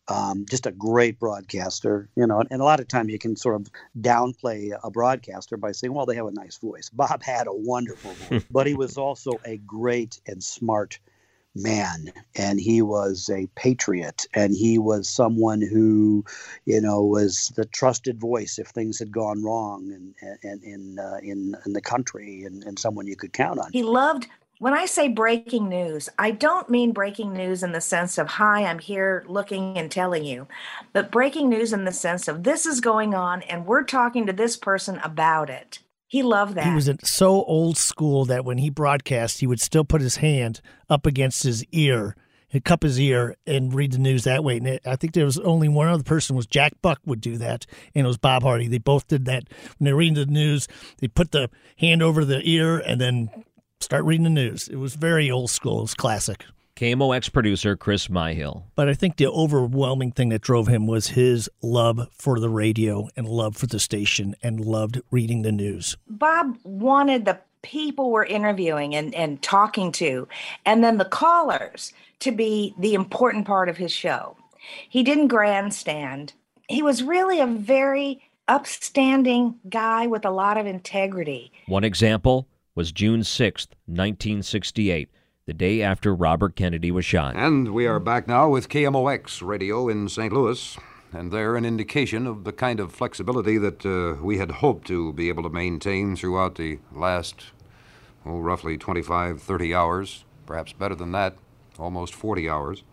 um, 0.07 0.45
just 0.49 0.65
a 0.65 0.71
great 0.71 1.19
broadcaster, 1.19 2.07
you 2.15 2.25
know. 2.25 2.41
And 2.49 2.62
a 2.62 2.63
lot 2.63 2.79
of 2.79 2.88
times 2.88 3.12
you 3.12 3.19
can 3.19 3.35
sort 3.35 3.55
of 3.55 3.69
downplay 3.99 4.71
a 4.81 4.89
broadcaster 4.89 5.57
by 5.57 5.73
saying, 5.73 5.93
"Well, 5.93 6.05
they 6.05 6.15
have 6.15 6.27
a 6.27 6.31
nice 6.31 6.57
voice." 6.57 6.89
Bob 6.89 7.21
had 7.21 7.47
a 7.47 7.53
wonderful 7.53 8.13
voice, 8.13 8.45
but 8.49 8.67
he 8.67 8.75
was 8.75 8.97
also 9.05 9.33
a 9.43 9.57
great 9.57 10.21
and 10.25 10.41
smart 10.41 10.99
man 11.62 12.12
and 12.36 12.60
he 12.60 12.82
was 12.82 13.30
a 13.30 13.48
patriot 13.56 14.26
and 14.34 14.54
he 14.54 14.78
was 14.78 15.10
someone 15.10 15.62
who 15.62 16.24
you 16.65 16.80
know 16.82 17.04
was 17.04 17.52
the 17.56 17.65
trusted 17.65 18.19
voice 18.19 18.60
if 18.60 18.67
things 18.67 19.00
had 19.00 19.12
gone 19.12 19.43
wrong 19.43 19.91
in 19.91 20.60
in 20.63 21.00
uh, 21.00 21.17
in, 21.22 21.56
in 21.65 21.74
the 21.74 21.82
country 21.82 22.43
and, 22.43 22.63
and 22.63 22.80
someone 22.80 23.08
you 23.08 23.15
could 23.15 23.34
count 23.34 23.60
on 23.60 23.72
he 23.72 23.84
loved 23.84 24.28
when 24.60 24.74
I 24.74 24.88
say 24.88 25.08
breaking 25.08 25.69
news, 25.69 26.10
I 26.19 26.32
don't 26.32 26.69
mean 26.69 26.91
breaking 26.91 27.32
news 27.32 27.63
in 27.63 27.72
the 27.72 27.80
sense 27.80 28.17
of, 28.17 28.28
hi, 28.28 28.65
I'm 28.65 28.80
here 28.80 29.24
looking 29.26 29.78
and 29.78 29.89
telling 29.89 30.26
you, 30.26 30.50
but 30.91 31.12
breaking 31.12 31.48
news 31.48 31.72
in 31.72 31.86
the 31.86 31.93
sense 31.93 32.28
of, 32.28 32.43
this 32.43 32.65
is 32.65 32.82
going 32.82 33.15
on 33.15 33.41
and 33.43 33.65
we're 33.65 33.86
talking 33.86 34.26
to 34.26 34.34
this 34.34 34.58
person 34.58 35.00
about 35.02 35.50
it. 35.50 35.80
He 36.10 36.24
loved 36.24 36.56
that. 36.56 36.65
He 36.65 36.74
was 36.74 36.89
so 37.04 37.43
old 37.43 37.78
school 37.78 38.26
that 38.26 38.43
when 38.43 38.58
he 38.58 38.72
broadcast, 38.72 39.41
he 39.41 39.48
would 39.48 39.62
still 39.62 39.86
put 39.86 40.02
his 40.02 40.15
hand 40.15 40.60
up 40.89 41.06
against 41.06 41.43
his 41.43 41.63
ear, 41.65 42.15
he'd 42.48 42.65
cup 42.65 42.82
his 42.82 43.00
ear, 43.00 43.36
and 43.45 43.72
read 43.72 43.91
the 43.91 44.00
news 44.00 44.24
that 44.24 44.43
way. 44.43 44.58
And 44.58 44.67
it, 44.67 44.82
I 44.88 44.95
think 44.95 45.13
there 45.13 45.24
was 45.24 45.38
only 45.38 45.69
one 45.69 45.88
other 45.88 46.02
person 46.02 46.36
was 46.36 46.48
Jack 46.48 46.74
Buck 46.82 47.00
would 47.06 47.22
do 47.22 47.38
that, 47.38 47.67
and 47.93 48.06
it 48.06 48.08
was 48.08 48.17
Bob 48.17 48.41
Hardy. 48.41 48.67
They 48.67 48.80
both 48.80 49.08
did 49.08 49.26
that 49.26 49.43
when 49.78 49.86
they're 49.86 49.95
reading 49.95 50.15
the 50.15 50.26
news. 50.26 50.67
They 50.98 51.08
put 51.08 51.32
the 51.32 51.52
hand 51.78 52.02
over 52.02 52.26
the 52.26 52.41
ear 52.43 52.80
and 52.80 53.00
then 53.00 53.30
start 53.80 54.04
reading 54.04 54.24
the 54.24 54.32
news. 54.32 54.67
It 54.67 54.78
was 54.78 54.95
very 54.95 55.30
old 55.30 55.52
school. 55.52 55.78
It 55.78 55.84
was 55.84 55.93
classic. 55.93 56.43
KMOX 56.79 57.29
producer 57.33 57.75
Chris 57.75 58.07
Myhill. 58.07 58.63
But 58.73 58.87
I 58.87 58.93
think 58.93 59.17
the 59.17 59.27
overwhelming 59.27 60.13
thing 60.13 60.29
that 60.29 60.41
drove 60.41 60.67
him 60.67 60.87
was 60.87 61.09
his 61.09 61.49
love 61.61 62.07
for 62.13 62.39
the 62.39 62.47
radio 62.47 63.09
and 63.17 63.27
love 63.27 63.57
for 63.57 63.67
the 63.67 63.81
station 63.81 64.33
and 64.41 64.61
loved 64.61 65.01
reading 65.11 65.41
the 65.41 65.51
news. 65.51 65.97
Bob 66.07 66.57
wanted 66.63 67.25
the 67.25 67.37
people 67.63 68.11
we're 68.11 68.23
interviewing 68.23 68.95
and, 68.95 69.13
and 69.13 69.41
talking 69.41 69.91
to, 69.91 70.25
and 70.65 70.81
then 70.81 70.97
the 70.97 71.03
callers 71.03 71.91
to 72.19 72.31
be 72.31 72.73
the 72.79 72.93
important 72.93 73.45
part 73.45 73.67
of 73.67 73.75
his 73.75 73.91
show. 73.91 74.37
He 74.87 75.03
didn't 75.03 75.27
grandstand. 75.27 76.31
He 76.69 76.81
was 76.81 77.03
really 77.03 77.41
a 77.41 77.45
very 77.45 78.21
upstanding 78.47 79.55
guy 79.67 80.07
with 80.07 80.23
a 80.23 80.31
lot 80.31 80.55
of 80.55 80.65
integrity. 80.65 81.51
One 81.65 81.83
example 81.83 82.47
was 82.73 82.93
June 82.93 83.19
6th, 83.19 83.67
1968 83.87 85.09
the 85.49 85.53
day 85.55 85.81
after 85.81 86.13
Robert 86.13 86.55
Kennedy 86.55 86.91
was 86.91 87.03
shot. 87.03 87.35
And 87.35 87.73
we 87.73 87.88
are 87.88 87.99
back 87.99 88.27
now 88.27 88.49
with 88.49 88.69
KMOX 88.69 89.41
radio 89.41 89.89
in 89.89 90.07
St. 90.07 90.31
Louis. 90.31 90.77
And 91.12 91.31
they're 91.31 91.55
an 91.55 91.65
indication 91.65 92.27
of 92.27 92.43
the 92.43 92.51
kind 92.51 92.79
of 92.79 92.91
flexibility 92.91 93.57
that 93.57 93.83
uh, 93.83 94.21
we 94.23 94.38
had 94.38 94.51
hoped 94.51 94.85
to 94.89 95.12
be 95.12 95.27
able 95.27 95.41
to 95.41 95.49
maintain 95.49 96.15
throughout 96.15 96.53
the 96.53 96.77
last, 96.91 97.45
oh, 98.27 98.38
roughly 98.38 98.77
25, 98.77 99.41
30 99.41 99.73
hours, 99.73 100.23
perhaps 100.45 100.71
better 100.71 100.93
than 100.93 101.13
that, 101.13 101.35
almost 101.79 102.13
40 102.13 102.47
hours. 102.47 102.83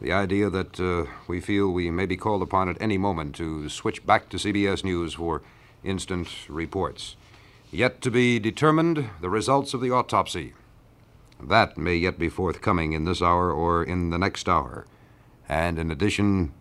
The 0.00 0.12
idea 0.12 0.48
that 0.48 0.80
uh, 0.80 1.12
we 1.28 1.42
feel 1.42 1.70
we 1.70 1.90
may 1.90 2.06
be 2.06 2.16
called 2.16 2.40
upon 2.40 2.70
at 2.70 2.80
any 2.80 2.96
moment 2.96 3.34
to 3.34 3.68
switch 3.68 4.06
back 4.06 4.30
to 4.30 4.38
CBS 4.38 4.82
News 4.82 5.12
for 5.12 5.42
instant 5.84 6.48
reports. 6.48 7.16
Yet 7.70 8.00
to 8.00 8.10
be 8.10 8.38
determined 8.38 9.10
the 9.20 9.28
results 9.28 9.74
of 9.74 9.82
the 9.82 9.90
autopsy. 9.90 10.54
That 11.42 11.78
may 11.78 11.96
yet 11.96 12.18
be 12.18 12.28
forthcoming 12.28 12.92
in 12.92 13.04
this 13.04 13.22
hour 13.22 13.52
or 13.52 13.82
in 13.82 14.10
the 14.10 14.18
next 14.18 14.48
hour. 14.48 14.86
And 15.48 15.78
in 15.78 15.90
addition, 15.90 16.52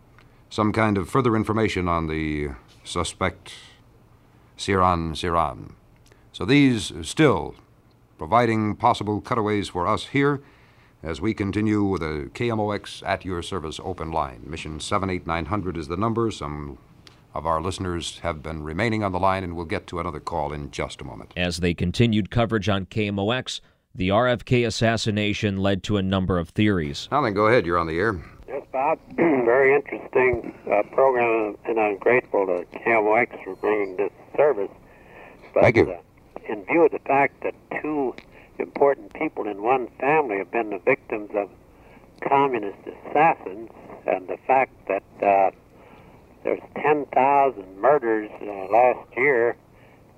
some 0.49 0.73
kind 0.73 0.97
of 0.97 1.09
further 1.09 1.35
information 1.35 1.87
on 1.87 2.07
the 2.07 2.49
suspect, 2.83 3.53
Sirhan 4.57 5.11
Sirhan. 5.11 5.73
So 6.31 6.45
these 6.45 6.91
still 7.03 7.55
providing 8.17 8.75
possible 8.75 9.21
cutaways 9.21 9.69
for 9.69 9.87
us 9.87 10.07
here 10.07 10.41
as 11.01 11.21
we 11.21 11.33
continue 11.33 11.83
with 11.83 12.01
a 12.01 12.29
KMOX 12.33 13.01
at 13.05 13.23
your 13.23 13.41
service 13.41 13.79
open 13.83 14.11
line. 14.11 14.41
Mission 14.45 14.79
78900 14.79 15.77
is 15.77 15.87
the 15.87 15.97
number. 15.97 16.29
Some 16.31 16.77
of 17.33 17.45
our 17.45 17.61
listeners 17.61 18.19
have 18.19 18.43
been 18.43 18.63
remaining 18.63 19.03
on 19.03 19.11
the 19.11 19.19
line, 19.19 19.43
and 19.43 19.55
we'll 19.55 19.65
get 19.65 19.87
to 19.87 19.99
another 19.99 20.19
call 20.19 20.51
in 20.51 20.71
just 20.71 20.99
a 20.99 21.03
moment. 21.03 21.31
As 21.37 21.57
they 21.57 21.73
continued 21.73 22.31
coverage 22.31 22.67
on 22.67 22.85
KMOX, 22.85 23.61
the 23.99 24.09
RFK 24.09 24.65
assassination 24.65 25.57
led 25.57 25.83
to 25.83 25.97
a 25.97 26.01
number 26.01 26.39
of 26.39 26.47
theories. 26.49 27.09
Alan, 27.11 27.33
go 27.33 27.47
ahead. 27.47 27.65
You're 27.65 27.77
on 27.77 27.85
the 27.85 27.99
air. 27.99 28.17
Yes, 28.47 28.63
Bob. 28.71 28.97
Very 29.17 29.75
interesting 29.75 30.55
uh, 30.71 30.83
program, 30.93 31.57
and 31.65 31.77
I'm 31.77 31.97
grateful 31.97 32.45
to 32.45 32.65
KMOX 32.79 33.43
for 33.43 33.57
bringing 33.57 33.97
this 33.97 34.11
service. 34.37 34.71
But, 35.53 35.63
Thank 35.63 35.75
you. 35.75 35.91
Uh, 35.91 35.99
in 36.47 36.63
view 36.63 36.85
of 36.85 36.91
the 36.91 36.99
fact 36.99 37.43
that 37.43 37.53
two 37.81 38.15
important 38.57 39.13
people 39.15 39.45
in 39.49 39.61
one 39.61 39.89
family 39.99 40.37
have 40.37 40.49
been 40.49 40.69
the 40.69 40.79
victims 40.79 41.31
of 41.35 41.49
communist 42.21 42.79
assassins, 42.87 43.69
and 44.07 44.29
the 44.29 44.37
fact 44.47 44.71
that 44.87 45.03
uh, 45.21 45.51
there's 46.45 46.61
10,000 46.81 47.81
murders 47.81 48.31
uh, 48.41 48.71
last 48.71 49.09
year, 49.17 49.57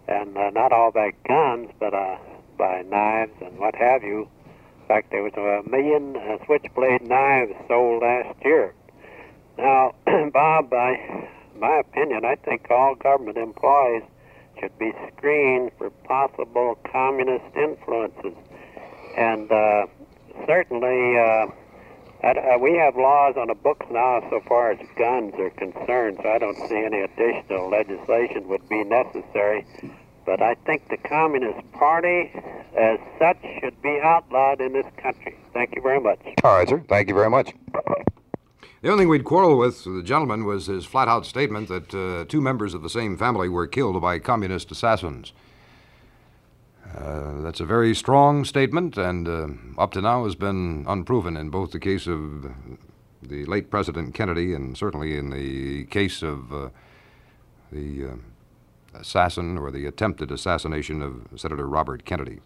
and 0.08 0.38
uh, 0.38 0.52
not 0.52 0.72
all 0.72 0.92
by 0.92 1.14
guns, 1.28 1.72
but 1.80 1.96
uh, 1.96 2.18
by 2.62 2.84
knives 2.84 3.34
and 3.42 3.58
what 3.58 3.74
have 3.74 4.04
you. 4.04 4.30
In 4.82 4.88
fact, 4.88 5.10
there 5.10 5.24
was 5.24 5.34
a 5.34 5.68
million 5.68 6.16
uh, 6.16 6.38
switchblade 6.46 7.02
knives 7.02 7.54
sold 7.68 8.04
last 8.04 8.38
year. 8.46 8.76
Now, 9.58 9.96
Bob, 10.32 10.70
by 10.70 11.28
my 11.58 11.80
opinion, 11.80 12.24
I 12.24 12.36
think 12.36 12.68
all 12.70 12.94
government 12.94 13.40
employees 13.40 14.04
should 14.60 14.78
be 14.78 14.92
screened 15.08 15.72
for 15.80 15.90
possible 16.06 16.78
communist 16.92 17.46
influences. 17.56 18.38
And 19.18 19.52
uh, 19.52 19.88
certainly, 20.46 21.18
uh, 21.18 21.48
uh, 22.24 22.60
we 22.60 22.78
have 22.78 22.96
laws 22.96 23.38
on 23.38 23.48
the 23.48 23.56
books 23.56 23.88
now 23.90 24.22
so 24.30 24.40
far 24.48 24.70
as 24.70 24.78
guns 25.00 25.34
are 25.40 25.50
concerned, 25.50 26.20
so 26.22 26.30
I 26.30 26.38
don't 26.38 26.58
see 26.70 26.78
any 26.78 27.02
additional 27.02 27.72
legislation 27.72 28.48
would 28.50 28.70
be 28.70 28.84
necessary 28.84 29.66
but 30.26 30.42
I 30.42 30.56
think 30.66 30.90
the 30.90 30.98
Communist 30.98 31.72
Party, 31.74 32.32
as 32.78 33.00
such, 33.20 33.38
should 33.60 33.82
be 33.82 34.00
outlawed 34.04 34.62
in 34.62 34.74
this 34.74 34.86
country. 34.98 35.38
Thank 35.54 35.76
you 35.76 35.82
very 35.82 36.00
much. 36.00 36.20
All 36.44 36.58
right, 36.58 36.68
sir. 36.68 36.84
Thank 36.88 37.10
you 37.10 37.16
very 37.16 37.30
much. 37.30 37.54
The 38.82 38.90
only 38.90 39.04
thing 39.04 39.10
we'd 39.10 39.26
quarrel 39.26 39.58
with 39.58 39.84
the 39.84 40.02
gentleman 40.02 40.46
was 40.46 40.66
his 40.66 40.86
flat 40.86 41.08
out 41.08 41.26
statement 41.26 41.68
that 41.68 41.94
uh, 41.94 42.26
two 42.28 42.42
members 42.42 42.74
of 42.74 42.82
the 42.82 42.90
same 42.90 43.16
family 43.16 43.48
were 43.48 43.68
killed 43.68 44.02
by 44.02 44.18
communist 44.18 44.72
assassins. 44.72 45.34
Uh, 46.98 47.42
that's 47.42 47.60
a 47.60 47.66
very 47.66 47.94
strong 47.94 48.44
statement, 48.44 48.98
and 48.98 49.28
uh, 49.28 49.48
up 49.78 49.92
to 49.92 50.02
now 50.02 50.26
has 50.26 50.36
been 50.36 50.84
unproven 50.88 51.38
in 51.38 51.50
both 51.50 51.72
the 51.72 51.80
case 51.80 52.08
of 52.08 52.52
the 53.22 53.46
late 53.46 53.70
President 53.70 54.14
Kennedy 54.14 54.54
and 54.54 54.78
certainly 54.78 55.18
in 55.18 55.30
the 55.30 55.86
case 55.86 56.24
of 56.24 56.52
uh, 56.52 56.70
the 57.72 58.06
uh, 58.06 58.16
assassin 58.94 59.58
or 59.58 59.72
the 59.72 59.86
attempted 59.86 60.32
assassination 60.32 61.02
of 61.02 61.40
Senator 61.40 61.68
Robert 61.68 62.06
Kennedy. 62.06 62.40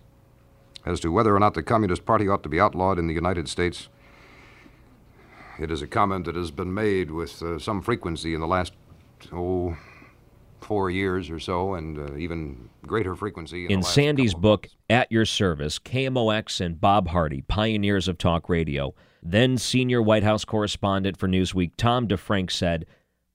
As 0.86 1.00
to 1.00 1.12
whether 1.12 1.36
or 1.36 1.40
not 1.40 1.56
the 1.56 1.64
Communist 1.64 2.06
Party 2.06 2.28
ought 2.28 2.44
to 2.44 2.50
be 2.50 2.60
outlawed 2.60 3.00
in 3.00 3.08
the 3.08 3.14
United 3.14 3.50
States, 3.50 3.90
it 5.60 5.72
is 5.72 5.82
a 5.82 5.88
comment 5.88 6.26
that 6.26 6.36
has 6.36 6.52
been 6.52 6.74
made 6.74 7.12
with 7.12 7.42
uh, 7.42 7.58
some 7.58 7.82
frequency 7.82 8.34
in 8.34 8.42
the 8.42 8.48
last, 8.48 8.74
oh, 9.32 9.76
four 10.62 10.90
years 10.90 11.30
or 11.30 11.40
so, 11.40 11.76
and 11.76 11.98
uh, 11.98 12.16
even 12.18 12.70
greater 12.86 13.16
frequency. 13.16 13.66
In, 13.66 13.72
in 13.72 13.84
Sandy's 13.84 14.34
book, 14.34 14.68
At 14.90 15.12
Your 15.12 15.26
Service, 15.26 15.80
KMOX 15.80 16.60
and 16.64 16.80
Bob 16.80 17.08
Hardy, 17.08 17.42
Pioneers 17.42 18.08
of 18.08 18.18
Talk 18.18 18.50
Radio, 18.50 18.94
then 19.24 19.58
senior 19.58 20.02
White 20.02 20.24
House 20.24 20.46
correspondent 20.46 21.18
for 21.18 21.28
Newsweek, 21.28 21.72
Tom 21.78 22.08
DeFrank 22.08 22.52
said, 22.52 22.86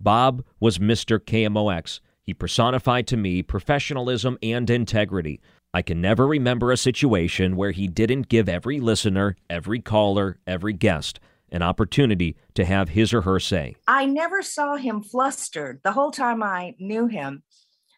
Bob 0.00 0.44
was 0.60 0.78
Mr. 0.78 1.18
KMOX 1.18 2.00
he 2.30 2.34
personified 2.34 3.08
to 3.08 3.16
me 3.16 3.42
professionalism 3.42 4.38
and 4.40 4.70
integrity. 4.70 5.40
I 5.74 5.82
can 5.82 6.00
never 6.00 6.28
remember 6.28 6.70
a 6.70 6.76
situation 6.76 7.56
where 7.56 7.72
he 7.72 7.88
didn't 7.88 8.28
give 8.28 8.48
every 8.48 8.78
listener, 8.78 9.34
every 9.50 9.80
caller, 9.80 10.38
every 10.46 10.72
guest 10.72 11.18
an 11.50 11.62
opportunity 11.62 12.36
to 12.54 12.64
have 12.64 12.90
his 12.90 13.12
or 13.12 13.22
her 13.22 13.40
say. 13.40 13.74
I 13.88 14.06
never 14.06 14.42
saw 14.42 14.76
him 14.76 15.02
flustered 15.02 15.80
the 15.82 15.90
whole 15.90 16.12
time 16.12 16.40
I 16.40 16.76
knew 16.78 17.08
him. 17.08 17.42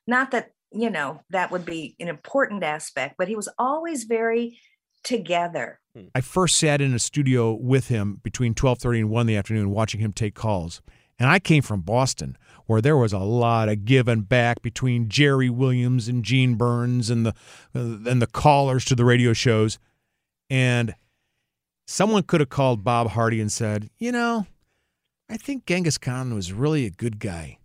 Not 0.07 0.31
that, 0.31 0.53
you 0.73 0.89
know, 0.89 1.21
that 1.29 1.51
would 1.51 1.67
be 1.67 1.95
an 2.01 2.09
important 2.09 2.65
aspect, 2.65 3.17
but 3.19 3.29
he 3.29 3.37
was 3.37 3.51
always 3.59 4.05
very 4.05 4.59
together. 5.05 5.79
I 6.15 6.23
first 6.23 6.57
sat 6.57 6.81
in 6.81 6.95
a 6.95 6.99
studio 6.99 7.53
with 7.53 7.89
him 7.89 8.21
between 8.23 8.55
12:30 8.55 9.01
and 9.01 9.11
1 9.11 9.21
in 9.21 9.27
the 9.27 9.37
afternoon 9.37 9.69
watching 9.69 10.01
him 10.01 10.15
take 10.15 10.35
calls. 10.35 10.81
And 11.19 11.29
I 11.31 11.39
came 11.39 11.63
from 11.63 11.83
Boston, 11.83 12.37
where 12.67 12.81
there 12.81 12.97
was 12.97 13.13
a 13.13 13.19
lot 13.19 13.69
of 13.69 13.85
give 13.85 14.09
and 14.09 14.29
back 14.29 14.63
between 14.63 15.09
Jerry 15.09 15.51
Williams 15.51 16.09
and 16.09 16.25
Gene 16.25 16.55
Burns 16.55 17.11
and 17.11 17.27
the 17.27 17.35
uh, 17.75 18.11
and 18.11 18.21
the 18.23 18.27
callers 18.27 18.85
to 18.87 18.95
the 18.95 19.05
radio 19.05 19.33
shows. 19.33 19.79
And 20.51 20.95
someone 21.87 22.23
could 22.23 22.41
have 22.41 22.49
called 22.49 22.85
Bob 22.85 23.09
Hardy 23.09 23.41
and 23.41 23.51
said, 23.51 23.91
"You 23.99 24.13
know, 24.13 24.47
I 25.29 25.37
think 25.37 25.67
Genghis 25.67 25.99
Khan 25.99 26.35
was 26.35 26.53
really 26.53 26.87
a 26.87 26.91
good 26.91 27.19
guy." 27.19 27.59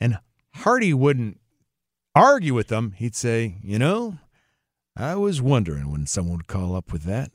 And 0.00 0.18
Hardy 0.54 0.92
wouldn't 0.92 1.40
argue 2.14 2.54
with 2.54 2.68
them. 2.68 2.92
He'd 2.96 3.14
say, 3.14 3.56
"You 3.62 3.78
know, 3.78 4.18
I 4.96 5.14
was 5.16 5.40
wondering 5.40 5.90
when 5.90 6.06
someone 6.06 6.38
would 6.38 6.46
call 6.46 6.74
up 6.76 6.92
with 6.92 7.02
that." 7.04 7.30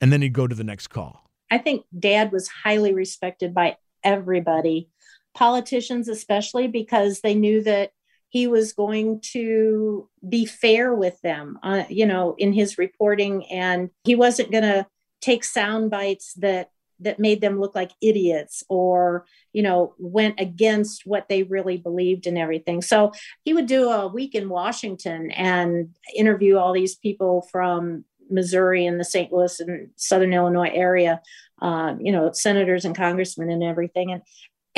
And 0.00 0.12
then 0.12 0.22
he'd 0.22 0.32
go 0.32 0.46
to 0.46 0.54
the 0.54 0.64
next 0.64 0.88
call. 0.88 1.28
I 1.50 1.58
think 1.58 1.84
dad 1.98 2.30
was 2.30 2.48
highly 2.48 2.92
respected 2.92 3.54
by 3.54 3.76
everybody 4.04 4.90
politicians 5.34 6.08
especially 6.08 6.66
because 6.66 7.20
they 7.20 7.34
knew 7.34 7.62
that 7.62 7.92
he 8.30 8.46
was 8.46 8.72
going 8.72 9.20
to 9.20 10.08
be 10.28 10.44
fair 10.44 10.94
with 10.94 11.20
them 11.22 11.58
uh, 11.62 11.84
you 11.88 12.06
know 12.06 12.34
in 12.38 12.52
his 12.52 12.78
reporting. 12.78 13.46
And 13.50 13.90
he 14.04 14.14
wasn't 14.14 14.52
going 14.52 14.64
to 14.64 14.86
take 15.20 15.44
sound 15.44 15.90
bites 15.90 16.34
that 16.34 16.70
that 17.00 17.20
made 17.20 17.40
them 17.40 17.60
look 17.60 17.76
like 17.76 17.92
idiots 18.02 18.64
or 18.68 19.24
you 19.52 19.62
know 19.62 19.94
went 19.98 20.40
against 20.40 21.06
what 21.06 21.28
they 21.28 21.44
really 21.44 21.76
believed 21.76 22.26
and 22.26 22.36
everything. 22.36 22.82
So 22.82 23.12
he 23.44 23.54
would 23.54 23.66
do 23.66 23.88
a 23.90 24.08
week 24.08 24.34
in 24.34 24.48
washington 24.48 25.30
and 25.30 25.94
interview 26.16 26.56
all 26.56 26.72
these 26.72 26.96
people 26.96 27.46
from 27.50 28.04
missouri 28.30 28.84
and 28.84 29.00
the 29.00 29.04
st 29.04 29.32
louis 29.32 29.58
and 29.58 29.88
southern 29.96 30.34
illinois 30.34 30.70
area 30.74 31.18
uh, 31.60 31.94
you 31.98 32.12
know 32.12 32.30
senators 32.32 32.84
and 32.84 32.96
congressmen 32.96 33.50
and 33.50 33.62
everything. 33.62 34.12
And 34.12 34.22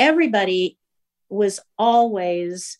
everybody 0.01 0.77
was 1.29 1.59
always 1.77 2.79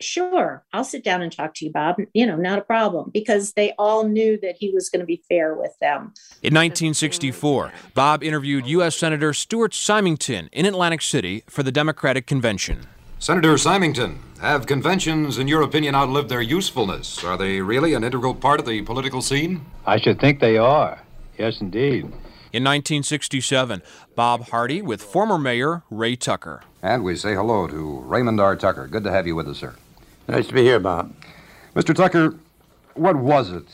sure, 0.00 0.64
I'll 0.72 0.84
sit 0.84 1.04
down 1.04 1.22
and 1.22 1.32
talk 1.32 1.54
to 1.54 1.64
you, 1.64 1.72
Bob. 1.72 1.96
You 2.12 2.26
know, 2.26 2.36
not 2.36 2.58
a 2.58 2.62
problem, 2.62 3.10
because 3.12 3.52
they 3.52 3.72
all 3.78 4.06
knew 4.06 4.38
that 4.42 4.56
he 4.58 4.70
was 4.70 4.88
going 4.88 5.00
to 5.00 5.06
be 5.06 5.22
fair 5.28 5.54
with 5.54 5.72
them. 5.80 6.12
In 6.42 6.54
1964, 6.54 7.72
Bob 7.94 8.22
interviewed 8.22 8.66
U.S. 8.66 8.96
Senator 8.96 9.32
Stuart 9.32 9.74
Symington 9.74 10.48
in 10.52 10.66
Atlantic 10.66 11.02
City 11.02 11.44
for 11.48 11.62
the 11.62 11.72
Democratic 11.72 12.26
Convention. 12.26 12.86
Senator 13.18 13.56
Symington, 13.56 14.18
have 14.40 14.66
conventions, 14.66 15.38
in 15.38 15.46
your 15.46 15.62
opinion, 15.62 15.94
outlived 15.94 16.28
their 16.28 16.42
usefulness? 16.42 17.22
Are 17.22 17.36
they 17.36 17.60
really 17.60 17.94
an 17.94 18.02
integral 18.02 18.34
part 18.34 18.58
of 18.58 18.66
the 18.66 18.82
political 18.82 19.22
scene? 19.22 19.64
I 19.86 20.00
should 20.00 20.20
think 20.20 20.40
they 20.40 20.58
are. 20.58 21.00
Yes, 21.38 21.60
indeed. 21.60 22.12
In 22.52 22.64
1967, 22.64 23.80
Bob 24.14 24.48
Hardy 24.50 24.82
with 24.82 25.02
former 25.02 25.38
Mayor 25.38 25.84
Ray 25.90 26.16
Tucker. 26.16 26.62
And 26.82 27.02
we 27.02 27.16
say 27.16 27.34
hello 27.34 27.66
to 27.66 28.00
Raymond 28.00 28.38
R. 28.38 28.56
Tucker. 28.56 28.86
Good 28.86 29.04
to 29.04 29.10
have 29.10 29.26
you 29.26 29.34
with 29.34 29.48
us, 29.48 29.56
sir. 29.56 29.74
Nice 30.28 30.48
to 30.48 30.52
be 30.52 30.62
here, 30.62 30.78
Bob. 30.78 31.14
Mr. 31.74 31.94
Tucker, 31.94 32.34
what 32.92 33.16
was 33.16 33.50
it 33.50 33.64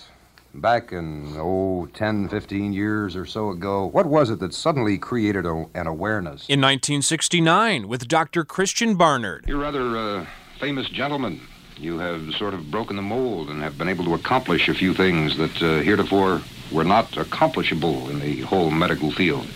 back 0.55 0.93
in, 0.93 1.35
oh, 1.37 1.89
10, 1.93 2.29
15 2.29 2.73
years 2.73 3.17
or 3.17 3.27
so 3.27 3.51
ago? 3.51 3.85
What 3.85 4.07
was 4.07 4.31
it 4.31 4.39
that 4.39 4.55
suddenly 4.55 4.97
created 4.97 5.45
a, 5.45 5.67
an 5.75 5.89
awareness? 5.89 6.43
In 6.49 6.61
1969, 6.61 7.89
with 7.89 8.07
Dr. 8.07 8.45
Christiaan 8.45 8.97
Barnard. 8.97 9.45
You're 9.49 9.59
rather 9.59 9.97
a 9.97 10.29
famous 10.61 10.89
gentleman. 10.89 11.41
You 11.77 11.99
have 11.99 12.33
sort 12.35 12.55
of 12.55 12.71
broken 12.71 12.95
the 12.95 13.03
mold 13.03 13.51
and 13.51 13.61
have 13.61 13.77
been 13.77 13.89
able 13.89 14.05
to 14.05 14.15
accomplish 14.15 14.69
a 14.69 14.75
few 14.75 14.95
things 14.95 15.37
that 15.37 15.61
uh, 15.61 15.81
heretofore 15.83 16.43
were 16.71 16.85
not 16.85 17.17
accomplishable 17.17 18.09
in 18.11 18.21
the 18.21 18.41
whole 18.43 18.71
medical 18.71 19.11
field. 19.11 19.47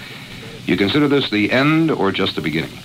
You 0.67 0.77
consider 0.77 1.09
this 1.09 1.31
the 1.31 1.51
end 1.51 1.91
or 1.91 2.13
just 2.13 2.37
the 2.37 2.41
beginning? 2.41 2.79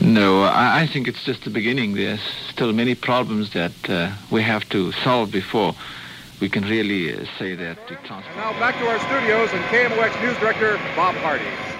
No, 0.00 0.42
I, 0.42 0.82
I 0.82 0.86
think 0.86 1.08
it's 1.08 1.24
just 1.24 1.44
the 1.44 1.50
beginning. 1.50 1.94
There's 1.94 2.20
still 2.50 2.72
many 2.72 2.94
problems 2.94 3.52
that 3.52 3.90
uh, 3.90 4.12
we 4.30 4.42
have 4.42 4.68
to 4.70 4.92
solve 4.92 5.30
before 5.30 5.74
we 6.40 6.48
can 6.48 6.64
really 6.64 7.12
uh, 7.12 7.24
say 7.38 7.54
that 7.56 7.88
the 7.88 7.96
transplant. 7.96 8.36
Now 8.36 8.52
back 8.60 8.78
to 8.78 8.86
our 8.86 8.98
studios 9.00 9.50
and 9.52 9.64
KMOX 9.66 10.22
News 10.22 10.38
Director 10.38 10.76
Bob 10.94 11.14
Hardy. 11.16 11.77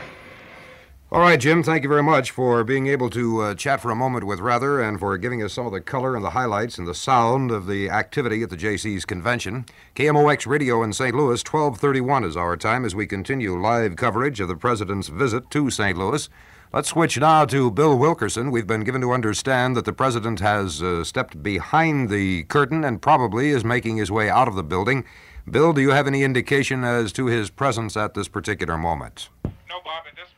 All 1.10 1.20
right, 1.20 1.40
Jim, 1.40 1.62
thank 1.62 1.84
you 1.84 1.88
very 1.88 2.02
much 2.02 2.30
for 2.30 2.62
being 2.64 2.86
able 2.86 3.08
to 3.08 3.40
uh, 3.40 3.54
chat 3.54 3.80
for 3.80 3.90
a 3.90 3.96
moment 3.96 4.26
with 4.26 4.40
Rather 4.40 4.78
and 4.78 5.00
for 5.00 5.16
giving 5.16 5.42
us 5.42 5.54
some 5.54 5.64
of 5.64 5.72
the 5.72 5.80
color 5.80 6.14
and 6.14 6.22
the 6.22 6.30
highlights 6.30 6.76
and 6.76 6.86
the 6.86 6.94
sound 6.94 7.50
of 7.50 7.66
the 7.66 7.88
activity 7.88 8.42
at 8.42 8.50
the 8.50 8.58
JC's 8.58 9.06
convention. 9.06 9.64
KMOX 9.94 10.46
Radio 10.46 10.82
in 10.82 10.92
St. 10.92 11.14
Louis, 11.14 11.42
1231 11.42 12.24
is 12.24 12.36
our 12.36 12.58
time 12.58 12.84
as 12.84 12.94
we 12.94 13.06
continue 13.06 13.58
live 13.58 13.96
coverage 13.96 14.38
of 14.38 14.48
the 14.48 14.54
President's 14.54 15.08
visit 15.08 15.50
to 15.50 15.70
St. 15.70 15.96
Louis. 15.96 16.28
Let's 16.74 16.90
switch 16.90 17.18
now 17.18 17.46
to 17.46 17.70
Bill 17.70 17.96
Wilkerson. 17.96 18.50
We've 18.50 18.66
been 18.66 18.84
given 18.84 19.00
to 19.00 19.12
understand 19.12 19.78
that 19.78 19.86
the 19.86 19.94
President 19.94 20.40
has 20.40 20.82
uh, 20.82 21.04
stepped 21.04 21.42
behind 21.42 22.10
the 22.10 22.42
curtain 22.44 22.84
and 22.84 23.00
probably 23.00 23.48
is 23.48 23.64
making 23.64 23.96
his 23.96 24.10
way 24.10 24.28
out 24.28 24.46
of 24.46 24.56
the 24.56 24.62
building. 24.62 25.06
Bill, 25.50 25.72
do 25.72 25.80
you 25.80 25.92
have 25.92 26.06
any 26.06 26.22
indication 26.22 26.84
as 26.84 27.12
to 27.14 27.24
his 27.26 27.48
presence 27.48 27.96
at 27.96 28.12
this 28.12 28.28
particular 28.28 28.76
moment? 28.76 29.30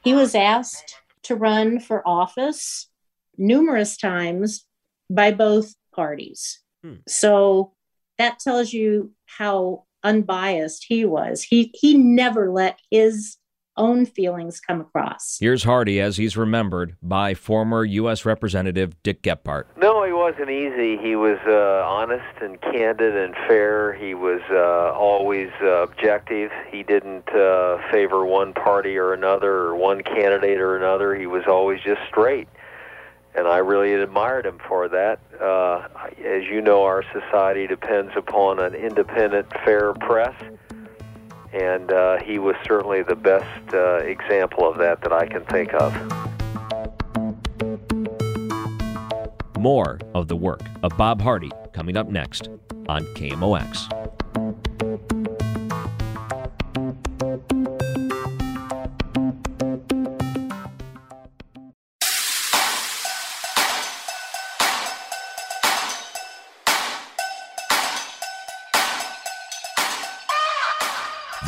He 0.02 0.14
was 0.14 0.34
asked 0.34 0.96
to 1.24 1.34
run 1.34 1.80
for 1.80 2.06
office 2.06 2.88
numerous 3.36 3.96
times 3.96 4.64
by 5.08 5.32
both 5.32 5.74
parties. 5.94 6.60
Hmm. 6.82 6.96
So 7.06 7.72
that 8.18 8.38
tells 8.38 8.72
you 8.72 9.12
how 9.26 9.84
unbiased 10.02 10.86
he 10.88 11.04
was. 11.04 11.42
He 11.42 11.70
he 11.74 11.96
never 11.96 12.50
let 12.50 12.78
his 12.90 13.36
own 13.80 14.04
feelings 14.04 14.60
come 14.60 14.82
across. 14.82 15.38
Here's 15.40 15.64
Hardy 15.64 16.00
as 16.00 16.18
he's 16.18 16.36
remembered 16.36 16.96
by 17.02 17.32
former 17.32 17.82
U.S. 17.84 18.26
Representative 18.26 18.94
Dick 19.02 19.22
Gephardt. 19.22 19.64
No, 19.78 20.04
he 20.04 20.12
wasn't 20.12 20.50
easy. 20.50 20.98
He 20.98 21.16
was 21.16 21.38
uh, 21.46 21.88
honest 21.88 22.42
and 22.42 22.60
candid 22.60 23.16
and 23.16 23.34
fair. 23.48 23.94
He 23.94 24.12
was 24.12 24.42
uh, 24.50 24.92
always 24.92 25.48
uh, 25.62 25.82
objective. 25.82 26.50
He 26.70 26.82
didn't 26.82 27.28
uh, 27.30 27.78
favor 27.90 28.24
one 28.26 28.52
party 28.52 28.98
or 28.98 29.14
another 29.14 29.52
or 29.52 29.76
one 29.76 30.02
candidate 30.02 30.60
or 30.60 30.76
another. 30.76 31.14
He 31.14 31.26
was 31.26 31.44
always 31.48 31.80
just 31.82 32.02
straight. 32.06 32.48
And 33.34 33.46
I 33.46 33.58
really 33.58 33.94
admired 33.94 34.44
him 34.44 34.58
for 34.68 34.88
that. 34.88 35.20
Uh, 35.40 35.86
as 36.18 36.44
you 36.44 36.60
know, 36.60 36.82
our 36.82 37.04
society 37.12 37.66
depends 37.66 38.12
upon 38.16 38.58
an 38.58 38.74
independent, 38.74 39.46
fair 39.64 39.94
press 39.94 40.34
and 41.52 41.92
uh, 41.92 42.18
he 42.22 42.38
was 42.38 42.56
certainly 42.66 43.02
the 43.02 43.16
best 43.16 43.74
uh, 43.74 43.96
example 43.96 44.68
of 44.68 44.78
that 44.78 45.00
that 45.02 45.12
I 45.12 45.26
can 45.26 45.44
think 45.46 45.74
of. 45.74 45.92
More 49.58 49.98
of 50.14 50.28
the 50.28 50.36
work 50.36 50.62
of 50.82 50.96
Bob 50.96 51.20
Hardy 51.20 51.50
coming 51.72 51.96
up 51.96 52.08
next 52.08 52.48
on 52.88 53.04
KMOX. 53.14 53.99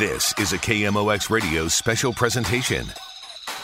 This 0.03 0.33
is 0.37 0.51
a 0.51 0.57
KMOX 0.57 1.29
radio 1.29 1.69
special 1.69 2.11
presentation. 2.11 2.87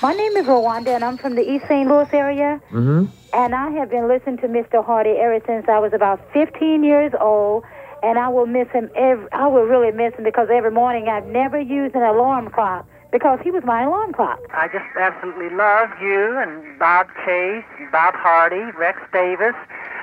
My 0.01 0.13
name 0.13 0.37
is 0.37 0.45
Rwanda, 0.45 0.95
and 0.95 1.03
I'm 1.03 1.17
from 1.17 1.35
the 1.35 1.41
East 1.41 1.65
St. 1.67 1.85
Louis 1.85 2.07
area. 2.13 2.61
Mm-hmm. 2.71 3.07
And 3.33 3.53
I 3.53 3.69
have 3.71 3.89
been 3.89 4.07
listening 4.07 4.37
to 4.37 4.47
Mr. 4.47 4.81
Hardy 4.81 5.19
ever 5.19 5.41
since 5.45 5.67
I 5.67 5.79
was 5.79 5.91
about 5.91 6.21
15 6.31 6.81
years 6.81 7.11
old. 7.19 7.65
And 8.03 8.17
I 8.17 8.29
will 8.29 8.45
miss 8.45 8.69
him. 8.69 8.89
Every, 8.95 9.29
I 9.33 9.47
will 9.47 9.63
really 9.63 9.91
miss 9.91 10.13
him 10.13 10.23
because 10.23 10.47
every 10.49 10.71
morning 10.71 11.09
I've 11.09 11.25
never 11.25 11.59
used 11.59 11.93
an 11.93 12.03
alarm 12.03 12.51
clock 12.51 12.87
because 13.11 13.39
he 13.43 13.51
was 13.51 13.65
my 13.65 13.83
alarm 13.83 14.13
clock. 14.13 14.39
I 14.53 14.69
just 14.69 14.87
absolutely 14.97 15.49
love 15.49 15.89
you 16.01 16.39
and 16.39 16.79
Bob 16.79 17.07
Chase, 17.25 17.65
Bob 17.91 18.13
Hardy, 18.15 18.71
Rex 18.77 18.97
Davis. 19.11 19.55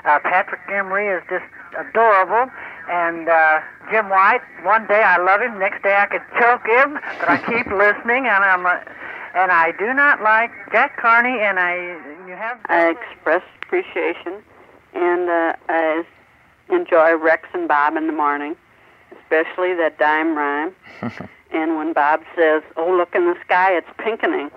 Uh, 0.05 0.19
Patrick 0.21 0.61
Emery 0.69 1.09
is 1.09 1.23
just 1.31 1.47
adorable. 1.79 2.53
And 2.89 3.29
uh, 3.29 3.61
Jim 3.91 4.09
White, 4.09 4.43
one 4.63 4.87
day 4.87 5.03
I 5.03 5.19
love 5.19 5.41
him, 5.41 5.59
next 5.59 5.83
day 5.83 5.97
I 5.97 6.07
could 6.07 6.23
choke 6.39 6.67
him, 6.67 6.99
but 7.19 7.29
I 7.29 7.39
keep 7.39 7.67
listening, 7.73 8.27
and 8.27 8.45
I'm, 8.45 8.65
uh, 8.65 8.79
and 9.35 9.51
I 9.51 9.73
do 9.79 9.93
not 9.93 10.23
like 10.23 10.51
Jack 10.71 10.97
Carney, 10.97 11.41
and 11.41 11.59
I, 11.59 11.75
you 12.29 12.35
have. 12.37 12.59
I 12.67 12.91
express 12.91 13.43
appreciation, 13.63 14.43
and 14.95 15.29
uh, 15.29 15.53
I 15.69 16.05
enjoy 16.71 17.15
Rex 17.17 17.49
and 17.55 17.67
Bob 17.67 17.97
in 17.97 18.07
the 18.07 18.13
morning, 18.13 18.55
especially 19.21 19.75
that 19.75 19.99
dime 19.99 20.37
rhyme. 20.37 20.75
and 21.53 21.77
when 21.77 21.93
Bob 21.93 22.23
says, 22.37 22.63
"Oh, 22.77 22.91
look 22.97 23.15
in 23.17 23.25
the 23.27 23.37
sky, 23.45 23.73
it's 23.77 23.89
pinkening," 23.99 24.51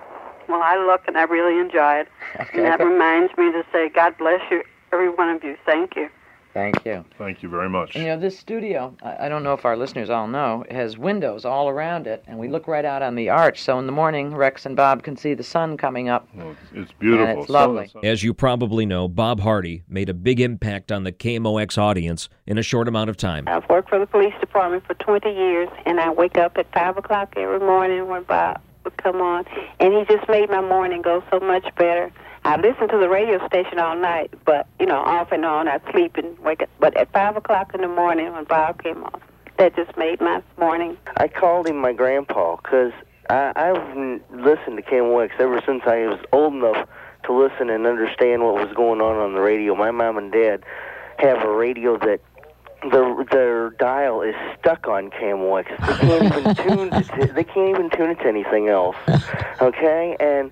well, 0.47 0.61
I 0.63 0.77
look 0.77 1.07
and 1.07 1.17
I 1.17 1.23
really 1.23 1.59
enjoy 1.59 2.01
it, 2.01 2.07
Okay. 2.39 2.59
and 2.59 2.65
that 2.65 2.79
reminds 2.79 3.35
me 3.37 3.51
to 3.51 3.65
say, 3.71 3.89
"God 3.89 4.15
bless 4.19 4.41
you, 4.51 4.63
every 4.93 5.09
one 5.09 5.29
of 5.29 5.43
you. 5.43 5.57
Thank 5.65 5.95
you." 5.95 6.09
Thank 6.53 6.83
you. 6.85 7.05
Thank 7.17 7.43
you 7.43 7.49
very 7.49 7.69
much. 7.69 7.95
And, 7.95 8.03
you 8.03 8.09
know, 8.09 8.19
this 8.19 8.37
studio, 8.37 8.95
I, 9.03 9.25
I 9.25 9.29
don't 9.29 9.43
know 9.43 9.53
if 9.53 9.65
our 9.65 9.77
listeners 9.77 10.09
all 10.09 10.27
know, 10.27 10.65
has 10.71 10.97
windows 10.97 11.45
all 11.45 11.69
around 11.69 12.07
it, 12.07 12.23
and 12.27 12.39
we 12.39 12.47
look 12.47 12.67
right 12.67 12.85
out 12.85 13.01
on 13.01 13.15
the 13.15 13.29
arch. 13.29 13.61
So 13.61 13.77
in 13.77 13.85
the 13.85 13.91
morning, 13.91 14.33
Rex 14.33 14.65
and 14.65 14.75
Bob 14.75 15.03
can 15.03 15.15
see 15.15 15.33
the 15.33 15.43
sun 15.43 15.77
coming 15.77 16.09
up. 16.09 16.27
it's 16.73 16.91
And 16.99 17.39
it's 17.39 17.49
lovely. 17.49 17.91
As 18.03 18.23
you 18.23 18.33
probably 18.33 18.85
know, 18.85 19.07
Bob 19.07 19.41
Hardy 19.41 19.83
made 19.87 20.09
a 20.09 20.13
big 20.13 20.39
impact 20.39 20.91
on 20.91 21.03
the 21.03 21.11
KMOX 21.11 21.77
audience 21.77 22.29
in 22.47 22.57
a 22.57 22.63
short 22.63 22.87
amount 22.87 23.09
of 23.09 23.17
time. 23.17 23.47
I've 23.47 23.67
worked 23.69 23.89
for 23.89 23.99
the 23.99 24.07
police 24.07 24.33
department 24.39 24.85
for 24.85 24.95
20 24.95 25.29
years, 25.31 25.69
and 25.85 25.99
I 25.99 26.09
wake 26.09 26.37
up 26.37 26.57
at 26.57 26.71
5 26.73 26.97
o'clock 26.97 27.33
every 27.37 27.59
morning 27.59 28.07
when 28.07 28.23
Bob 28.23 28.61
would 28.83 28.97
come 28.97 29.21
on, 29.21 29.45
and 29.79 29.93
he 29.93 30.03
just 30.05 30.27
made 30.29 30.49
my 30.49 30.61
morning 30.61 31.01
go 31.01 31.23
so 31.31 31.39
much 31.39 31.65
better. 31.75 32.11
I 32.43 32.55
listen 32.55 32.87
to 32.89 32.97
the 32.97 33.09
radio 33.09 33.45
station 33.47 33.79
all 33.79 33.95
night, 33.95 34.33
but, 34.45 34.67
you 34.79 34.85
know, 34.85 34.99
off 34.99 35.31
and 35.31 35.45
on, 35.45 35.67
I'd 35.67 35.81
sleep 35.91 36.17
and 36.17 36.37
wake 36.39 36.61
up. 36.61 36.69
But 36.79 36.95
at 36.97 37.11
5 37.11 37.37
o'clock 37.37 37.73
in 37.73 37.81
the 37.81 37.87
morning 37.87 38.31
when 38.33 38.45
Bob 38.45 38.81
came 38.81 39.03
on, 39.03 39.21
that 39.57 39.75
just 39.75 39.95
made 39.97 40.21
my 40.21 40.41
morning. 40.57 40.97
I 41.17 41.27
called 41.27 41.67
him 41.67 41.77
my 41.77 41.93
grandpa 41.93 42.55
because 42.55 42.93
I've 43.29 43.95
listened 44.31 44.77
to 44.77 44.81
KMOX 44.81 45.31
ever 45.39 45.61
since 45.65 45.83
I 45.85 46.07
was 46.07 46.19
old 46.31 46.53
enough 46.53 46.87
to 47.25 47.33
listen 47.33 47.69
and 47.69 47.85
understand 47.85 48.43
what 48.43 48.55
was 48.55 48.73
going 48.73 49.01
on 49.01 49.17
on 49.17 49.33
the 49.33 49.41
radio. 49.41 49.75
My 49.75 49.91
mom 49.91 50.17
and 50.17 50.31
dad 50.31 50.63
have 51.19 51.43
a 51.43 51.51
radio 51.51 51.97
that 51.97 52.21
their 52.91 53.25
their 53.29 53.69
dial 53.71 54.21
is 54.21 54.35
stuck 54.57 54.87
on 54.87 55.09
KMOX. 55.11 55.67
They 55.67 56.07
can't 56.07 56.23
even 56.23 56.55
tune 56.67 56.93
it. 56.93 57.27
To, 57.27 57.33
they 57.33 57.43
can't 57.43 57.69
even 57.69 57.89
tune 57.89 58.11
it 58.11 58.19
to 58.19 58.27
anything 58.27 58.69
else. 58.69 58.95
Okay, 59.61 60.15
and 60.19 60.51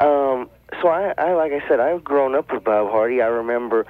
um, 0.00 0.50
so 0.80 0.88
I, 0.88 1.14
I 1.18 1.34
like 1.34 1.52
I 1.52 1.66
said, 1.68 1.80
I've 1.80 2.04
grown 2.04 2.34
up 2.34 2.52
with 2.52 2.64
Bob 2.64 2.90
Hardy. 2.90 3.20
I 3.20 3.26
remember 3.26 3.86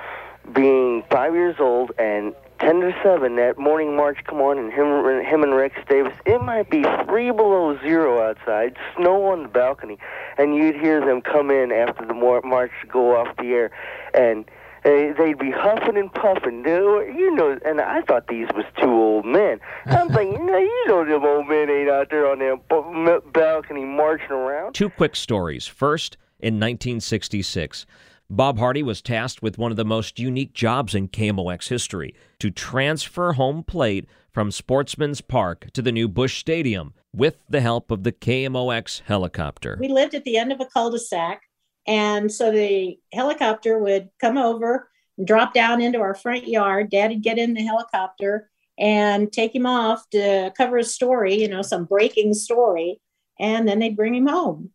being 0.53 1.05
five 1.11 1.35
years 1.35 1.57
old 1.61 1.93
and 1.99 2.35
ten 2.59 2.81
to 2.81 2.95
seven 3.03 3.37
that 3.37 3.59
morning 3.59 3.97
march 3.97 4.19
come 4.25 4.41
on 4.41 4.59
and 4.59 4.73
him 4.73 4.87
him 5.25 5.43
and 5.43 5.55
Rex 5.55 5.77
Davis. 5.89 6.13
It 6.25 6.43
might 6.43 6.71
be 6.71 6.85
three 7.05 7.31
below 7.31 7.79
zero 7.81 8.29
outside, 8.29 8.77
snow 8.97 9.27
on 9.27 9.43
the 9.43 9.49
balcony, 9.49 9.99
and 10.39 10.55
you'd 10.57 10.77
hear 10.77 11.05
them 11.05 11.23
come 11.23 11.51
in 11.51 11.73
after 11.73 12.07
the 12.07 12.15
march 12.15 12.73
go 12.89 13.17
off 13.17 13.37
the 13.37 13.53
air, 13.53 13.71
and 14.15 14.45
they'd 14.85 15.39
be 15.39 15.51
huffing 15.51 15.97
and 15.97 16.13
puffing, 16.13 16.65
you 16.65 17.35
know. 17.35 17.59
And 17.65 17.81
I 17.81 18.03
thought 18.03 18.29
these 18.29 18.49
was 18.55 18.65
two 18.81 18.91
old 18.91 19.25
men. 19.25 19.61
I'm 19.87 20.09
thinking, 20.09 20.47
no, 20.47 20.59
you 20.59 20.85
know, 20.89 21.05
them 21.05 21.25
old 21.25 21.49
men 21.49 21.71
ain't 21.71 21.89
out 21.89 22.11
there 22.11 22.31
on 22.31 22.39
that 22.39 23.33
balcony 23.33 23.85
marching 23.85 24.33
around. 24.33 24.75
Two 24.75 24.91
quick 24.91 25.17
stories. 25.17 25.67
First, 25.67 26.17
in 26.43 26.55
1966. 26.55 27.87
Bob 28.29 28.59
Hardy 28.59 28.83
was 28.83 29.03
tasked 29.03 29.43
with 29.43 29.59
one 29.59 29.71
of 29.71 29.77
the 29.77 29.85
most 29.85 30.19
unique 30.19 30.55
jobs 30.55 30.95
in 30.95 31.09
KMOX 31.09 31.69
history 31.69 32.15
to 32.39 32.51
transfer 32.51 33.35
home 33.35 33.63
plate 33.63 34.07
from 34.33 34.51
Sportsman's 34.51 35.21
Park 35.21 35.69
to 35.75 35.83
the 35.83 35.93
new 35.93 36.09
Busch 36.09 36.39
Stadium 36.39 36.95
with 37.15 37.37
the 37.49 37.61
help 37.61 37.91
of 37.91 38.05
the 38.05 38.13
KMOX 38.13 39.03
helicopter. 39.03 39.77
We 39.79 39.89
lived 39.89 40.15
at 40.15 40.25
the 40.25 40.39
end 40.39 40.51
of 40.51 40.61
a 40.61 40.67
cul 40.67 40.91
de 40.91 40.99
sac, 40.99 41.43
and 41.87 42.33
so 42.33 42.51
the 42.51 42.99
helicopter 43.13 43.79
would 43.79 44.09
come 44.19 44.39
over 44.39 44.89
and 45.19 45.27
drop 45.27 45.53
down 45.53 45.83
into 45.83 46.01
our 46.01 46.15
front 46.15 46.49
yard. 46.49 46.91
Dad 46.91 47.11
would 47.11 47.23
get 47.23 47.39
in 47.39 47.53
the 47.53 47.63
helicopter 47.63 48.49
and 48.79 49.31
take 49.31 49.55
him 49.55 49.67
off 49.67 50.09
to 50.11 50.53
cover 50.57 50.79
a 50.79 50.85
story, 50.85 51.35
you 51.35 51.49
know, 51.49 51.61
some 51.63 51.85
breaking 51.85 52.33
story, 52.33 53.01
and 53.39 53.69
then 53.69 53.79
they'd 53.79 53.97
bring 53.97 54.15
him 54.15 54.27
home. 54.27 54.71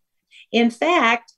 In 0.51 0.69
fact, 0.69 1.33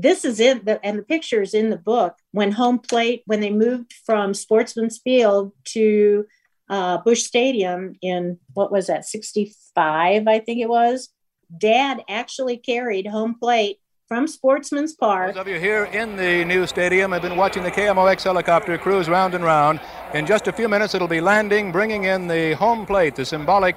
this 0.00 0.24
is 0.24 0.38
in 0.38 0.64
the 0.64 0.84
and 0.84 0.98
the 0.98 1.02
pictures 1.02 1.54
in 1.54 1.70
the 1.70 1.76
book 1.76 2.14
when 2.30 2.52
home 2.52 2.78
plate 2.78 3.22
when 3.26 3.40
they 3.40 3.50
moved 3.50 3.92
from 4.06 4.32
sportsman's 4.32 4.98
field 4.98 5.52
to 5.64 6.24
uh, 6.70 6.98
busch 6.98 7.22
stadium 7.22 7.94
in 8.00 8.38
what 8.54 8.70
was 8.70 8.86
that 8.86 9.04
65 9.04 10.28
i 10.28 10.38
think 10.38 10.60
it 10.60 10.68
was 10.68 11.08
dad 11.56 12.02
actually 12.08 12.56
carried 12.56 13.06
home 13.06 13.34
plate 13.38 13.78
from 14.06 14.26
sportsman's 14.26 14.94
park. 14.94 15.34
Those 15.34 15.42
of 15.42 15.48
you 15.48 15.60
here 15.60 15.84
in 15.84 16.16
the 16.16 16.42
new 16.46 16.66
stadium 16.66 17.12
have 17.12 17.20
been 17.20 17.36
watching 17.36 17.62
the 17.62 17.70
kmox 17.70 18.22
helicopter 18.22 18.78
cruise 18.78 19.06
round 19.06 19.34
and 19.34 19.44
round. 19.44 19.80
In 20.14 20.24
just 20.24 20.48
a 20.48 20.52
few 20.52 20.66
minutes 20.66 20.94
it'll 20.94 21.08
be 21.08 21.20
landing 21.20 21.72
bringing 21.72 22.04
in 22.04 22.26
the 22.26 22.54
home 22.54 22.86
plate 22.86 23.16
the 23.16 23.24
symbolic 23.24 23.76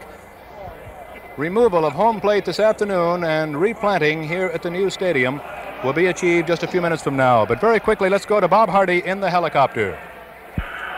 removal 1.35 1.85
of 1.85 1.93
home 1.93 2.21
plate 2.21 2.45
this 2.45 2.59
afternoon 2.59 3.23
and 3.23 3.59
replanting 3.59 4.23
here 4.23 4.47
at 4.47 4.61
the 4.61 4.69
new 4.69 4.89
stadium 4.89 5.41
will 5.83 5.93
be 5.93 6.07
achieved 6.07 6.47
just 6.47 6.63
a 6.63 6.67
few 6.67 6.81
minutes 6.81 7.03
from 7.03 7.15
now. 7.15 7.45
But 7.45 7.59
very 7.59 7.79
quickly, 7.79 8.09
let's 8.09 8.25
go 8.25 8.39
to 8.39 8.47
Bob 8.47 8.69
Hardy 8.69 9.05
in 9.05 9.19
the 9.19 9.29
helicopter. 9.29 9.97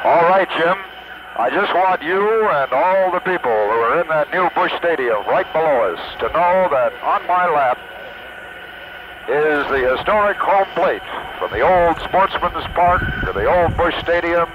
All 0.03 0.23
right, 0.23 0.47
Jim. 0.57 0.77
I 1.35 1.49
just 1.49 1.73
want 1.73 2.03
you 2.03 2.47
and 2.47 2.71
all 2.71 3.11
the 3.11 3.19
people 3.21 3.49
who 3.49 3.77
are 3.81 4.01
in 4.01 4.07
that 4.07 4.31
new 4.31 4.49
Busch 4.53 4.71
Stadium 4.77 5.25
right 5.25 5.51
below 5.51 5.93
us 5.93 6.19
to 6.19 6.27
know 6.27 6.69
that 6.69 6.93
on 7.01 7.25
my 7.25 7.49
lap 7.49 7.79
is 9.27 9.65
the 9.71 9.95
historic 9.95 10.37
home 10.37 10.67
plate 10.75 11.01
from 11.39 11.49
the 11.49 11.61
old 11.61 11.97
Sportsman's 12.01 12.67
Park 12.75 13.01
to 13.25 13.33
the 13.33 13.47
old 13.47 13.75
Busch 13.75 13.95
Stadium 14.03 14.47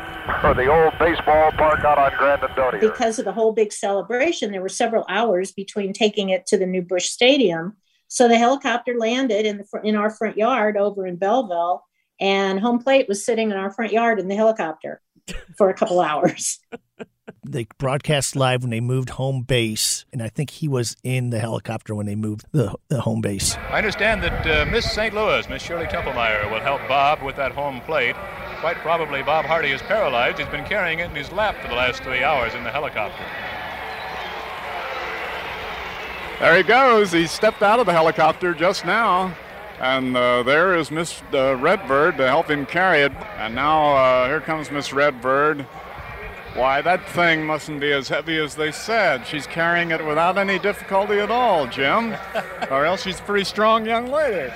or 0.44 0.54
the 0.54 0.68
old 0.68 0.96
baseball 1.00 1.50
park 1.52 1.84
out 1.84 1.98
on 1.98 2.12
Grand 2.16 2.44
and 2.44 2.54
Dodier. 2.54 2.80
Because 2.80 3.18
of 3.18 3.24
the 3.24 3.32
whole 3.32 3.52
big 3.52 3.72
celebration, 3.72 4.52
there 4.52 4.62
were 4.62 4.68
several 4.68 5.04
hours 5.08 5.50
between 5.50 5.92
taking 5.92 6.28
it 6.28 6.46
to 6.46 6.56
the 6.56 6.66
new 6.66 6.82
Busch 6.82 7.06
Stadium 7.06 7.76
so 8.08 8.26
the 8.26 8.38
helicopter 8.38 8.94
landed 8.98 9.46
in 9.46 9.58
the 9.58 9.64
fr- 9.64 9.78
in 9.78 9.94
our 9.94 10.10
front 10.10 10.36
yard 10.36 10.76
over 10.76 11.06
in 11.06 11.16
Belleville, 11.16 11.82
and 12.20 12.58
home 12.58 12.82
plate 12.82 13.06
was 13.08 13.24
sitting 13.24 13.50
in 13.50 13.56
our 13.56 13.70
front 13.70 13.92
yard 13.92 14.18
in 14.18 14.28
the 14.28 14.34
helicopter 14.34 15.00
for 15.56 15.68
a 15.68 15.74
couple 15.74 16.00
hours. 16.00 16.58
they 17.46 17.66
broadcast 17.78 18.34
live 18.36 18.62
when 18.62 18.70
they 18.70 18.80
moved 18.80 19.10
home 19.10 19.42
base, 19.42 20.04
and 20.12 20.22
I 20.22 20.28
think 20.28 20.50
he 20.50 20.68
was 20.68 20.96
in 21.02 21.30
the 21.30 21.38
helicopter 21.38 21.94
when 21.94 22.06
they 22.06 22.14
moved 22.14 22.44
the, 22.52 22.74
the 22.88 23.02
home 23.02 23.20
base. 23.20 23.56
I 23.56 23.78
understand 23.78 24.22
that 24.22 24.46
uh, 24.46 24.70
Miss 24.70 24.90
St. 24.90 25.14
Louis, 25.14 25.48
Miss 25.48 25.62
Shirley 25.62 25.86
Templemeyer, 25.86 26.50
will 26.50 26.60
help 26.60 26.80
Bob 26.88 27.22
with 27.22 27.36
that 27.36 27.52
home 27.52 27.80
plate. 27.82 28.16
Quite 28.60 28.76
probably, 28.78 29.22
Bob 29.22 29.44
Hardy 29.44 29.70
is 29.70 29.82
paralyzed. 29.82 30.38
He's 30.38 30.48
been 30.48 30.64
carrying 30.64 30.98
it 30.98 31.10
in 31.10 31.16
his 31.16 31.30
lap 31.30 31.56
for 31.60 31.68
the 31.68 31.74
last 31.74 32.02
three 32.02 32.24
hours 32.24 32.54
in 32.54 32.64
the 32.64 32.70
helicopter. 32.70 33.24
There 36.40 36.56
he 36.56 36.62
goes. 36.62 37.10
He 37.10 37.26
stepped 37.26 37.62
out 37.62 37.80
of 37.80 37.86
the 37.86 37.92
helicopter 37.92 38.54
just 38.54 38.86
now. 38.86 39.34
And 39.80 40.16
uh, 40.16 40.44
there 40.44 40.76
is 40.76 40.90
Miss 40.90 41.20
uh, 41.32 41.56
Redbird 41.56 42.16
to 42.18 42.28
help 42.28 42.48
him 42.48 42.64
carry 42.64 43.00
it. 43.00 43.12
And 43.38 43.56
now 43.56 43.96
uh, 43.96 44.26
here 44.28 44.40
comes 44.40 44.70
Miss 44.70 44.92
Redbird. 44.92 45.62
Why, 46.54 46.80
that 46.80 47.08
thing 47.10 47.44
mustn't 47.44 47.80
be 47.80 47.92
as 47.92 48.08
heavy 48.08 48.38
as 48.38 48.54
they 48.54 48.70
said. 48.70 49.26
She's 49.26 49.48
carrying 49.48 49.90
it 49.90 50.04
without 50.04 50.38
any 50.38 50.60
difficulty 50.60 51.18
at 51.18 51.30
all, 51.30 51.66
Jim. 51.66 52.14
or 52.70 52.84
else 52.84 53.02
she's 53.02 53.18
a 53.18 53.22
pretty 53.22 53.44
strong 53.44 53.84
young 53.84 54.06
lady. 54.06 54.52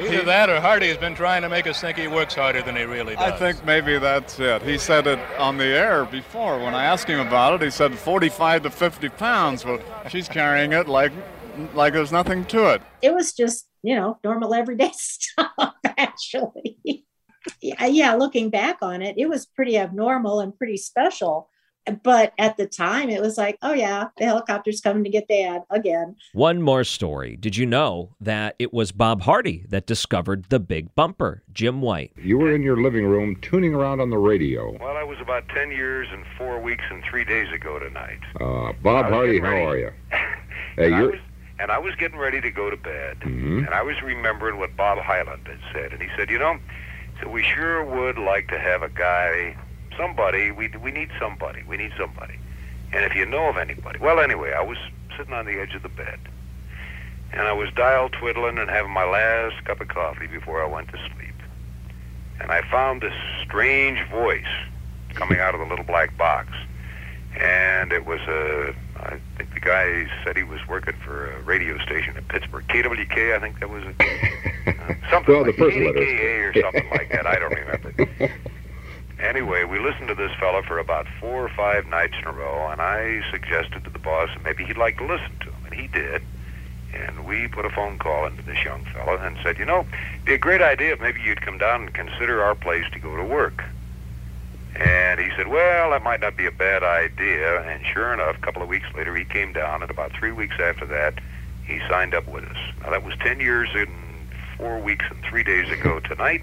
Either 0.00 0.24
that 0.24 0.50
or 0.50 0.60
Hardy 0.60 0.88
has 0.88 0.96
been 0.96 1.14
trying 1.14 1.42
to 1.42 1.48
make 1.48 1.66
us 1.66 1.80
think 1.80 1.98
he 1.98 2.08
works 2.08 2.34
harder 2.34 2.62
than 2.62 2.76
he 2.76 2.84
really 2.84 3.14
does. 3.14 3.32
I 3.32 3.36
think 3.36 3.64
maybe 3.64 3.98
that's 3.98 4.38
it. 4.38 4.62
He 4.62 4.78
said 4.78 5.06
it 5.06 5.18
on 5.38 5.56
the 5.56 5.64
air 5.64 6.04
before. 6.04 6.58
When 6.58 6.74
I 6.74 6.84
asked 6.84 7.06
him 7.06 7.20
about 7.26 7.54
it, 7.54 7.64
he 7.64 7.70
said 7.70 7.96
45 7.96 8.62
to 8.64 8.70
50 8.70 9.08
pounds. 9.10 9.64
Well, 9.64 9.80
she's 10.08 10.28
carrying 10.28 10.72
it 10.72 10.88
like 10.88 11.12
like 11.74 11.92
there's 11.92 12.12
nothing 12.12 12.44
to 12.46 12.72
it. 12.74 12.82
It 13.02 13.14
was 13.14 13.32
just, 13.32 13.68
you 13.82 13.96
know, 13.96 14.18
normal 14.24 14.54
everyday 14.54 14.92
stuff, 14.94 15.74
actually. 15.84 16.78
yeah, 17.62 17.86
yeah, 17.86 18.14
looking 18.14 18.50
back 18.50 18.78
on 18.82 19.02
it, 19.02 19.16
it 19.18 19.28
was 19.28 19.46
pretty 19.46 19.76
abnormal 19.76 20.40
and 20.40 20.56
pretty 20.56 20.76
special 20.76 21.48
but 22.02 22.32
at 22.38 22.56
the 22.56 22.66
time 22.66 23.08
it 23.10 23.20
was 23.20 23.38
like 23.38 23.58
oh 23.62 23.72
yeah 23.72 24.08
the 24.18 24.24
helicopter's 24.24 24.80
coming 24.80 25.04
to 25.04 25.10
get 25.10 25.28
dad 25.28 25.62
again. 25.70 26.16
One 26.32 26.62
more 26.62 26.84
story. 26.84 27.36
Did 27.36 27.56
you 27.56 27.66
know 27.66 28.14
that 28.20 28.56
it 28.58 28.72
was 28.72 28.92
bob 28.92 29.22
hardy 29.22 29.64
that 29.68 29.86
discovered 29.86 30.46
the 30.48 30.60
big 30.60 30.94
bumper 30.94 31.42
jim 31.52 31.80
white? 31.80 32.12
You 32.16 32.38
were 32.38 32.54
in 32.54 32.62
your 32.62 32.80
living 32.80 33.06
room 33.06 33.36
tuning 33.42 33.74
around 33.74 34.00
on 34.00 34.10
the 34.10 34.18
radio. 34.18 34.76
Well 34.78 34.96
i 34.96 35.02
was 35.02 35.18
about 35.20 35.48
10 35.48 35.70
years 35.70 36.08
and 36.10 36.24
four 36.36 36.60
weeks 36.60 36.84
and 36.90 37.02
three 37.04 37.24
days 37.24 37.52
ago 37.52 37.78
tonight. 37.78 38.20
Uh, 38.40 38.72
bob 38.82 39.06
hardy 39.06 39.40
how 39.40 39.68
are 39.68 39.78
you? 39.78 39.90
Hey, 40.76 40.86
and, 40.86 40.94
I 40.94 41.02
was, 41.02 41.18
and 41.58 41.72
i 41.72 41.78
was 41.78 41.94
getting 41.96 42.16
ready 42.18 42.40
to 42.40 42.50
go 42.50 42.70
to 42.70 42.76
bed. 42.76 43.18
Mm-hmm. 43.20 43.64
and 43.64 43.70
i 43.70 43.82
was 43.82 44.00
remembering 44.02 44.58
what 44.58 44.76
bob 44.76 44.98
hyland 44.98 45.46
had 45.46 45.58
said. 45.72 45.92
And 45.92 46.00
he 46.00 46.08
said 46.16 46.30
you 46.30 46.38
know 46.38 46.58
so 47.20 47.28
we 47.28 47.42
sure 47.42 47.84
would 47.84 48.18
like 48.18 48.48
to 48.48 48.58
have 48.58 48.82
a 48.82 48.88
guy 48.88 49.56
somebody. 49.96 50.50
We 50.50 50.68
we 50.82 50.90
need 50.90 51.10
somebody. 51.18 51.62
We 51.68 51.76
need 51.76 51.92
somebody. 51.98 52.38
And 52.92 53.04
if 53.04 53.14
you 53.14 53.24
know 53.24 53.48
of 53.48 53.56
anybody, 53.56 53.98
well, 54.00 54.18
anyway, 54.18 54.52
I 54.52 54.62
was 54.62 54.78
sitting 55.16 55.32
on 55.32 55.46
the 55.46 55.60
edge 55.60 55.74
of 55.74 55.82
the 55.82 55.88
bed, 55.88 56.18
and 57.32 57.42
I 57.42 57.52
was 57.52 57.70
dial 57.74 58.08
twiddling 58.08 58.58
and 58.58 58.68
having 58.68 58.90
my 58.90 59.04
last 59.04 59.64
cup 59.64 59.80
of 59.80 59.88
coffee 59.88 60.26
before 60.26 60.62
I 60.62 60.66
went 60.66 60.88
to 60.88 60.98
sleep, 61.14 61.34
and 62.40 62.50
I 62.50 62.62
found 62.62 63.02
this 63.02 63.14
strange 63.44 64.04
voice 64.08 64.44
coming 65.14 65.38
out 65.38 65.54
of 65.54 65.60
the 65.60 65.66
little 65.66 65.84
black 65.84 66.16
box, 66.16 66.48
and 67.38 67.92
it 67.92 68.06
was 68.06 68.20
a. 68.22 68.74
I 68.96 69.18
think 69.38 69.54
the 69.54 69.60
guy 69.60 70.06
said 70.24 70.36
he 70.36 70.42
was 70.42 70.60
working 70.68 70.94
for 71.04 71.32
a 71.32 71.40
radio 71.42 71.78
station 71.78 72.16
in 72.16 72.24
Pittsburgh, 72.24 72.66
KWK. 72.68 73.34
I 73.34 73.38
think 73.38 73.58
that 73.60 73.70
was 73.70 73.82
a, 73.84 73.88
uh, 74.66 74.94
something 75.10 75.34
well, 75.34 75.44
like 75.44 75.56
the 75.56 75.62
first 75.62 75.76
KDKA 75.76 76.50
or 76.50 76.60
something 76.60 76.90
like 76.90 77.10
that. 77.10 77.26
I 77.26 77.38
don't 77.38 77.54
remember. 77.54 78.30
Anyway, 79.22 79.64
we 79.64 79.78
listened 79.78 80.08
to 80.08 80.14
this 80.14 80.32
fellow 80.40 80.62
for 80.62 80.78
about 80.78 81.06
four 81.20 81.44
or 81.44 81.48
five 81.50 81.86
nights 81.86 82.14
in 82.20 82.26
a 82.26 82.32
row, 82.32 82.68
and 82.70 82.80
I 82.80 83.22
suggested 83.30 83.84
to 83.84 83.90
the 83.90 83.98
boss 83.98 84.30
that 84.34 84.42
maybe 84.42 84.64
he'd 84.64 84.78
like 84.78 84.96
to 84.96 85.04
listen 85.04 85.36
to 85.40 85.46
him, 85.46 85.64
and 85.66 85.74
he 85.74 85.88
did. 85.88 86.22
And 86.94 87.26
we 87.26 87.46
put 87.46 87.66
a 87.66 87.70
phone 87.70 87.98
call 87.98 88.26
into 88.26 88.42
this 88.42 88.64
young 88.64 88.84
fellow 88.86 89.18
and 89.18 89.36
said, 89.42 89.58
you 89.58 89.66
know, 89.66 89.86
it'd 90.14 90.24
be 90.24 90.34
a 90.34 90.38
great 90.38 90.62
idea 90.62 90.94
if 90.94 91.00
maybe 91.00 91.20
you'd 91.20 91.42
come 91.42 91.58
down 91.58 91.82
and 91.82 91.94
consider 91.94 92.42
our 92.42 92.54
place 92.54 92.84
to 92.92 92.98
go 92.98 93.14
to 93.14 93.22
work. 93.22 93.62
And 94.74 95.20
he 95.20 95.28
said, 95.36 95.48
well, 95.48 95.90
that 95.90 96.02
might 96.02 96.20
not 96.20 96.36
be 96.36 96.46
a 96.46 96.52
bad 96.52 96.82
idea. 96.82 97.62
And 97.62 97.84
sure 97.84 98.14
enough, 98.14 98.38
a 98.38 98.40
couple 98.40 98.62
of 98.62 98.68
weeks 98.68 98.86
later, 98.96 99.14
he 99.14 99.24
came 99.24 99.52
down, 99.52 99.82
and 99.82 99.90
about 99.90 100.12
three 100.12 100.32
weeks 100.32 100.56
after 100.58 100.86
that, 100.86 101.14
he 101.66 101.78
signed 101.88 102.14
up 102.14 102.26
with 102.26 102.44
us. 102.44 102.56
Now, 102.82 102.90
that 102.90 103.04
was 103.04 103.14
10 103.20 103.38
years 103.38 103.68
and 103.74 103.90
four 104.56 104.78
weeks 104.78 105.04
and 105.10 105.22
three 105.22 105.44
days 105.44 105.70
ago 105.70 106.00
tonight. 106.00 106.42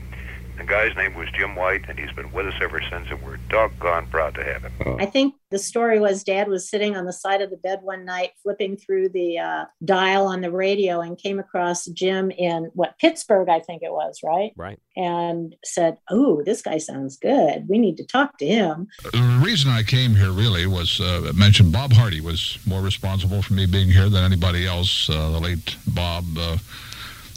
The 0.58 0.64
guy's 0.64 0.96
name 0.96 1.14
was 1.14 1.30
Jim 1.32 1.56
White, 1.56 1.88
and 1.88 2.00
he's 2.00 2.12
been 2.14 2.32
with 2.32 2.48
us 2.48 2.56
ever 2.62 2.82
since, 2.90 3.08
and 3.12 3.22
we're 3.22 3.38
doggone 3.50 4.08
proud 4.08 4.34
to 4.36 4.44
have 4.44 4.64
him. 4.64 4.98
I 5.00 5.06
think 5.06 5.36
the 5.52 5.60
story 5.60 6.00
was 6.00 6.24
Dad 6.24 6.48
was 6.48 6.68
sitting 6.68 6.98
on 6.98 7.06
the 7.06 7.14
side 7.14 7.42
of 7.42 7.52
the 7.52 7.58
bed 7.58 7.80
one 7.84 8.06
night, 8.06 8.32
flipping 8.42 8.76
through 8.76 9.10
the 9.10 9.38
uh, 9.38 9.66
dial 9.86 10.26
on 10.26 10.42
the 10.42 10.52
radio, 10.52 11.00
and 11.00 11.18
came 11.18 11.38
across 11.38 11.86
Jim 11.86 12.32
in 12.32 12.72
what 12.74 12.98
Pittsburgh, 12.98 13.50
I 13.50 13.60
think 13.60 13.84
it 13.84 13.92
was, 13.92 14.22
right? 14.24 14.52
Right. 14.56 14.80
And 14.96 15.56
said, 15.64 16.00
"Oh, 16.10 16.42
this 16.44 16.64
guy 16.64 16.80
sounds 16.80 17.18
good. 17.18 17.70
We 17.70 17.78
need 17.78 17.98
to 17.98 18.06
talk 18.06 18.40
to 18.40 18.48
him." 18.48 18.88
The 19.04 19.42
reason 19.44 19.72
I 19.72 19.84
came 19.84 20.16
here 20.16 20.32
really 20.32 20.66
was 20.66 21.00
uh, 21.00 21.32
mentioned. 21.36 21.72
Bob 21.72 21.94
Hardy 21.94 22.20
was 22.20 22.58
more 22.66 22.82
responsible 22.82 23.44
for 23.44 23.54
me 23.54 23.68
being 23.68 23.90
here 23.90 24.10
than 24.10 24.24
anybody 24.24 24.66
else. 24.66 25.08
Uh, 25.08 25.30
the 25.30 25.40
late 25.40 25.78
Bob 25.88 26.26
uh, 26.38 26.58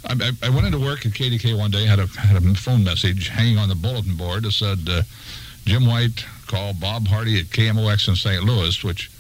I, 0.09 0.33
I, 0.43 0.49
went 0.49 0.67
into 0.67 0.79
work 0.79 1.05
at 1.05 1.13
KDK 1.13 1.57
one 1.57 1.71
day, 1.71 1.85
had 1.85 1.99
a 1.99 2.07
had 2.07 2.43
a 2.43 2.55
phone 2.55 2.85
message 2.85 3.29
hanging 3.29 3.59
on 3.59 3.69
the 3.69 3.75
bulletin 3.75 4.17
board 4.17 4.45
that 4.45 4.53
said 4.53 4.79
uh, 4.89 5.03
Jim 5.65 5.87
White 5.87 6.25
called 6.47 6.81
Bob 6.81 7.07
Hardy 7.07 7.39
at 7.39 7.47
KMOX 7.47 8.09
in 8.09 8.17
St. 8.17 8.43
Louis, 8.43 8.83
which 8.83 9.11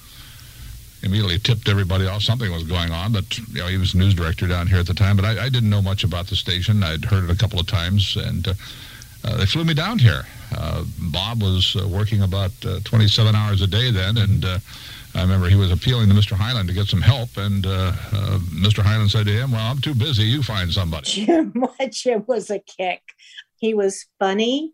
immediately 1.02 1.38
tipped 1.38 1.68
everybody 1.68 2.06
off 2.06 2.22
something 2.22 2.50
was 2.50 2.64
going 2.64 2.90
on. 2.90 3.12
But 3.12 3.38
you 3.38 3.60
know, 3.60 3.66
he 3.66 3.78
was 3.78 3.94
news 3.94 4.14
director 4.14 4.46
down 4.46 4.66
here 4.66 4.78
at 4.78 4.86
the 4.86 4.94
time. 4.94 5.16
But 5.16 5.24
I, 5.24 5.44
I 5.44 5.48
didn't 5.48 5.70
know 5.70 5.82
much 5.82 6.04
about 6.04 6.26
the 6.26 6.36
station. 6.36 6.82
I'd 6.82 7.04
heard 7.04 7.24
it 7.24 7.30
a 7.30 7.36
couple 7.36 7.60
of 7.60 7.66
times, 7.66 8.16
and 8.16 8.48
uh, 8.48 8.54
uh, 9.24 9.36
they 9.36 9.46
flew 9.46 9.64
me 9.64 9.74
down 9.74 9.98
here. 9.98 10.24
Uh, 10.56 10.84
Bob 11.12 11.42
was 11.42 11.76
uh, 11.76 11.86
working 11.86 12.22
about 12.22 12.52
uh, 12.64 12.80
27 12.84 13.34
hours 13.34 13.62
a 13.62 13.66
day 13.66 13.90
then, 13.90 14.16
and 14.16 14.44
uh, 14.44 14.58
I 15.14 15.22
remember 15.22 15.48
he 15.48 15.56
was 15.56 15.72
appealing 15.72 16.08
to 16.08 16.14
Mr. 16.14 16.32
Hyland 16.32 16.68
to 16.68 16.74
get 16.74 16.86
some 16.86 17.00
help, 17.00 17.36
and 17.36 17.66
uh, 17.66 17.92
uh, 18.12 18.38
Mr. 18.38 18.82
Hyland 18.82 19.10
said 19.10 19.26
to 19.26 19.32
him, 19.32 19.52
"Well, 19.52 19.60
I'm 19.60 19.80
too 19.80 19.94
busy. 19.94 20.24
You 20.24 20.42
find 20.42 20.72
somebody." 20.72 21.06
Jim, 21.10 21.52
Jim 21.90 22.24
was 22.26 22.50
a 22.50 22.60
kick. 22.60 23.02
He 23.58 23.74
was 23.74 24.06
funny. 24.18 24.72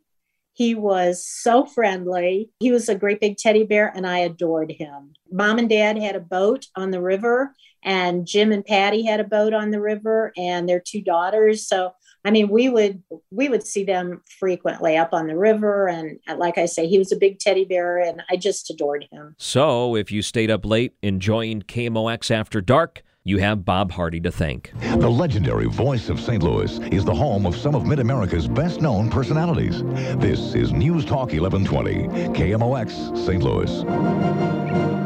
He 0.53 0.75
was 0.75 1.27
so 1.27 1.67
friendly. 1.67 2.51
He 2.61 2.73
was 2.73 2.89
a 2.89 2.95
great 2.95 3.21
big 3.21 3.37
teddy 3.37 3.65
bear, 3.65 3.93
and 3.95 4.07
I 4.07 4.21
adored 4.21 4.73
him. 4.73 5.13
Mom 5.31 5.59
and 5.59 5.69
dad 5.69 5.99
had 5.99 6.17
a 6.17 6.21
boat 6.21 6.67
on 6.77 6.91
the 6.91 7.03
river, 7.03 7.55
and 7.83 8.27
Jim 8.27 8.53
and 8.53 8.65
Patty 8.65 9.05
had 9.05 9.21
a 9.21 9.25
boat 9.25 9.53
on 9.53 9.71
the 9.71 9.81
river, 9.81 10.33
and 10.37 10.69
their 10.69 10.81
two 10.81 11.03
daughters. 11.03 11.67
So 11.67 11.93
I 12.27 12.33
mean, 12.33 12.49
we 12.49 12.69
would 12.69 13.05
we 13.31 13.49
would 13.49 13.65
see 13.65 13.85
them 13.85 14.21
frequently 14.41 14.97
up 14.97 15.11
on 15.13 15.29
the 15.29 15.37
river, 15.37 15.87
and 15.87 16.19
uh, 16.27 16.37
like 16.37 16.59
I 16.59 16.67
say, 16.67 16.89
he 16.89 16.99
was 16.99 17.13
a 17.13 17.17
big 17.17 17.39
teddy 17.39 17.65
bear, 17.65 18.01
and 18.01 18.21
I 18.29 18.37
just 18.37 18.69
adored 18.69 19.07
him. 19.13 19.37
So, 19.39 19.95
if 19.95 20.11
you 20.11 20.23
stayed 20.23 20.51
up 20.51 20.67
late 20.67 20.95
enjoying 21.03 21.63
KMOX 21.63 22.33
after 22.33 22.61
dark, 22.61 23.05
you 23.23 23.39
have 23.39 23.65
Bob 23.65 23.93
Hardy 23.93 24.19
to 24.21 24.33
thank. 24.33 24.73
The 24.81 25.09
legendary 25.09 25.67
voice 25.67 26.09
of 26.09 26.21
St. 26.21 26.43
Louis 26.43 26.81
is 26.91 27.05
the 27.05 27.15
home 27.15 27.47
of 27.47 27.57
some 27.57 27.77
of 27.77 27.87
Mid 27.87 28.01
America's 28.01 28.49
best 28.49 28.81
known 28.81 29.09
personalities. 29.09 29.85
This 30.17 30.57
is 30.57 30.73
News 30.73 31.05
Talk 31.05 31.33
1120, 31.33 32.09
KMOX 32.37 33.17
St. 33.25 33.41
Louis. 33.41 35.06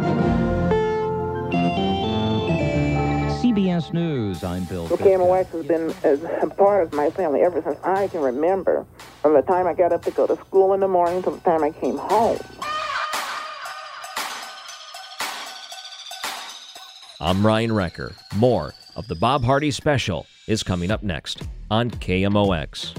CBS 3.51 3.93
News, 3.93 4.45
I'm 4.45 4.63
Bill. 4.65 4.87
Well, 4.87 4.97
KMOX 4.97 5.47
has 5.49 5.67
been 5.67 5.93
a 6.41 6.47
part 6.55 6.85
of 6.85 6.93
my 6.93 7.11
family 7.11 7.41
ever 7.41 7.61
since 7.61 7.81
I 7.83 8.07
can 8.07 8.21
remember. 8.21 8.87
From 9.23 9.35
the 9.35 9.43
time 9.43 9.67
I 9.67 9.75
got 9.75 9.93
up 9.93 10.05
to 10.05 10.13
go 10.13 10.29
to 10.29 10.37
school 10.37 10.73
in 10.73 10.79
the 10.79 10.87
morning 10.87 11.21
to 11.25 11.33
the 11.33 11.39
time 11.39 11.65
I 11.65 11.73
came 11.73 11.99
home. 11.99 12.39
I'm 17.21 17.45
Ryan 17.45 17.71
Recker. 17.71 18.15
More 18.37 18.73
of 18.95 19.09
the 19.09 19.17
Bob 19.17 19.43
Hardy 19.43 19.73
Special 19.73 20.27
is 20.47 20.63
coming 20.63 20.93
up 20.93 21.03
next 21.03 21.43
on 21.73 21.91
KMOX. 21.91 22.97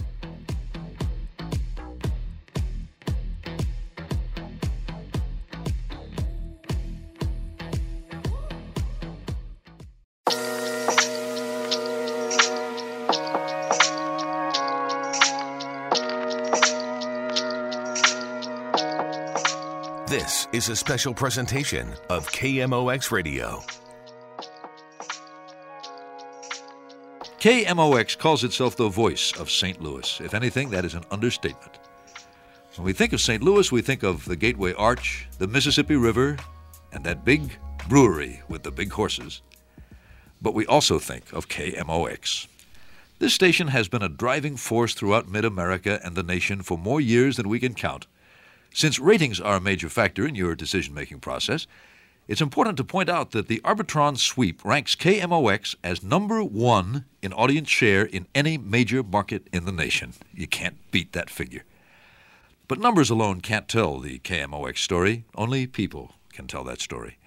Is 20.61 20.69
a 20.69 20.75
special 20.75 21.11
presentation 21.11 21.91
of 22.07 22.31
KMOX 22.33 23.09
Radio. 23.09 23.63
KMOX 27.39 28.15
calls 28.15 28.43
itself 28.43 28.75
the 28.75 28.87
voice 28.87 29.33
of 29.39 29.49
St. 29.49 29.81
Louis. 29.81 30.21
If 30.21 30.35
anything, 30.35 30.69
that 30.69 30.85
is 30.85 30.93
an 30.93 31.03
understatement. 31.09 31.79
When 32.75 32.85
we 32.85 32.93
think 32.93 33.11
of 33.11 33.21
St. 33.21 33.41
Louis, 33.41 33.71
we 33.71 33.81
think 33.81 34.03
of 34.03 34.23
the 34.25 34.35
Gateway 34.35 34.73
Arch, 34.73 35.27
the 35.39 35.47
Mississippi 35.47 35.95
River, 35.95 36.37
and 36.91 37.03
that 37.05 37.25
big 37.25 37.57
brewery 37.89 38.43
with 38.47 38.61
the 38.61 38.69
big 38.69 38.91
horses. 38.91 39.41
But 40.43 40.53
we 40.53 40.67
also 40.67 40.99
think 40.99 41.33
of 41.33 41.49
KMOX. 41.49 42.45
This 43.17 43.33
station 43.33 43.69
has 43.69 43.87
been 43.87 44.03
a 44.03 44.09
driving 44.09 44.57
force 44.57 44.93
throughout 44.93 45.27
mid 45.27 45.43
America 45.43 45.99
and 46.03 46.15
the 46.15 46.21
nation 46.21 46.61
for 46.61 46.77
more 46.77 47.01
years 47.01 47.37
than 47.37 47.49
we 47.49 47.59
can 47.59 47.73
count. 47.73 48.05
Since 48.73 48.99
ratings 48.99 49.39
are 49.39 49.57
a 49.57 49.61
major 49.61 49.89
factor 49.89 50.25
in 50.25 50.35
your 50.35 50.55
decision 50.55 50.93
making 50.93 51.19
process, 51.19 51.67
it's 52.27 52.41
important 52.41 52.77
to 52.77 52.83
point 52.83 53.09
out 53.09 53.31
that 53.31 53.47
the 53.47 53.59
Arbitron 53.65 54.17
sweep 54.17 54.63
ranks 54.63 54.95
KMOX 54.95 55.75
as 55.83 56.01
number 56.01 56.41
one 56.41 57.05
in 57.21 57.33
audience 57.33 57.67
share 57.67 58.05
in 58.05 58.27
any 58.33 58.57
major 58.57 59.03
market 59.03 59.47
in 59.51 59.65
the 59.65 59.71
nation. 59.71 60.13
You 60.33 60.47
can't 60.47 60.77
beat 60.91 61.11
that 61.11 61.29
figure. 61.29 61.63
But 62.69 62.79
numbers 62.79 63.09
alone 63.09 63.41
can't 63.41 63.67
tell 63.67 63.99
the 63.99 64.19
KMOX 64.19 64.77
story. 64.77 65.25
Only 65.35 65.67
people 65.67 66.13
can 66.31 66.47
tell 66.47 66.63
that 66.63 66.79
story. 66.79 67.17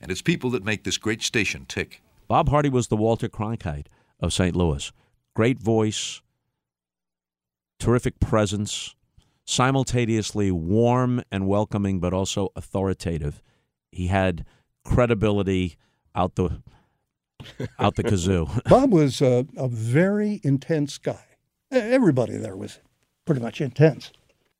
And 0.00 0.10
it's 0.10 0.20
people 0.20 0.50
that 0.50 0.64
make 0.64 0.84
this 0.84 0.98
great 0.98 1.22
station 1.22 1.64
tick. 1.66 2.02
Bob 2.28 2.50
Hardy 2.50 2.68
was 2.68 2.88
the 2.88 2.96
Walter 2.96 3.28
Cronkite 3.28 3.86
of 4.20 4.34
St. 4.34 4.54
Louis. 4.54 4.92
Great 5.34 5.58
voice, 5.58 6.20
terrific 7.78 8.20
presence, 8.20 8.94
simultaneously 9.44 10.50
warm 10.50 11.22
and 11.30 11.46
welcoming, 11.46 12.00
but 12.00 12.12
also 12.12 12.50
authoritative. 12.56 13.42
He 13.90 14.08
had 14.08 14.44
credibility 14.84 15.76
out 16.14 16.34
the 16.36 16.62
out 17.78 17.96
the 17.96 18.04
kazoo. 18.04 18.62
Bob 18.68 18.92
was 18.92 19.20
a, 19.20 19.46
a, 19.56 19.68
very 19.68 20.40
intense 20.44 20.98
guy. 20.98 21.24
Everybody 21.70 22.36
there 22.36 22.56
was 22.56 22.80
pretty 23.24 23.40
much 23.40 23.60
intense. 23.60 24.12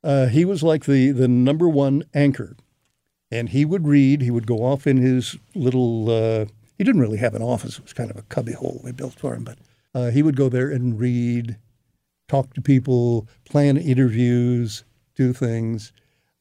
Uh, 0.03 0.27
he 0.27 0.45
was 0.45 0.61
like 0.61 0.85
the 0.85 1.11
the 1.11 1.27
number 1.27 1.67
one 1.67 2.03
anchor, 2.13 2.55
and 3.31 3.49
he 3.49 3.65
would 3.65 3.87
read. 3.87 4.21
He 4.21 4.31
would 4.31 4.45
go 4.45 4.57
off 4.57 4.85
in 4.85 4.97
his 4.97 5.37
little. 5.55 6.09
Uh, 6.09 6.45
he 6.77 6.83
didn't 6.83 7.01
really 7.01 7.17
have 7.17 7.33
an 7.33 7.41
office. 7.41 7.77
It 7.77 7.83
was 7.83 7.93
kind 7.93 8.11
of 8.11 8.17
a 8.17 8.23
cubbyhole 8.23 8.81
we 8.83 8.91
built 8.91 9.13
for 9.13 9.33
him, 9.33 9.45
but 9.45 9.57
uh, 9.93 10.11
he 10.11 10.21
would 10.21 10.35
go 10.35 10.49
there 10.49 10.69
and 10.69 10.99
read 10.99 11.57
talk 12.27 12.53
to 12.53 12.61
people, 12.61 13.27
plan 13.45 13.77
interviews, 13.77 14.83
do 15.15 15.33
things. 15.33 15.91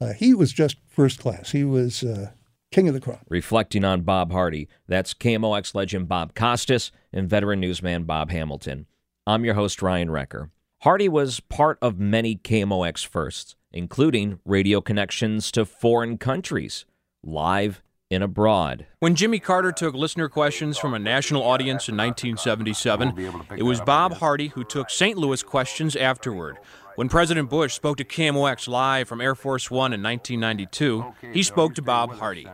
Uh, 0.01 0.13
he 0.13 0.35
was 0.35 0.53
just 0.53 0.77
first 0.89 1.21
class. 1.21 1.53
He 1.53 1.65
was 1.65 2.03
uh, 2.03 2.31
king 2.73 2.89
of 2.89 2.95
the 2.95 3.01
crop. 3.01 3.25
Reflecting 3.29 3.85
on 3.85 4.03
Bob 4.03 4.33
Hardy, 4.33 4.69
that's 4.89 5.15
KMOX 5.15 5.75
legend 5.75 6.09
Bob 6.09 6.35
Costas 6.35 6.91
and 7.13 7.29
veteran 7.29 7.61
newsman 7.61 8.05
Bob 8.05 8.31
Hamilton. 8.31 8.87
I'm 9.27 9.45
your 9.45 9.55
host, 9.55 9.81
Ryan 9.81 10.09
Recker. 10.09 10.51
Hardy 10.83 11.09
was 11.09 11.41
part 11.41 11.79
of 11.81 11.99
many 11.99 12.37
KMOX 12.37 13.07
firsts, 13.07 13.57
including 13.73 14.39
radio 14.45 14.81
connections 14.81 15.51
to 15.53 15.65
foreign 15.65 16.19
countries, 16.19 16.85
live 17.23 17.81
and 18.15 18.25
abroad. 18.25 18.87
When 19.01 19.15
Jimmy 19.15 19.39
Carter 19.39 19.73
took 19.73 19.95
listener 19.95 20.29
questions 20.29 20.79
from 20.79 20.95
a 20.95 20.99
national 20.99 21.43
audience 21.43 21.89
in 21.89 21.97
1977, 21.97 23.57
it 23.57 23.63
was 23.65 23.81
Bob 23.81 24.15
Hardy 24.15 24.49
who 24.49 24.65
took 24.65 24.89
St. 24.91 25.19
Louis 25.19 25.43
questions 25.43 25.97
afterward. 25.97 26.59
When 26.97 27.09
President 27.09 27.51
Bush 27.51 27.75
spoke 27.75 27.97
to 27.97 28.05
KMOX 28.05 28.69
live 28.69 29.09
from 29.09 29.21
Air 29.21 29.35
Force 29.35 29.69
One 29.69 29.93
in 29.93 30.03
1992, 30.03 31.33
he 31.33 31.43
spoke 31.43 31.75
to 31.75 31.83
Bob 31.83 32.15
Hardy. 32.19 32.47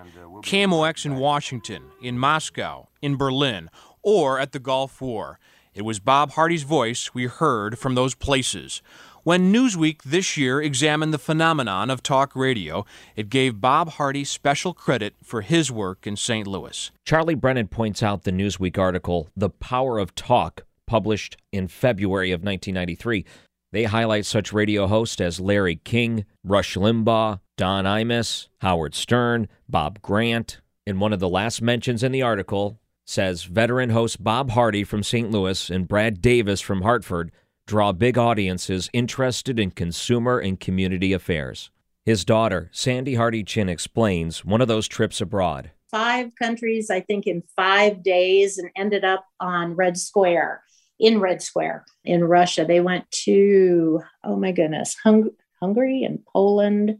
KMOX 0.42 1.04
in 1.04 1.16
Washington, 1.16 1.84
in 2.02 2.18
Moscow, 2.18 2.88
in 3.02 3.16
Berlin, 3.16 3.68
or 4.02 4.38
at 4.40 4.52
the 4.52 4.58
Gulf 4.58 5.02
War. 5.02 5.38
It 5.74 5.82
was 5.82 6.00
Bob 6.00 6.32
Hardy's 6.32 6.62
voice 6.62 7.14
we 7.14 7.26
heard 7.26 7.78
from 7.78 7.94
those 7.94 8.14
places. 8.14 8.82
When 9.22 9.52
Newsweek 9.52 10.02
this 10.02 10.38
year 10.38 10.62
examined 10.62 11.12
the 11.12 11.18
phenomenon 11.18 11.90
of 11.90 12.02
talk 12.02 12.34
radio, 12.34 12.86
it 13.16 13.28
gave 13.28 13.60
Bob 13.60 13.90
Hardy 13.90 14.24
special 14.24 14.72
credit 14.72 15.14
for 15.22 15.42
his 15.42 15.70
work 15.70 16.06
in 16.06 16.16
St. 16.16 16.46
Louis. 16.46 16.90
Charlie 17.04 17.34
Brennan 17.34 17.68
points 17.68 18.02
out 18.02 18.22
the 18.22 18.32
Newsweek 18.32 18.78
article, 18.78 19.28
The 19.36 19.50
Power 19.50 19.98
of 19.98 20.14
Talk, 20.14 20.62
published 20.86 21.36
in 21.52 21.68
February 21.68 22.32
of 22.32 22.40
1993. 22.40 23.26
They 23.72 23.84
highlight 23.84 24.24
such 24.24 24.54
radio 24.54 24.86
hosts 24.86 25.20
as 25.20 25.38
Larry 25.38 25.76
King, 25.76 26.24
Rush 26.42 26.74
Limbaugh, 26.74 27.40
Don 27.58 27.84
Imus, 27.84 28.48
Howard 28.62 28.94
Stern, 28.94 29.48
Bob 29.68 30.00
Grant. 30.00 30.62
And 30.86 30.98
one 30.98 31.12
of 31.12 31.20
the 31.20 31.28
last 31.28 31.60
mentions 31.60 32.02
in 32.02 32.10
the 32.10 32.22
article 32.22 32.80
says 33.06 33.44
veteran 33.44 33.90
host 33.90 34.24
Bob 34.24 34.50
Hardy 34.52 34.82
from 34.82 35.02
St. 35.02 35.30
Louis 35.30 35.68
and 35.68 35.86
Brad 35.86 36.22
Davis 36.22 36.62
from 36.62 36.82
Hartford 36.82 37.30
draw 37.70 37.92
big 37.92 38.18
audiences 38.18 38.90
interested 38.92 39.60
in 39.60 39.70
consumer 39.70 40.40
and 40.40 40.58
community 40.58 41.12
affairs. 41.12 41.70
His 42.04 42.24
daughter, 42.24 42.68
Sandy 42.72 43.14
Hardy 43.14 43.44
Chin, 43.44 43.68
explains 43.68 44.44
one 44.44 44.60
of 44.60 44.66
those 44.66 44.88
trips 44.88 45.20
abroad. 45.20 45.70
Five 45.88 46.32
countries, 46.34 46.90
I 46.90 46.98
think, 46.98 47.28
in 47.28 47.44
five 47.54 48.02
days, 48.02 48.58
and 48.58 48.70
ended 48.74 49.04
up 49.04 49.24
on 49.38 49.76
Red 49.76 49.96
Square, 49.96 50.64
in 50.98 51.20
Red 51.20 51.42
Square 51.42 51.84
in 52.04 52.24
Russia. 52.24 52.64
They 52.64 52.80
went 52.80 53.08
to, 53.22 54.00
oh 54.24 54.34
my 54.34 54.50
goodness, 54.50 54.96
Hung- 55.04 55.30
Hungary 55.60 56.02
and 56.02 56.18
Poland. 56.26 56.98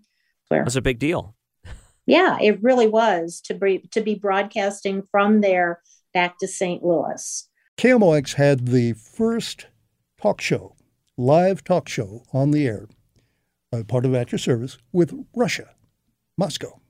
Where? 0.51 0.63
That's 0.63 0.77
a 0.77 0.81
big 0.81 1.01
deal. 1.01 1.35
Yeah, 2.07 2.39
it 2.41 2.63
really 2.63 2.87
was 2.87 3.41
to 3.47 3.55
be 3.55 3.89
to 3.91 4.01
be 4.03 4.15
broadcasting 4.15 5.03
from 5.11 5.41
there 5.41 5.81
back 6.15 6.39
to 6.39 6.47
St. 6.47 6.85
Louis. 6.85 7.49
KMOX 7.77 8.35
had 8.35 8.69
the 8.69 8.93
first 8.93 9.67
talk 10.21 10.41
show, 10.41 10.75
live 11.17 11.65
talk 11.65 11.89
show 11.89 12.25
on 12.33 12.51
the 12.51 12.67
air, 12.67 12.89
uh, 13.73 13.83
part 13.85 14.05
of 14.05 14.15
At 14.15 14.33
Your 14.33 14.39
Service, 14.39 14.79
with 14.93 15.27
Russia, 15.35 15.71
Moscow. 16.37 16.81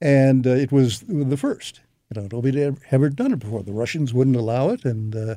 And 0.00 0.46
uh, 0.46 0.50
it 0.50 0.72
was 0.72 1.00
the 1.00 1.36
first. 1.36 1.80
You 2.10 2.20
know, 2.20 2.28
nobody 2.30 2.60
had 2.60 2.78
ever 2.90 3.08
done 3.08 3.32
it 3.32 3.38
before. 3.38 3.62
The 3.62 3.72
Russians 3.72 4.12
wouldn't 4.12 4.36
allow 4.36 4.70
it. 4.70 4.84
And 4.84 5.14
uh, 5.14 5.36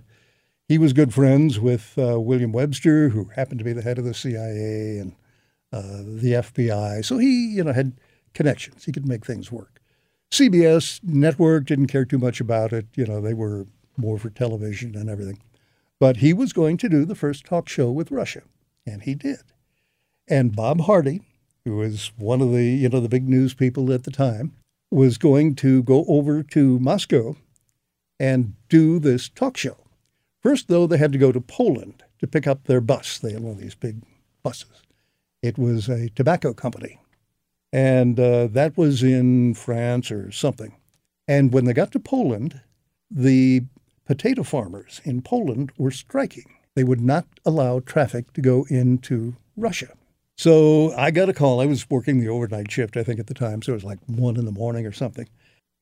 he 0.67 0.77
was 0.77 0.93
good 0.93 1.13
friends 1.13 1.59
with 1.59 1.97
uh, 1.97 2.19
William 2.19 2.51
Webster, 2.51 3.09
who 3.09 3.25
happened 3.35 3.59
to 3.59 3.65
be 3.65 3.73
the 3.73 3.81
head 3.81 3.97
of 3.97 4.05
the 4.05 4.13
CIA, 4.13 4.99
and 4.99 5.15
uh, 5.71 6.03
the 6.03 6.33
FBI. 6.33 7.03
So 7.03 7.17
he, 7.17 7.55
you 7.55 7.63
know, 7.63 7.73
had 7.73 7.99
connections. 8.33 8.85
He 8.85 8.91
could 8.91 9.07
make 9.07 9.25
things 9.25 9.51
work. 9.51 9.81
CBS 10.31 10.99
network 11.03 11.65
didn't 11.65 11.87
care 11.87 12.05
too 12.05 12.17
much 12.17 12.41
about 12.41 12.73
it. 12.73 12.87
You 12.95 13.05
know, 13.05 13.21
they 13.21 13.33
were 13.33 13.65
more 13.95 14.17
for 14.17 14.29
television 14.29 14.95
and 14.95 15.09
everything. 15.09 15.39
But 15.99 16.17
he 16.17 16.33
was 16.33 16.53
going 16.53 16.77
to 16.77 16.89
do 16.89 17.05
the 17.05 17.15
first 17.15 17.45
talk 17.45 17.67
show 17.67 17.91
with 17.91 18.11
Russia, 18.11 18.43
and 18.85 19.01
he 19.03 19.15
did. 19.15 19.39
And 20.27 20.55
Bob 20.55 20.81
Hardy, 20.81 21.21
who 21.65 21.77
was 21.77 22.11
one 22.17 22.41
of 22.41 22.51
the, 22.51 22.65
you 22.65 22.89
know, 22.89 22.99
the 22.99 23.09
big 23.09 23.27
news 23.27 23.53
people 23.53 23.91
at 23.91 24.03
the 24.03 24.11
time, 24.11 24.53
was 24.91 25.17
going 25.17 25.55
to 25.55 25.83
go 25.83 26.05
over 26.07 26.43
to 26.43 26.79
Moscow 26.79 27.35
and 28.19 28.53
do 28.69 28.99
this 28.99 29.29
talk 29.29 29.57
show. 29.57 29.77
First, 30.41 30.67
though, 30.67 30.87
they 30.87 30.97
had 30.97 31.11
to 31.11 31.17
go 31.17 31.31
to 31.31 31.41
Poland 31.41 32.03
to 32.19 32.27
pick 32.27 32.47
up 32.47 32.65
their 32.65 32.81
bus. 32.81 33.17
They 33.17 33.33
had 33.33 33.41
one 33.41 33.53
of 33.53 33.59
these 33.59 33.75
big 33.75 34.03
buses. 34.43 34.81
It 35.41 35.57
was 35.57 35.89
a 35.89 36.09
tobacco 36.09 36.53
company. 36.53 36.99
And 37.73 38.19
uh, 38.19 38.47
that 38.47 38.77
was 38.77 39.03
in 39.03 39.53
France 39.53 40.09
or 40.09 40.31
something. 40.31 40.73
And 41.27 41.51
when 41.51 41.65
they 41.65 41.73
got 41.73 41.91
to 41.91 41.99
Poland, 41.99 42.61
the 43.11 43.63
potato 44.07 44.41
farmers 44.41 45.01
in 45.03 45.21
Poland 45.21 45.71
were 45.77 45.91
striking. 45.91 46.55
They 46.75 46.83
would 46.83 47.01
not 47.01 47.27
allow 47.45 47.81
traffic 47.81 48.33
to 48.33 48.41
go 48.41 48.65
into 48.69 49.35
Russia. 49.55 49.93
So 50.37 50.93
I 50.95 51.11
got 51.11 51.29
a 51.29 51.33
call. 51.33 51.59
I 51.59 51.65
was 51.65 51.89
working 51.89 52.19
the 52.19 52.29
overnight 52.29 52.71
shift, 52.71 52.95
I 52.95 53.03
think, 53.03 53.19
at 53.19 53.27
the 53.27 53.33
time. 53.33 53.61
So 53.61 53.73
it 53.73 53.75
was 53.75 53.83
like 53.83 53.99
one 54.05 54.37
in 54.37 54.45
the 54.45 54.51
morning 54.51 54.85
or 54.85 54.91
something. 54.91 55.27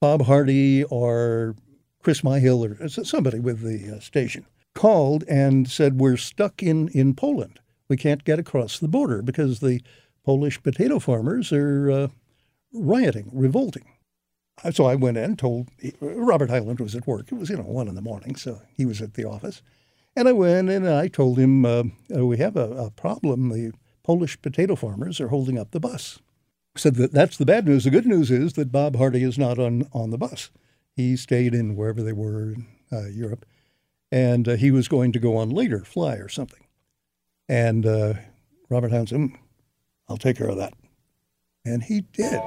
Bob 0.02 0.24
Hardy 0.24 0.84
or 0.86 1.56
Chris 2.02 2.22
Myhill 2.22 2.80
or 2.80 2.88
somebody 2.90 3.40
with 3.40 3.62
the 3.62 3.98
uh, 3.98 4.00
station 4.00 4.46
called 4.74 5.24
and 5.28 5.70
said, 5.70 6.00
We're 6.00 6.18
stuck 6.18 6.64
in, 6.64 6.88
in 6.90 7.14
Poland. 7.14 7.60
We 7.90 7.98
can't 7.98 8.24
get 8.24 8.40
across 8.40 8.80
the 8.80 8.88
border 8.88 9.22
because 9.22 9.60
the 9.60 9.82
Polish 10.24 10.62
potato 10.64 11.00
farmers 11.00 11.52
are 11.52 11.92
uh, 11.92 12.08
rioting, 12.74 13.30
revolting. 13.32 13.86
So 14.72 14.86
I 14.86 14.96
went 14.96 15.18
in 15.18 15.24
and 15.24 15.40
told 15.40 15.70
Robert 16.00 16.50
Hyland 16.50 16.80
was 16.80 16.96
at 16.96 17.06
work. 17.06 17.32
It 17.32 17.36
was, 17.36 17.50
you 17.50 17.58
know, 17.58 17.64
one 17.64 17.88
in 17.88 17.96
the 17.96 18.02
morning, 18.02 18.36
so 18.36 18.62
he 18.76 18.86
was 18.86 19.02
at 19.02 19.14
the 19.14 19.26
office. 19.26 19.62
And 20.16 20.28
I 20.28 20.32
went 20.32 20.70
in 20.70 20.84
and 20.86 20.96
I 20.96 21.08
told 21.08 21.38
him, 21.38 21.66
uh, 21.66 21.84
We 22.10 22.38
have 22.38 22.56
a, 22.56 22.72
a 22.72 22.92
problem. 22.92 23.50
The 23.50 23.74
Polish 24.04 24.42
potato 24.42 24.76
farmers 24.76 25.20
are 25.20 25.28
holding 25.28 25.60
up 25.60 25.72
the 25.72 25.80
bus. 25.80 26.20
Said 26.78 26.96
that 26.96 27.12
that's 27.12 27.38
the 27.38 27.46
bad 27.46 27.66
news. 27.66 27.84
The 27.84 27.90
good 27.90 28.06
news 28.06 28.32
is 28.32 28.54
that 28.54 28.72
Bob 28.72 28.96
Hardy 28.96 29.24
is 29.24 29.38
not 29.38 29.60
on, 29.60 29.88
on 29.94 30.10
the 30.10 30.18
bus. 30.18 30.52
He 30.96 31.16
stayed 31.16 31.54
in 31.54 31.76
wherever 31.76 32.02
they 32.02 32.14
were 32.14 32.54
in 32.54 32.68
uh, 32.92 33.08
Europe, 33.08 33.46
and 34.12 34.48
uh, 34.48 34.56
he 34.56 34.72
was 34.72 34.88
going 34.88 35.12
to 35.14 35.20
go 35.20 35.38
on 35.38 35.50
later, 35.50 35.84
fly 35.84 36.16
or 36.16 36.30
something. 36.30 36.66
And 37.48 37.86
uh, 37.86 38.14
Robert 38.70 38.92
Hyland 38.92 39.10
said, 39.10 39.20
mm, 39.20 39.36
I'll 40.10 40.18
take 40.18 40.38
care 40.38 40.50
of 40.50 40.58
that. 40.58 40.74
And 41.66 41.84
he 41.84 42.02
did. 42.02 42.42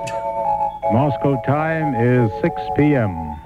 Moscow 0.87 1.37
time 1.45 1.95
is 1.95 2.31
6 2.41 2.55
p.m. 2.77 3.37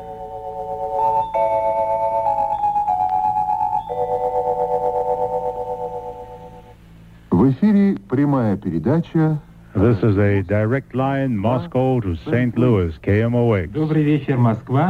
В 7.30 7.50
эфире 7.50 7.98
прямая 8.08 8.56
передача 8.56 9.40
This 9.74 9.96
is 10.02 10.18
a 10.18 10.42
direct 10.42 10.94
line 10.94 11.36
Moscow 11.36 12.00
to 12.00 12.14
St. 12.30 12.56
Louis, 12.58 12.92
KMOX. 13.02 13.72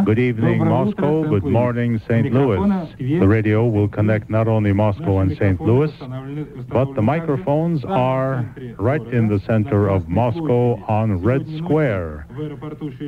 Good 0.05 0.19
evening, 0.19 0.59
Moscow. 0.65 1.23
Good 1.29 1.45
morning, 1.45 2.01
St. 2.09 2.33
Louis. 2.33 2.59
The 2.99 3.29
radio 3.29 3.65
will 3.67 3.87
connect 3.89 4.29
not 4.29 4.49
only 4.49 4.73
Moscow 4.73 5.21
and 5.21 5.37
St. 5.39 5.61
Louis, 5.61 5.93
but 6.69 6.95
the 6.95 7.03
microphones 7.03 7.85
are 7.85 8.45
right 8.77 9.03
in 9.03 9.29
the 9.29 9.39
center 9.47 9.89
of 9.89 10.09
Moscow 10.09 10.83
on 10.89 11.23
Red 11.23 11.47
Square, 11.59 12.27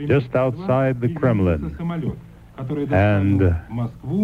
just 0.07 0.35
outside 0.37 1.01
the 1.01 1.13
Kremlin. 1.15 1.77
And 2.57 3.41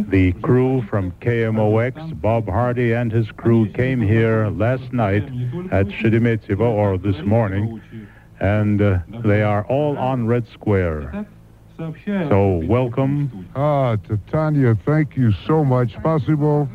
the 0.09 0.33
crew 0.41 0.83
from 0.83 1.11
KMOX, 1.21 2.21
Bob 2.21 2.49
Hardy 2.49 2.93
and 2.93 3.11
his 3.11 3.31
crew 3.33 3.69
came 3.73 4.01
here 4.01 4.49
last 4.51 4.93
night 4.93 5.25
at 5.73 5.87
Sheremetyevo, 5.89 6.61
or 6.61 6.97
this 6.97 7.21
morning, 7.25 7.81
and 8.39 8.81
uh, 8.81 8.99
they 9.25 9.43
are 9.43 9.65
all 9.67 9.99
on 9.99 10.27
Red 10.27 10.47
Square. 10.49 11.27
So 11.77 12.63
welcome. 12.67 13.49
Ah, 13.57 13.97
Titania, 13.97 14.77
thank 14.87 15.17
you 15.17 15.33
so 15.47 15.65
much. 15.65 15.95
Possible. 16.03 16.69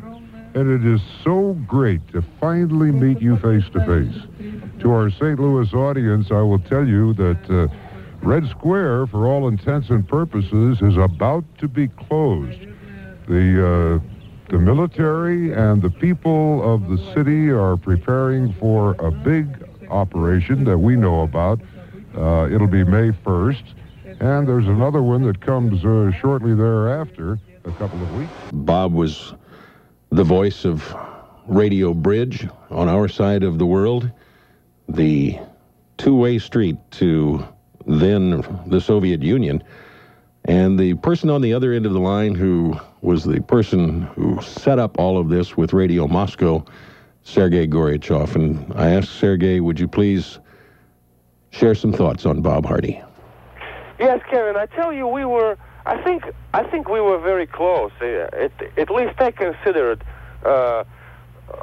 And 0.54 0.70
it 0.70 0.90
is 0.90 1.00
so 1.22 1.52
great 1.66 2.06
to 2.12 2.22
finally 2.40 2.90
meet 2.90 3.20
you 3.20 3.36
face 3.36 3.64
to 3.74 3.80
face. 3.84 4.22
To 4.80 4.90
our 4.90 5.10
St. 5.10 5.38
Louis 5.38 5.72
audience, 5.74 6.30
I 6.30 6.40
will 6.40 6.58
tell 6.58 6.86
you 6.86 7.12
that 7.14 7.50
uh, 7.50 7.68
Red 8.26 8.48
Square, 8.48 9.06
for 9.06 9.28
all 9.28 9.46
intents 9.46 9.88
and 9.88 10.06
purposes, 10.06 10.82
is 10.82 10.96
about 10.96 11.44
to 11.58 11.68
be 11.68 11.86
closed. 11.86 12.58
The, 13.28 14.00
uh, 14.02 14.50
the 14.50 14.58
military 14.58 15.52
and 15.52 15.80
the 15.80 15.90
people 15.90 16.74
of 16.74 16.88
the 16.88 16.98
city 17.14 17.50
are 17.50 17.76
preparing 17.76 18.52
for 18.54 18.96
a 18.98 19.12
big 19.12 19.64
operation 19.90 20.64
that 20.64 20.76
we 20.76 20.96
know 20.96 21.20
about. 21.20 21.60
Uh, 22.16 22.48
it'll 22.50 22.66
be 22.66 22.82
May 22.82 23.12
1st. 23.12 23.62
And 24.18 24.48
there's 24.48 24.66
another 24.66 25.02
one 25.02 25.22
that 25.22 25.40
comes 25.40 25.84
uh, 25.84 26.10
shortly 26.20 26.52
thereafter, 26.56 27.38
a 27.64 27.70
couple 27.70 28.02
of 28.02 28.12
weeks. 28.16 28.32
Bob 28.52 28.92
was 28.92 29.34
the 30.10 30.24
voice 30.24 30.64
of 30.64 30.96
Radio 31.46 31.94
Bridge 31.94 32.48
on 32.70 32.88
our 32.88 33.06
side 33.06 33.44
of 33.44 33.58
the 33.58 33.66
world, 33.66 34.10
the 34.88 35.38
two 35.96 36.16
way 36.16 36.40
street 36.40 36.76
to 36.90 37.46
then 37.86 38.44
the 38.66 38.80
Soviet 38.80 39.22
Union. 39.22 39.62
And 40.44 40.78
the 40.78 40.94
person 40.94 41.30
on 41.30 41.40
the 41.40 41.54
other 41.54 41.72
end 41.72 41.86
of 41.86 41.92
the 41.92 42.00
line 42.00 42.34
who 42.34 42.78
was 43.00 43.24
the 43.24 43.40
person 43.40 44.02
who 44.02 44.40
set 44.42 44.78
up 44.78 44.98
all 44.98 45.18
of 45.18 45.28
this 45.28 45.56
with 45.56 45.72
Radio 45.72 46.06
Moscow, 46.06 46.64
Sergei 47.24 47.66
Goryachev. 47.66 48.34
And 48.36 48.72
I 48.74 48.90
asked 48.90 49.10
Sergei, 49.10 49.60
would 49.60 49.80
you 49.80 49.88
please 49.88 50.38
share 51.50 51.74
some 51.74 51.92
thoughts 51.92 52.26
on 52.26 52.42
Bob 52.42 52.64
Hardy? 52.64 53.02
Yes, 53.98 54.20
Kevin. 54.30 54.56
I 54.56 54.66
tell 54.66 54.92
you, 54.92 55.06
we 55.08 55.24
were. 55.24 55.56
I 55.86 56.02
think. 56.02 56.24
I 56.52 56.64
think 56.64 56.88
we 56.88 57.00
were 57.00 57.18
very 57.18 57.46
close. 57.46 57.92
At, 58.00 58.52
at 58.76 58.90
least 58.90 59.20
I 59.20 59.30
considered. 59.30 60.04
Uh, 60.44 60.84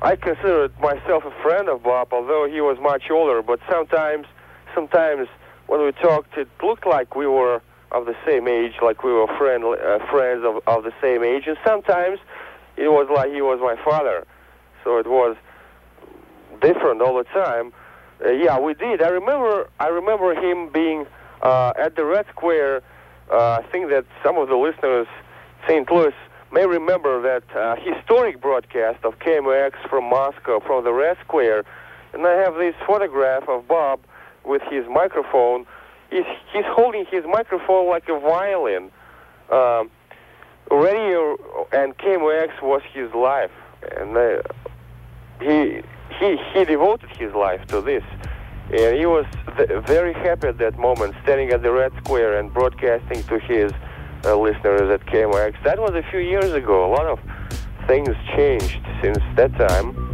I 0.01 0.15
considered 0.15 0.77
myself 0.79 1.25
a 1.25 1.31
friend 1.43 1.69
of 1.69 1.83
Bob, 1.83 2.09
although 2.11 2.47
he 2.49 2.59
was 2.61 2.77
much 2.81 3.11
older. 3.11 3.41
But 3.41 3.59
sometimes, 3.69 4.25
sometimes 4.73 5.27
when 5.67 5.83
we 5.83 5.91
talked, 5.93 6.37
it 6.37 6.47
looked 6.61 6.85
like 6.85 7.15
we 7.15 7.27
were 7.27 7.61
of 7.91 8.05
the 8.05 8.15
same 8.25 8.47
age, 8.47 8.73
like 8.81 9.03
we 9.03 9.11
were 9.11 9.27
friend, 9.37 9.63
uh, 9.63 9.99
friends 10.11 10.43
of, 10.43 10.61
of 10.67 10.83
the 10.83 10.93
same 11.01 11.23
age. 11.23 11.43
And 11.47 11.57
sometimes 11.65 12.19
it 12.75 12.89
was 12.89 13.07
like 13.13 13.31
he 13.31 13.41
was 13.41 13.59
my 13.61 13.81
father. 13.83 14.25
So 14.83 14.97
it 14.97 15.07
was 15.07 15.37
different 16.61 17.01
all 17.01 17.15
the 17.15 17.23
time. 17.25 17.71
Uh, 18.23 18.31
yeah, 18.31 18.59
we 18.59 18.73
did. 18.73 19.01
I 19.01 19.09
remember. 19.09 19.69
I 19.79 19.87
remember 19.87 20.33
him 20.33 20.69
being 20.69 21.05
uh, 21.41 21.73
at 21.77 21.95
the 21.95 22.05
Red 22.05 22.25
Square. 22.31 22.81
Uh, 23.31 23.61
I 23.61 23.71
think 23.71 23.89
that 23.89 24.05
some 24.23 24.37
of 24.37 24.49
the 24.49 24.55
listeners, 24.55 25.07
St. 25.67 25.89
Louis, 25.91 26.13
may 26.51 26.65
remember 26.65 27.21
that 27.21 27.43
uh, 27.55 27.75
historic 27.75 28.41
broadcast 28.41 29.03
of 29.03 29.19
KMX 29.19 29.73
from 29.89 30.05
Moscow, 30.05 30.59
from 30.59 30.83
the 30.83 30.93
Red 30.93 31.17
Square. 31.25 31.65
And 32.13 32.25
I 32.27 32.33
have 32.33 32.55
this 32.55 32.75
photograph 32.85 33.49
of 33.49 33.67
Bob 33.67 34.01
with 34.45 34.61
his 34.69 34.85
microphone. 34.87 35.65
He's, 36.09 36.25
holding 36.67 37.05
his 37.05 37.25
microphone 37.25 37.87
like 37.87 38.07
a 38.09 38.19
violin. 38.19 38.91
Um, 39.51 39.89
radio 40.71 41.37
and 41.71 41.97
KMX 41.97 42.61
was 42.61 42.81
his 42.93 43.11
life, 43.13 43.51
and 43.97 44.15
uh, 44.15 44.41
he 45.41 45.81
he 46.19 46.37
he 46.53 46.65
devoted 46.65 47.09
his 47.17 47.33
life 47.33 47.65
to 47.67 47.81
this. 47.81 48.03
And 48.71 48.97
he 48.97 49.05
was 49.05 49.25
th- 49.57 49.69
very 49.85 50.13
happy 50.13 50.47
at 50.47 50.57
that 50.59 50.79
moment, 50.79 51.15
standing 51.23 51.49
at 51.49 51.61
the 51.61 51.71
Red 51.71 51.91
Square 52.03 52.39
and 52.39 52.53
broadcasting 52.53 53.21
to 53.23 53.39
his 53.39 53.71
uh, 54.23 54.35
listeners 54.37 54.89
at 54.89 55.05
KMX. 55.05 55.61
That 55.63 55.79
was 55.79 55.91
a 55.91 56.03
few 56.09 56.19
years 56.19 56.53
ago. 56.53 56.85
A 56.85 56.91
lot 56.91 57.05
of 57.05 57.19
things 57.87 58.15
changed 58.35 58.81
since 59.01 59.19
that 59.35 59.53
time. 59.57 60.12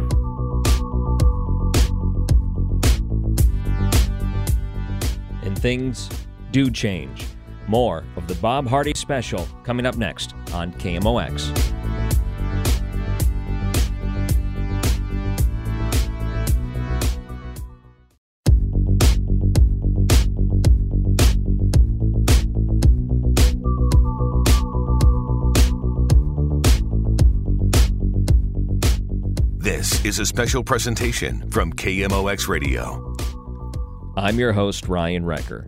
Things 5.60 6.08
do 6.52 6.70
change. 6.70 7.26
More 7.68 8.04
of 8.16 8.26
the 8.26 8.34
Bob 8.36 8.66
Hardy 8.66 8.94
special 8.94 9.46
coming 9.62 9.86
up 9.86 9.96
next 9.96 10.34
on 10.52 10.72
KMOX. 10.72 11.56
This 29.58 30.04
is 30.04 30.18
a 30.18 30.26
special 30.26 30.64
presentation 30.64 31.48
from 31.50 31.72
KMOX 31.72 32.48
Radio. 32.48 33.09
I'm 34.16 34.38
your 34.38 34.52
host, 34.52 34.88
Ryan 34.88 35.22
Recker. 35.24 35.66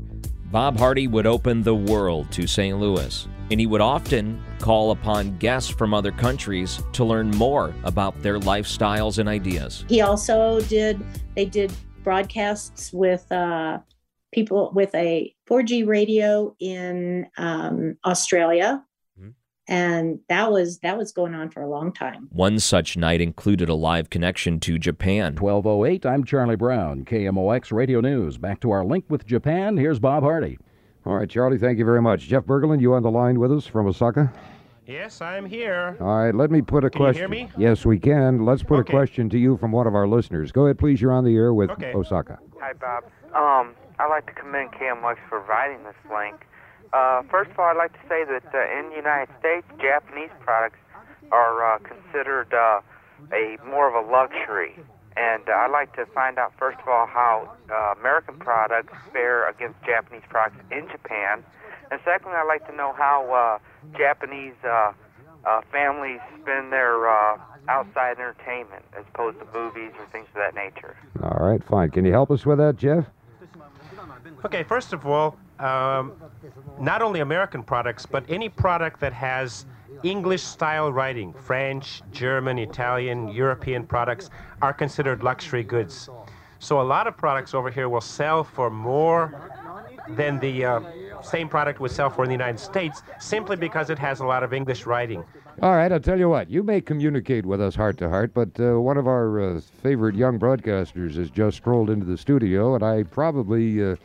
Bob 0.51 0.77
Hardy 0.77 1.07
would 1.07 1.27
open 1.27 1.63
the 1.63 1.75
world 1.75 2.31
to 2.33 2.47
St. 2.47 2.79
Louis, 2.79 3.29
and 3.51 3.61
he 3.61 3.67
would 3.67 3.81
often 3.81 4.43
call 4.59 4.91
upon 4.91 5.39
guests 5.39 5.71
from 5.71 5.95
other 5.95 6.11
countries 6.11 6.83
to 6.93 7.05
learn 7.05 7.31
more 7.31 7.73
about 7.85 8.21
their 8.21 8.41
lifestyles 8.41 9.19
and 9.19 9.29
ideas. 9.29 9.85
He 9.89 10.01
also 10.01 10.61
did, 10.63 11.01
they 11.37 11.45
did 11.45 11.73
broadcasts 12.03 12.93
with 12.93 13.31
uh, 13.31 13.79
people 14.33 14.73
with 14.75 14.93
a 14.95 15.33
4G 15.49 15.87
radio 15.87 16.55
in 16.59 17.29
um, 17.39 17.97
Australia. 18.05 18.85
And 19.73 20.21
that 20.29 20.53
was 20.53 20.81
that 20.81 20.99
was 20.99 21.13
going 21.13 21.35
on 21.35 21.49
for 21.49 21.63
a 21.63 21.67
long 21.67 21.95
time. 21.95 22.29
One 22.31 22.59
such 22.59 22.95
night 22.99 23.23
included 23.23 23.71
a 23.71 23.75
live 23.75 24.11
connection 24.11 24.61
to 24.61 24.79
Japan. 24.79 25.35
1208, 25.35 26.05
I'm 26.05 26.25
Charlie 26.25 26.57
Brown, 26.57 27.07
KMOX 27.07 27.73
Radio 27.73 28.03
News. 28.03 28.37
Back 28.37 28.61
to 28.61 28.71
our 28.71 28.85
link 28.85 29.07
with 29.09 29.25
Japan. 29.25 29.79
Here's 29.79 29.99
Bob 29.99 30.25
Hardy. 30.25 30.59
All 31.07 31.15
right, 31.15 31.29
Charlie, 31.29 31.57
thank 31.57 31.79
you 31.79 31.87
very 31.87 32.03
much. 32.03 32.29
Jeff 32.29 32.45
Berglund, 32.45 32.83
you 32.83 32.93
on 32.93 33.03
the 33.03 33.11
line 33.11 33.41
with 33.41 33.51
us 33.51 33.67
from 33.67 33.87
Osaka? 33.87 34.31
Yes, 34.87 35.23
I'm 35.23 35.47
here. 35.47 35.97
All 36.03 36.19
right, 36.23 36.35
let 36.35 36.51
me 36.51 36.61
put 36.61 36.85
a 36.85 36.91
Can 36.91 37.01
you 37.01 37.07
question. 37.07 37.21
hear 37.33 37.47
me? 37.47 37.51
Yes, 37.57 37.87
we 37.87 37.99
can. 37.99 38.45
Let's 38.45 38.63
put 38.63 38.81
Okay. 38.81 38.93
a 38.93 38.95
question 38.95 39.31
to 39.31 39.39
you 39.39 39.57
from 39.57 39.73
one 39.73 39.87
of 39.87 39.95
our 39.95 40.07
listeners. 40.07 40.53
Go 40.53 40.67
ahead, 40.67 40.79
please. 40.79 41.01
You're 41.01 41.13
on 41.13 41.25
the 41.25 41.35
air 41.35 41.55
with 41.55 41.71
Okay. 41.71 41.95
Osaka. 41.95 42.39
Hi, 42.61 42.75
Bob. 42.75 43.05
Um, 43.35 43.75
I'd 43.99 44.09
like 44.11 44.27
to 44.27 44.33
commend 44.35 44.73
KMOX 44.73 45.17
for 45.31 45.41
providing 45.41 45.83
this 45.85 45.95
link. 46.15 46.47
Uh, 46.93 47.23
first 47.31 47.51
of 47.51 47.59
all, 47.59 47.67
I'd 47.71 47.77
like 47.77 47.93
to 47.95 48.09
say 48.09 48.25
that 48.25 48.45
uh, 48.55 48.79
in 48.79 48.91
the 48.91 48.97
United 48.97 49.29
States, 49.39 49.67
Japanese 49.81 50.31
products 50.41 50.79
are 51.31 51.75
uh, 51.75 51.79
considered 51.79 52.53
uh, 52.53 52.81
a 53.33 53.57
more 53.67 53.89
of 53.89 53.95
a 53.95 54.11
luxury. 54.11 54.79
And 55.17 55.49
uh, 55.49 55.53
I'd 55.53 55.71
like 55.71 55.95
to 55.97 56.07
find 56.07 56.39
out, 56.39 56.53
first 56.59 56.79
of 56.81 56.89
all, 56.89 57.07
how 57.07 57.51
uh, 57.71 57.95
American 57.99 58.39
products 58.39 58.95
fare 59.13 59.49
against 59.49 59.83
Japanese 59.85 60.23
products 60.29 60.63
in 60.71 60.89
Japan. 60.91 61.45
And 61.91 62.01
secondly, 62.05 62.37
I'd 62.37 62.49
like 62.49 62.67
to 62.69 62.75
know 62.75 62.93
how 62.97 63.33
uh, 63.33 63.97
Japanese 63.97 64.55
uh, 64.65 64.93
uh, 65.45 65.61
families 65.71 66.21
spend 66.41 66.73
their 66.73 67.09
uh, 67.09 67.39
outside 67.69 68.19
entertainment 68.19 68.85
as 68.99 69.05
opposed 69.15 69.39
to 69.39 69.47
movies 69.53 69.93
or 69.99 70.07
things 70.07 70.27
of 70.29 70.35
that 70.35 70.55
nature. 70.55 70.97
All 71.23 71.47
right, 71.47 71.63
fine. 71.65 71.91
Can 71.91 72.05
you 72.05 72.13
help 72.13 72.31
us 72.31 72.47
with 72.47 72.59
that, 72.59 72.77
Jeff? 72.77 73.07
Okay, 74.45 74.63
first 74.63 74.93
of 74.93 75.07
all, 75.07 75.37
um, 75.63 76.13
not 76.81 77.03
only 77.03 77.21
American 77.21 77.63
products, 77.63 78.05
but 78.07 78.25
any 78.29 78.49
product 78.49 79.01
that 79.01 79.13
has 79.13 79.67
English 80.03 80.43
style 80.43 80.93
writing, 80.93 81.33
French, 81.33 82.03
German, 82.11 82.59
Italian, 82.59 83.29
European 83.29 83.87
products 83.87 84.31
are 84.61 84.73
considered 84.73 85.23
luxury 85.23 85.63
goods. 85.63 86.09
So 86.59 86.81
a 86.81 86.83
lot 86.83 87.07
of 87.07 87.17
products 87.17 87.55
over 87.55 87.71
here 87.71 87.89
will 87.89 88.01
sell 88.01 88.45
for 88.45 88.71
more 88.71 89.51
than 90.09 90.39
the 90.41 90.65
uh, 90.65 90.81
same 91.23 91.49
product 91.49 91.81
would 91.81 91.91
sell 91.91 92.11
for 92.11 92.25
in 92.25 92.29
the 92.29 92.35
United 92.35 92.59
States 92.59 93.03
simply 93.21 93.57
because 93.57 93.91
it 93.91 93.99
has 93.99 94.21
a 94.21 94.27
lot 94.27 94.43
of 94.43 94.53
English 94.53 94.87
writing. 94.87 95.25
All 95.61 95.73
right, 95.73 95.93
I'll 95.93 96.01
tell 96.01 96.19
you 96.19 96.29
what. 96.29 96.51
You 96.51 96.63
may 96.63 96.81
communicate 96.81 97.45
with 97.45 97.61
us 97.61 97.75
heart 97.75 97.99
to 97.99 98.09
heart, 98.09 98.33
but 98.33 98.59
uh, 98.59 98.81
one 98.81 98.97
of 98.97 99.07
our 99.07 99.41
uh, 99.41 99.61
favorite 99.83 100.15
young 100.15 100.39
broadcasters 100.39 101.15
has 101.17 101.31
just 101.31 101.59
strolled 101.59 101.91
into 101.91 102.07
the 102.07 102.17
studio, 102.17 102.75
and 102.75 102.83
I 102.83 103.03
probably, 103.05 103.85
uh, 103.85 103.97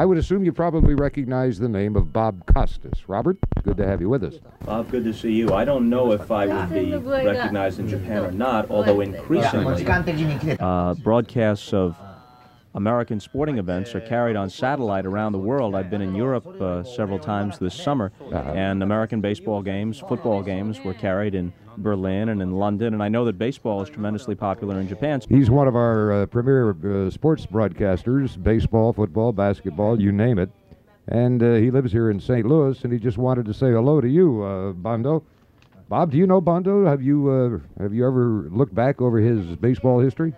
I 0.00 0.06
would 0.06 0.16
assume 0.16 0.46
you 0.46 0.52
probably 0.52 0.94
recognize 0.94 1.58
the 1.58 1.68
name 1.68 1.94
of 1.94 2.10
Bob 2.10 2.46
Costas. 2.46 3.06
Robert, 3.06 3.36
good 3.62 3.76
to 3.76 3.86
have 3.86 4.00
you 4.00 4.08
with 4.08 4.24
us. 4.24 4.36
Bob, 4.64 4.90
good 4.90 5.04
to 5.04 5.12
see 5.12 5.32
you. 5.32 5.52
I 5.52 5.66
don't 5.66 5.90
know 5.90 6.12
if 6.12 6.30
I 6.30 6.46
would 6.46 6.72
be 6.72 6.96
recognized 6.96 7.80
in 7.80 7.86
Japan 7.86 8.24
or 8.24 8.32
not, 8.32 8.70
although 8.70 9.02
increasingly 9.02 9.86
uh, 10.58 10.94
broadcasts 10.94 11.74
of 11.74 11.98
American 12.74 13.20
sporting 13.20 13.58
events 13.58 13.94
are 13.94 14.00
carried 14.00 14.36
on 14.36 14.48
satellite 14.48 15.04
around 15.04 15.32
the 15.32 15.38
world. 15.38 15.74
I've 15.74 15.90
been 15.90 16.00
in 16.00 16.14
Europe 16.14 16.46
uh, 16.46 16.82
several 16.82 17.18
times 17.18 17.58
this 17.58 17.74
summer, 17.74 18.10
and 18.32 18.82
American 18.82 19.20
baseball 19.20 19.60
games, 19.60 19.98
football 19.98 20.42
games 20.42 20.80
were 20.80 20.94
carried 20.94 21.34
in 21.34 21.52
Berlin 21.78 22.28
and 22.28 22.42
in 22.42 22.52
London, 22.52 22.94
and 22.94 23.02
I 23.02 23.08
know 23.08 23.24
that 23.24 23.38
baseball 23.38 23.82
is 23.82 23.88
tremendously 23.88 24.34
popular 24.34 24.80
in 24.80 24.88
Japan. 24.88 25.20
He's 25.28 25.50
one 25.50 25.68
of 25.68 25.76
our 25.76 26.12
uh, 26.12 26.26
premier 26.26 26.70
uh, 26.70 27.10
sports 27.10 27.46
broadcasters 27.46 28.40
baseball, 28.42 28.92
football, 28.92 29.32
basketball, 29.32 30.00
you 30.00 30.12
name 30.12 30.38
it. 30.38 30.50
And 31.08 31.42
uh, 31.42 31.54
he 31.54 31.70
lives 31.70 31.90
here 31.90 32.10
in 32.10 32.20
St. 32.20 32.46
Louis, 32.46 32.82
and 32.84 32.92
he 32.92 32.98
just 32.98 33.18
wanted 33.18 33.46
to 33.46 33.54
say 33.54 33.70
hello 33.72 34.00
to 34.00 34.08
you, 34.08 34.42
uh, 34.42 34.72
Bondo. 34.72 35.24
Bob, 35.88 36.12
do 36.12 36.18
you 36.18 36.26
know 36.26 36.40
Bondo? 36.40 36.86
Have 36.86 37.02
you 37.02 37.28
uh, 37.28 37.82
have 37.82 37.92
you 37.92 38.06
ever 38.06 38.48
looked 38.52 38.74
back 38.74 39.00
over 39.00 39.18
his 39.18 39.56
baseball 39.56 39.98
history? 39.98 40.34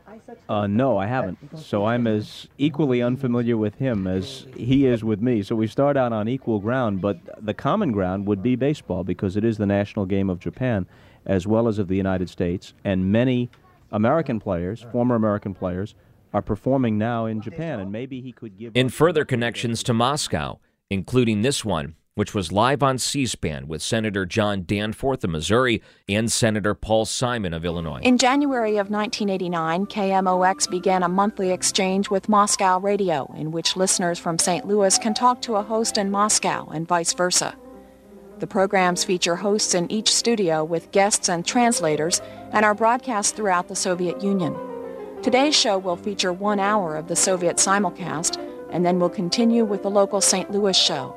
Uh, 0.49 0.67
no, 0.67 0.97
I 0.97 1.07
haven't. 1.07 1.39
So 1.59 1.85
I'm 1.85 2.07
as 2.07 2.49
equally 2.57 3.03
unfamiliar 3.03 3.59
with 3.59 3.75
him 3.75 4.07
as 4.07 4.47
he 4.57 4.87
is 4.87 5.05
with 5.05 5.21
me. 5.21 5.43
So 5.43 5.55
we 5.55 5.67
start 5.67 5.99
out 5.99 6.13
on 6.13 6.27
equal 6.27 6.59
ground, 6.59 7.03
but 7.03 7.19
the 7.45 7.53
common 7.53 7.93
ground 7.93 8.27
would 8.27 8.43
be 8.43 8.57
baseball 8.57 9.05
because 9.05 9.37
it 9.37 9.45
is 9.45 9.59
the 9.59 9.67
national 9.67 10.07
game 10.07 10.31
of 10.31 10.39
Japan 10.39 10.87
as 11.27 11.47
well 11.47 11.69
as 11.69 11.79
of 11.79 11.89
the 11.89 11.97
United 11.97 12.29
States. 12.29 12.75
And 12.85 13.13
many 13.13 13.51
American 13.91 14.41
players, 14.41 14.85
former 14.93 15.15
American 15.15 15.55
players, 15.55 15.95
are 16.33 16.43
performing 16.43 16.99
now 16.99 17.27
in 17.27 17.41
Japan. 17.41 17.81
And 17.81 17.93
maybe 17.93 18.21
he 18.21 18.33
could 18.33 18.57
give. 18.59 18.77
In 18.77 18.89
further 18.89 19.25
connections 19.25 19.83
to 19.85 19.95
Moscow, 19.95 20.59
including 20.91 21.43
this 21.43 21.65
one, 21.65 21.95
which 22.15 22.35
was 22.35 22.53
live 22.53 22.83
on 22.83 22.99
C 22.99 23.25
SPAN 23.25 23.67
with 23.67 23.81
Senator 23.81 24.27
John 24.27 24.65
Danforth 24.67 25.25
of 25.25 25.31
Missouri 25.31 25.83
and 26.09 26.31
Senator 26.31 26.75
Paul 26.75 27.07
Simon 27.07 27.55
of 27.55 27.65
Illinois. 27.65 28.01
In 28.03 28.19
January 28.19 28.77
of 28.77 28.91
1989, 28.91 29.87
KMOX 29.87 30.71
began 30.71 31.03
a 31.03 31.09
monthly 31.09 31.51
exchange 31.51 32.11
with 32.11 32.29
Moscow 32.29 32.79
Radio, 32.79 33.33
in 33.37 33.51
which 33.51 33.77
listeners 33.77 34.19
from 34.19 34.39
St. 34.39 34.67
Louis 34.67 34.99
can 34.99 35.15
talk 35.15 35.41
to 35.43 35.57
a 35.57 35.63
host 35.63 35.97
in 35.97 36.11
Moscow 36.11 36.69
and 36.69 36.87
vice 36.87 37.15
versa. 37.15 37.57
The 38.43 38.49
programs 38.49 39.05
feature 39.05 39.37
hosts 39.37 39.73
in 39.73 39.89
each 39.89 40.13
studio 40.13 40.65
with 40.65 40.91
guests 40.91 41.29
and 41.29 41.47
translators 41.47 42.21
and 42.51 42.65
are 42.65 42.75
broadcast 42.75 43.37
throughout 43.37 43.69
the 43.69 43.77
Soviet 43.77 44.21
Union. 44.21 44.57
Today's 45.23 45.55
show 45.55 45.79
will 45.79 45.95
feature 45.95 46.33
one 46.33 46.59
hour 46.59 46.97
of 46.97 47.07
the 47.07 47.15
Soviet 47.15 47.59
simulcast 47.59 48.45
and 48.73 48.85
then 48.85 48.99
will 48.99 49.09
continue 49.09 49.65
with 49.65 49.85
the 49.85 49.91
local 49.91 50.21
St. 50.21 50.51
Louis 50.51 50.77
show. 50.77 51.15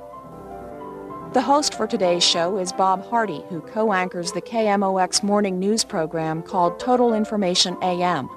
The 1.34 1.42
host 1.42 1.74
for 1.74 1.88
today's 1.88 2.24
show 2.24 2.60
is 2.60 2.72
Bob 2.72 3.04
Hardy, 3.08 3.44
who 3.50 3.62
co-anchors 3.62 4.32
the 4.32 4.44
KMOX 4.44 5.24
morning 5.24 5.58
news 5.58 5.84
program 5.84 6.44
called 6.44 6.80
Total 6.80 7.16
Information 7.16 7.76
AM. 7.82 8.30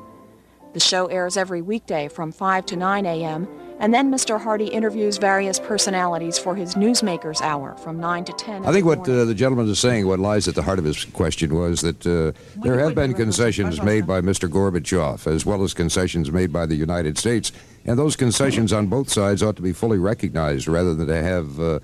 The 0.73 0.81
show 0.81 1.09
airs 1.09 1.37
every 1.37 1.61
weekday 1.61 2.09
from 2.09 2.33
5 2.33 2.65
to 2.65 2.77
9 2.77 3.05
a.m., 3.05 3.49
and 3.81 3.95
then 3.95 4.11
Mr. 4.11 4.41
Hardy 4.41 4.67
interviews 4.67 5.19
various 5.19 5.59
personalities 5.59 6.39
for 6.39 6.57
his 6.57 6.75
Newsmakers 6.75 7.41
Hour 7.41 7.77
from 7.77 8.01
9 8.01 8.25
to 8.25 8.33
10. 8.33 8.67
I 8.67 8.73
think 8.73 8.85
what 8.85 9.09
uh, 9.09 9.25
the 9.25 9.35
gentleman 9.35 9.69
is 9.69 9.79
saying, 9.79 10.07
what 10.07 10.19
lies 10.19 10.49
at 10.49 10.55
the 10.55 10.63
heart 10.63 10.79
of 10.79 10.85
his 10.85 11.05
question, 11.07 11.55
was 11.55 11.81
that 11.83 12.07
uh, 12.07 12.33
there 12.61 12.79
have 12.79 12.95
been 12.95 13.15
concessions 13.15 13.81
made 13.83 14.07
by 14.07 14.21
Mr. 14.21 14.49
Gorbachev, 14.49 15.27
as 15.27 15.47
well 15.47 15.63
as 15.63 15.75
concessions 15.75 16.33
made 16.33 16.53
by 16.53 16.67
the 16.67 16.75
United 16.75 17.19
States, 17.19 17.53
and 17.85 17.99
those 17.99 18.17
concessions 18.17 18.73
on 18.73 18.89
both 18.89 19.09
sides 19.09 19.43
ought 19.43 19.57
to 19.57 19.63
be 19.63 19.73
fully 19.73 19.99
recognized 19.99 20.67
rather 20.67 20.95
than 20.95 21.07
to 21.07 21.23
have 21.23 21.61
uh, 21.61 21.79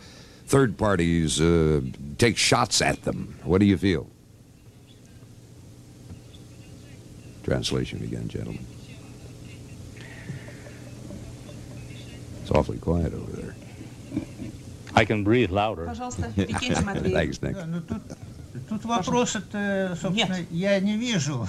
third 0.47 0.77
parties 0.77 1.41
uh, 1.41 1.81
take 2.19 2.37
shots 2.37 2.83
at 2.83 3.03
them. 3.03 3.39
What 3.45 3.59
do 3.59 3.67
you 3.67 3.79
feel? 3.79 4.09
Translation 7.45 8.03
again, 8.03 8.29
gentlemen. 8.29 8.65
It's 12.44 12.52
awfully 12.52 12.78
quiet 12.78 13.14
over 13.14 13.32
there. 13.32 13.56
I 14.96 15.06
can 15.06 15.24
breathe 15.24 15.52
louder. 15.52 15.88
Thanks, 15.94 17.42
Nick. 17.42 17.56
Тут 18.68 18.84
вопрос, 18.84 19.36
это, 19.36 19.98
собственно, 20.00 20.46
я 20.52 20.80
не 20.80 20.98
вижу. 20.98 21.48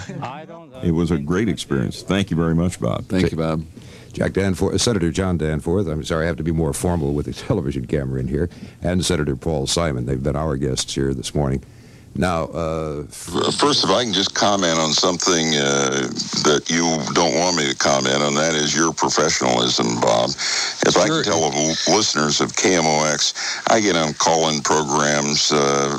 It 0.83 0.91
was 0.91 1.11
a 1.11 1.17
great 1.17 1.49
experience. 1.49 2.03
Thank 2.03 2.29
you 2.31 2.37
very 2.37 2.55
much, 2.55 2.79
Bob. 2.79 3.05
Thank 3.07 3.31
you, 3.31 3.37
Bob. 3.37 3.65
Jack 4.13 4.33
Danforth, 4.33 4.79
Senator 4.81 5.09
John 5.11 5.37
Danforth. 5.37 5.87
I'm 5.87 6.03
sorry, 6.03 6.25
I 6.25 6.27
have 6.27 6.37
to 6.37 6.43
be 6.43 6.51
more 6.51 6.73
formal 6.73 7.13
with 7.13 7.25
the 7.25 7.33
television 7.33 7.85
camera 7.87 8.19
in 8.19 8.27
here, 8.27 8.49
and 8.81 9.03
Senator 9.03 9.35
Paul 9.35 9.67
Simon. 9.67 10.05
They've 10.05 10.21
been 10.21 10.35
our 10.35 10.57
guests 10.57 10.93
here 10.93 11.13
this 11.13 11.33
morning. 11.33 11.63
Now, 12.18 12.44
uh, 12.44 13.02
First, 13.10 13.84
if 13.84 13.90
I 13.90 14.04
can 14.04 14.12
just 14.12 14.34
comment 14.34 14.78
on 14.78 14.92
something 14.92 15.54
uh, 15.54 16.08
that 16.44 16.64
you 16.68 16.82
don't 17.14 17.34
want 17.34 17.56
me 17.56 17.68
to 17.68 17.76
comment 17.76 18.22
on, 18.22 18.34
that 18.34 18.54
is 18.54 18.74
your 18.74 18.92
professionalism, 18.92 20.00
Bob. 20.00 20.30
If 20.30 20.96
I 20.96 21.08
can 21.08 21.24
tell 21.24 21.50
the 21.50 21.78
listeners 21.88 22.40
of 22.40 22.52
KMOX, 22.52 23.34
I 23.70 23.80
get 23.80 23.96
on 23.96 24.14
call-in 24.14 24.62
programs, 24.62 25.52
uh, 25.52 25.98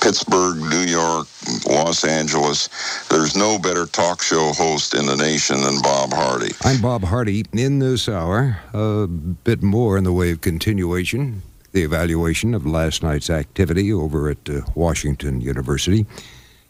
Pittsburgh, 0.00 0.56
New 0.58 0.84
York, 0.84 1.28
Los 1.66 2.04
Angeles. 2.04 2.68
There's 3.08 3.36
no 3.36 3.58
better 3.58 3.86
talk 3.86 4.22
show 4.22 4.52
host 4.52 4.94
in 4.94 5.06
the 5.06 5.16
nation 5.16 5.60
than 5.60 5.80
Bob 5.82 6.12
Hardy. 6.12 6.54
I'm 6.64 6.80
Bob 6.80 7.04
Hardy. 7.04 7.44
In 7.52 7.78
this 7.78 8.08
hour, 8.08 8.58
a 8.72 9.06
bit 9.06 9.62
more 9.62 9.96
in 9.96 10.04
the 10.04 10.12
way 10.12 10.30
of 10.30 10.40
continuation, 10.40 11.42
the 11.72 11.82
evaluation 11.82 12.54
of 12.54 12.66
last 12.66 13.02
night's 13.02 13.30
activity 13.30 13.92
over 13.92 14.30
at 14.30 14.48
uh, 14.48 14.60
Washington 14.74 15.40
University. 15.40 16.06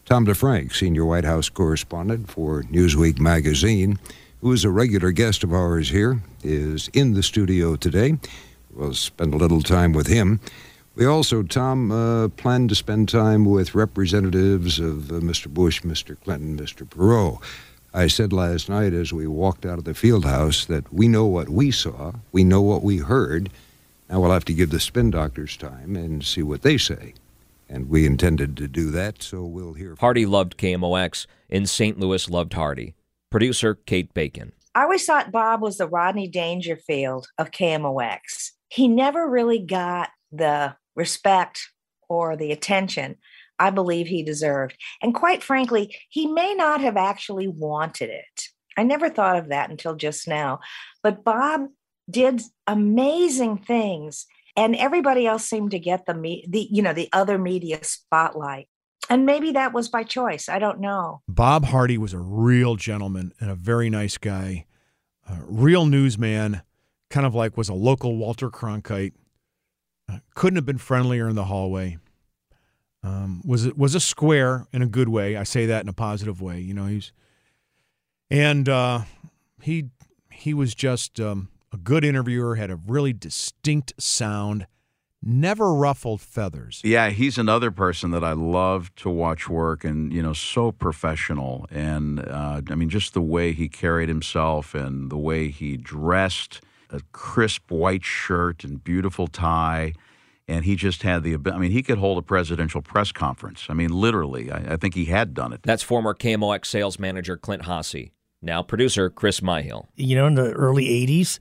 Tom 0.05 0.25
DeFrank, 0.25 0.73
senior 0.73 1.05
White 1.05 1.25
House 1.25 1.49
correspondent 1.49 2.29
for 2.29 2.63
Newsweek 2.63 3.19
magazine, 3.19 3.99
who 4.41 4.51
is 4.51 4.65
a 4.65 4.69
regular 4.69 5.11
guest 5.11 5.43
of 5.43 5.53
ours 5.53 5.89
here, 5.89 6.21
is 6.43 6.89
in 6.93 7.13
the 7.13 7.23
studio 7.23 7.75
today. 7.75 8.17
We'll 8.71 8.93
spend 8.93 9.33
a 9.33 9.37
little 9.37 9.61
time 9.61 9.93
with 9.93 10.07
him. 10.07 10.39
We 10.95 11.05
also, 11.05 11.41
Tom, 11.43 11.91
uh, 11.91 12.27
plan 12.29 12.67
to 12.67 12.75
spend 12.75 13.09
time 13.09 13.45
with 13.45 13.75
representatives 13.75 14.79
of 14.79 15.11
uh, 15.11 15.15
Mr. 15.15 15.47
Bush, 15.47 15.81
Mr. 15.81 16.19
Clinton, 16.19 16.57
Mr. 16.57 16.87
Perot. 16.87 17.41
I 17.93 18.07
said 18.07 18.33
last 18.33 18.69
night 18.69 18.93
as 18.93 19.13
we 19.13 19.27
walked 19.27 19.65
out 19.65 19.77
of 19.77 19.85
the 19.85 19.93
field 19.93 20.25
house 20.25 20.65
that 20.65 20.91
we 20.91 21.07
know 21.07 21.25
what 21.25 21.49
we 21.49 21.71
saw, 21.71 22.13
we 22.31 22.43
know 22.43 22.61
what 22.61 22.83
we 22.83 22.97
heard. 22.97 23.49
Now 24.13 24.19
we'll 24.19 24.29
have 24.29 24.45
to 24.45 24.53
give 24.53 24.69
the 24.69 24.79
spin 24.79 25.09
doctors 25.09 25.57
time 25.57 25.95
and 25.95 26.23
see 26.23 26.43
what 26.43 26.61
they 26.61 26.77
say. 26.77 27.15
And 27.67 27.89
we 27.89 28.05
intended 28.05 28.55
to 28.57 28.67
do 28.67 28.91
that, 28.91 29.23
so 29.23 29.43
we'll 29.43 29.73
hear. 29.73 29.95
Hardy 29.99 30.27
loved 30.27 30.55
KMOX, 30.55 31.25
and 31.49 31.67
St. 31.67 31.99
Louis 31.99 32.29
loved 32.29 32.53
Hardy. 32.53 32.93
Producer 33.31 33.73
Kate 33.73 34.13
Bacon. 34.13 34.51
I 34.75 34.83
always 34.83 35.03
thought 35.03 35.31
Bob 35.31 35.63
was 35.63 35.79
the 35.79 35.87
Rodney 35.87 36.27
Dangerfield 36.27 37.25
of 37.39 37.49
KMOX. 37.49 38.51
He 38.69 38.87
never 38.87 39.27
really 39.27 39.57
got 39.57 40.09
the 40.31 40.75
respect 40.95 41.71
or 42.07 42.37
the 42.37 42.51
attention 42.51 43.15
I 43.57 43.71
believe 43.71 44.05
he 44.05 44.21
deserved. 44.21 44.77
And 45.01 45.15
quite 45.15 45.41
frankly, 45.41 45.97
he 46.09 46.27
may 46.27 46.53
not 46.53 46.81
have 46.81 46.97
actually 46.97 47.47
wanted 47.47 48.11
it. 48.11 48.49
I 48.77 48.83
never 48.83 49.09
thought 49.09 49.37
of 49.37 49.49
that 49.49 49.71
until 49.71 49.95
just 49.95 50.27
now. 50.27 50.59
But 51.01 51.23
Bob 51.23 51.61
did 52.09 52.41
amazing 52.67 53.57
things 53.57 54.25
and 54.55 54.75
everybody 54.75 55.25
else 55.25 55.45
seemed 55.45 55.71
to 55.71 55.79
get 55.79 56.05
the 56.05 56.13
me 56.13 56.45
the 56.49 56.67
you 56.69 56.81
know 56.81 56.93
the 56.93 57.09
other 57.13 57.37
media 57.37 57.79
spotlight 57.83 58.67
and 59.09 59.25
maybe 59.25 59.51
that 59.51 59.73
was 59.73 59.89
by 59.89 60.03
choice 60.03 60.49
i 60.49 60.59
don't 60.59 60.79
know 60.79 61.21
bob 61.27 61.65
hardy 61.65 61.97
was 61.97 62.13
a 62.13 62.19
real 62.19 62.75
gentleman 62.75 63.33
and 63.39 63.49
a 63.49 63.55
very 63.55 63.89
nice 63.89 64.17
guy 64.17 64.65
a 65.29 65.37
real 65.45 65.85
newsman 65.85 66.61
kind 67.09 67.25
of 67.25 67.33
like 67.33 67.57
was 67.57 67.69
a 67.69 67.73
local 67.73 68.17
walter 68.17 68.49
cronkite 68.49 69.13
uh, 70.09 70.19
couldn't 70.35 70.57
have 70.57 70.65
been 70.65 70.77
friendlier 70.77 71.29
in 71.29 71.35
the 71.35 71.45
hallway. 71.45 71.97
Um, 73.03 73.41
was 73.45 73.73
was 73.73 73.95
a 73.95 73.99
square 73.99 74.67
in 74.71 74.81
a 74.81 74.87
good 74.87 75.09
way. 75.09 75.35
I 75.35 75.43
say 75.43 75.65
that 75.65 75.83
in 75.83 75.89
a 75.89 75.93
positive 75.93 76.41
way. 76.41 76.59
You 76.59 76.73
know, 76.73 76.85
he's 76.85 77.11
and 78.29 78.67
uh, 78.69 79.01
he 79.61 79.89
he 80.31 80.53
was 80.53 80.73
just 80.73 81.19
um, 81.19 81.49
a 81.73 81.77
good 81.77 82.03
interviewer. 82.03 82.55
Had 82.55 82.71
a 82.71 82.75
really 82.75 83.13
distinct 83.13 83.93
sound. 84.01 84.67
Never 85.25 85.73
ruffled 85.73 86.19
feathers. 86.19 86.81
Yeah, 86.83 87.09
he's 87.09 87.37
another 87.37 87.71
person 87.71 88.11
that 88.11 88.25
I 88.25 88.33
love 88.33 88.93
to 88.97 89.09
watch 89.09 89.47
work, 89.47 89.85
and 89.85 90.11
you 90.11 90.21
know, 90.21 90.33
so 90.33 90.73
professional. 90.73 91.65
And 91.71 92.19
uh, 92.19 92.61
I 92.69 92.75
mean, 92.75 92.89
just 92.89 93.13
the 93.13 93.21
way 93.21 93.53
he 93.53 93.69
carried 93.69 94.09
himself 94.09 94.75
and 94.75 95.09
the 95.09 95.17
way 95.17 95.49
he 95.49 95.77
dressed 95.77 96.61
a 96.89 97.01
crisp 97.11 97.71
white 97.71 98.03
shirt 98.03 98.63
and 98.63 98.83
beautiful 98.83 99.27
tie. 99.27 99.93
And 100.45 100.65
he 100.65 100.75
just 100.75 101.03
had 101.03 101.23
the, 101.23 101.37
I 101.45 101.57
mean, 101.57 101.71
he 101.71 101.81
could 101.81 101.97
hold 101.97 102.17
a 102.17 102.21
presidential 102.21 102.81
press 102.81 103.13
conference. 103.13 103.65
I 103.69 103.73
mean, 103.73 103.91
literally, 103.91 104.51
I, 104.51 104.73
I 104.73 104.77
think 104.77 104.93
he 104.93 105.05
had 105.05 105.33
done 105.33 105.53
it. 105.53 105.63
That's 105.63 105.83
former 105.83 106.13
KMOX 106.13 106.65
sales 106.65 106.99
manager 106.99 107.37
Clint 107.37 107.63
Hassey, 107.63 108.11
now 108.43 108.61
producer 108.61 109.09
Chris 109.09 109.39
Myhill. 109.39 109.87
You 109.95 110.15
know, 110.15 110.27
in 110.27 110.35
the 110.35 110.51
early 110.51 110.85
80s, 110.85 111.39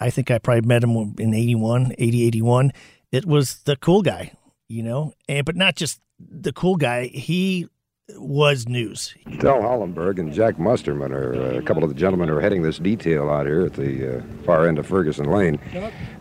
I 0.00 0.10
think 0.10 0.30
I 0.30 0.38
probably 0.38 0.66
met 0.66 0.82
him 0.82 1.14
in 1.18 1.34
81, 1.34 1.94
80, 1.98 2.26
81. 2.26 2.72
It 3.12 3.24
was 3.24 3.62
the 3.62 3.76
cool 3.76 4.02
guy, 4.02 4.32
you 4.68 4.82
know, 4.82 5.12
and, 5.28 5.44
but 5.44 5.56
not 5.56 5.76
just 5.76 6.00
the 6.18 6.52
cool 6.52 6.76
guy. 6.76 7.06
He 7.06 7.68
was 8.16 8.68
news. 8.68 9.14
Del 9.38 9.60
Hollenberg 9.60 10.18
and 10.18 10.32
Jack 10.32 10.56
Musterman 10.56 11.12
are 11.12 11.34
uh, 11.34 11.58
a 11.58 11.62
couple 11.62 11.82
of 11.82 11.88
the 11.88 11.94
gentlemen 11.94 12.28
who 12.28 12.36
are 12.36 12.40
heading 12.40 12.62
this 12.62 12.78
detail 12.78 13.30
out 13.30 13.46
here 13.46 13.66
at 13.66 13.74
the 13.74 14.18
uh, 14.18 14.22
far 14.44 14.66
end 14.66 14.78
of 14.78 14.86
Ferguson 14.86 15.30
Lane. 15.30 15.58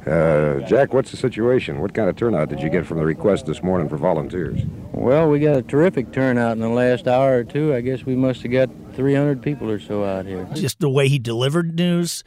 Uh, 0.05 0.59
Jack, 0.67 0.93
what's 0.93 1.11
the 1.11 1.17
situation? 1.17 1.79
What 1.79 1.93
kind 1.93 2.09
of 2.09 2.15
turnout 2.15 2.49
did 2.49 2.61
you 2.61 2.69
get 2.69 2.85
from 2.85 2.97
the 2.97 3.05
request 3.05 3.45
this 3.45 3.63
morning 3.63 3.89
for 3.89 3.97
volunteers? 3.97 4.61
Well, 4.91 5.29
we 5.29 5.39
got 5.39 5.57
a 5.57 5.61
terrific 5.61 6.11
turnout 6.11 6.53
in 6.53 6.59
the 6.59 6.69
last 6.69 7.07
hour 7.07 7.39
or 7.39 7.43
two. 7.43 7.73
I 7.73 7.81
guess 7.81 8.05
we 8.05 8.15
must 8.15 8.43
have 8.43 8.51
got 8.51 8.69
300 9.01 9.41
people 9.41 9.67
or 9.67 9.79
so 9.79 10.03
out 10.03 10.27
here. 10.27 10.47
Just 10.53 10.79
the 10.79 10.87
way 10.87 11.07
he 11.07 11.17
delivered 11.17 11.73
news, 11.73 12.23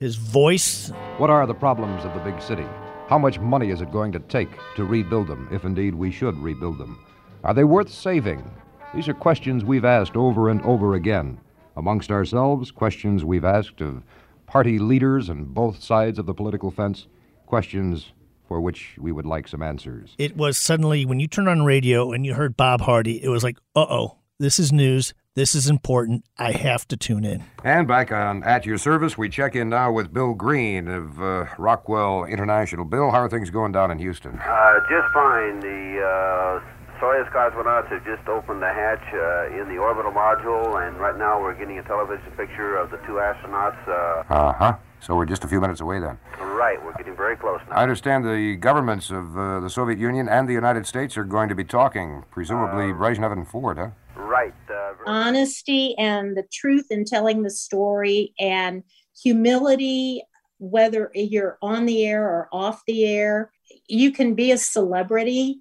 his 0.00 0.16
voice. 0.16 0.88
What 1.18 1.28
are 1.28 1.46
the 1.46 1.52
problems 1.52 2.02
of 2.02 2.14
the 2.14 2.20
big 2.20 2.40
city? 2.40 2.64
How 3.08 3.18
much 3.18 3.38
money 3.38 3.68
is 3.68 3.82
it 3.82 3.92
going 3.92 4.10
to 4.12 4.20
take 4.20 4.48
to 4.76 4.86
rebuild 4.86 5.28
them, 5.28 5.46
if 5.52 5.66
indeed 5.66 5.94
we 5.94 6.10
should 6.10 6.34
rebuild 6.38 6.78
them? 6.78 6.98
Are 7.42 7.52
they 7.52 7.64
worth 7.64 7.90
saving? 7.90 8.50
These 8.94 9.06
are 9.06 9.12
questions 9.12 9.66
we've 9.66 9.84
asked 9.84 10.16
over 10.16 10.48
and 10.48 10.62
over 10.62 10.94
again. 10.94 11.38
Amongst 11.76 12.10
ourselves, 12.10 12.70
questions 12.70 13.22
we've 13.22 13.44
asked 13.44 13.82
of 13.82 14.02
party 14.46 14.78
leaders 14.78 15.28
on 15.28 15.44
both 15.44 15.82
sides 15.82 16.18
of 16.18 16.24
the 16.24 16.32
political 16.32 16.70
fence, 16.70 17.06
questions 17.44 18.12
for 18.48 18.62
which 18.62 18.96
we 18.98 19.12
would 19.12 19.26
like 19.26 19.46
some 19.46 19.62
answers. 19.62 20.14
It 20.16 20.38
was 20.38 20.56
suddenly, 20.56 21.04
when 21.04 21.20
you 21.20 21.28
turned 21.28 21.50
on 21.50 21.64
radio 21.64 22.12
and 22.12 22.24
you 22.24 22.32
heard 22.32 22.56
Bob 22.56 22.80
Hardy, 22.80 23.22
it 23.22 23.28
was 23.28 23.44
like, 23.44 23.58
uh 23.76 23.84
oh, 23.90 24.16
this 24.38 24.58
is 24.58 24.72
news. 24.72 25.12
This 25.36 25.56
is 25.56 25.68
important. 25.68 26.24
I 26.38 26.52
have 26.52 26.86
to 26.86 26.96
tune 26.96 27.24
in. 27.24 27.42
And 27.64 27.88
back 27.88 28.12
on 28.12 28.44
At 28.44 28.64
Your 28.64 28.78
Service, 28.78 29.18
we 29.18 29.28
check 29.28 29.56
in 29.56 29.68
now 29.68 29.90
with 29.90 30.14
Bill 30.14 30.32
Green 30.32 30.86
of 30.86 31.20
uh, 31.20 31.46
Rockwell 31.58 32.24
International. 32.24 32.84
Bill, 32.84 33.10
how 33.10 33.18
are 33.22 33.28
things 33.28 33.50
going 33.50 33.72
down 33.72 33.90
in 33.90 33.98
Houston? 33.98 34.38
Uh, 34.38 34.74
just 34.88 35.12
fine. 35.12 35.58
The 35.58 36.60
uh, 36.62 37.00
Soyuz 37.00 37.28
cosmonauts 37.32 37.88
have 37.88 38.04
just 38.04 38.28
opened 38.28 38.62
the 38.62 38.72
hatch 38.72 39.02
uh, 39.12 39.60
in 39.60 39.68
the 39.68 39.76
orbital 39.82 40.12
module, 40.12 40.86
and 40.86 40.96
right 40.98 41.18
now 41.18 41.42
we're 41.42 41.58
getting 41.58 41.80
a 41.80 41.82
television 41.82 42.30
picture 42.36 42.76
of 42.76 42.92
the 42.92 42.98
two 42.98 43.14
astronauts. 43.14 43.88
Uh 43.88 44.52
huh. 44.52 44.76
So 45.00 45.16
we're 45.16 45.26
just 45.26 45.42
a 45.42 45.48
few 45.48 45.60
minutes 45.60 45.80
away 45.80 45.98
then. 45.98 46.16
Right, 46.40 46.82
we're 46.82 46.94
getting 46.94 47.16
very 47.16 47.36
close 47.36 47.60
now. 47.68 47.74
I 47.74 47.82
understand 47.82 48.24
the 48.24 48.54
governments 48.54 49.10
of 49.10 49.36
uh, 49.36 49.58
the 49.58 49.68
Soviet 49.68 49.98
Union 49.98 50.28
and 50.28 50.48
the 50.48 50.52
United 50.54 50.86
States 50.86 51.16
are 51.18 51.24
going 51.24 51.48
to 51.48 51.56
be 51.56 51.64
talking, 51.64 52.22
presumably 52.30 52.92
Uh, 52.92 52.94
Brezhnev 52.94 53.32
and 53.32 53.48
Ford, 53.48 53.78
huh? 53.78 53.88
Right. 54.16 54.54
Uh, 54.70 54.94
honesty 55.06 55.96
and 55.98 56.36
the 56.36 56.44
truth 56.52 56.86
in 56.90 57.04
telling 57.04 57.42
the 57.42 57.50
story 57.50 58.32
and 58.38 58.82
humility 59.20 60.22
whether 60.58 61.10
you're 61.14 61.58
on 61.62 61.84
the 61.86 62.06
air 62.06 62.22
or 62.22 62.48
off 62.52 62.82
the 62.86 63.04
air 63.04 63.50
you 63.88 64.12
can 64.12 64.34
be 64.34 64.52
a 64.52 64.58
celebrity 64.58 65.60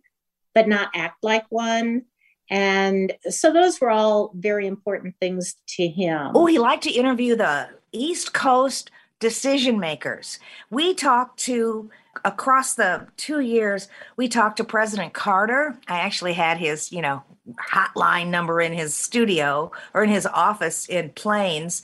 but 0.53 0.67
not 0.67 0.89
act 0.95 1.23
like 1.23 1.45
one 1.49 2.03
and 2.49 3.13
so 3.29 3.51
those 3.51 3.81
were 3.81 3.89
all 3.89 4.31
very 4.35 4.67
important 4.67 5.15
things 5.19 5.55
to 5.67 5.87
him 5.87 6.31
Oh, 6.35 6.45
he 6.45 6.59
liked 6.59 6.83
to 6.83 6.91
interview 6.91 7.35
the 7.35 7.69
East 7.91 8.33
Coast 8.33 8.91
decision 9.19 9.79
makers. 9.79 10.39
We 10.69 10.93
talked 10.93 11.39
to 11.41 11.89
across 12.25 12.75
the 12.75 13.07
two 13.17 13.39
years, 13.39 13.87
we 14.15 14.27
talked 14.27 14.57
to 14.57 14.63
President 14.63 15.13
Carter. 15.13 15.77
I 15.87 15.99
actually 15.99 16.33
had 16.33 16.57
his, 16.57 16.91
you 16.91 17.01
know, 17.01 17.23
hotline 17.71 18.27
number 18.27 18.61
in 18.61 18.73
his 18.73 18.95
studio 18.95 19.71
or 19.93 20.03
in 20.03 20.09
his 20.09 20.25
office 20.25 20.87
in 20.87 21.09
Plains. 21.09 21.83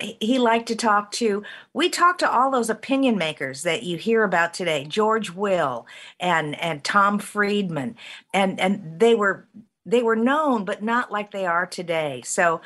He 0.00 0.38
liked 0.38 0.68
to 0.68 0.76
talk 0.76 1.10
to, 1.12 1.42
we 1.72 1.88
talked 1.88 2.20
to 2.20 2.30
all 2.30 2.50
those 2.50 2.70
opinion 2.70 3.16
makers 3.16 3.62
that 3.62 3.82
you 3.84 3.96
hear 3.96 4.24
about 4.24 4.54
today, 4.54 4.84
George 4.84 5.30
Will 5.30 5.86
and 6.20 6.60
and 6.60 6.84
Tom 6.84 7.18
Friedman. 7.18 7.96
And 8.32 8.60
and 8.60 9.00
they 9.00 9.14
were 9.14 9.46
they 9.86 10.02
were 10.02 10.16
known, 10.16 10.64
but 10.64 10.82
not 10.82 11.12
like 11.12 11.30
they 11.30 11.46
are 11.46 11.66
today. 11.66 12.22
So 12.24 12.60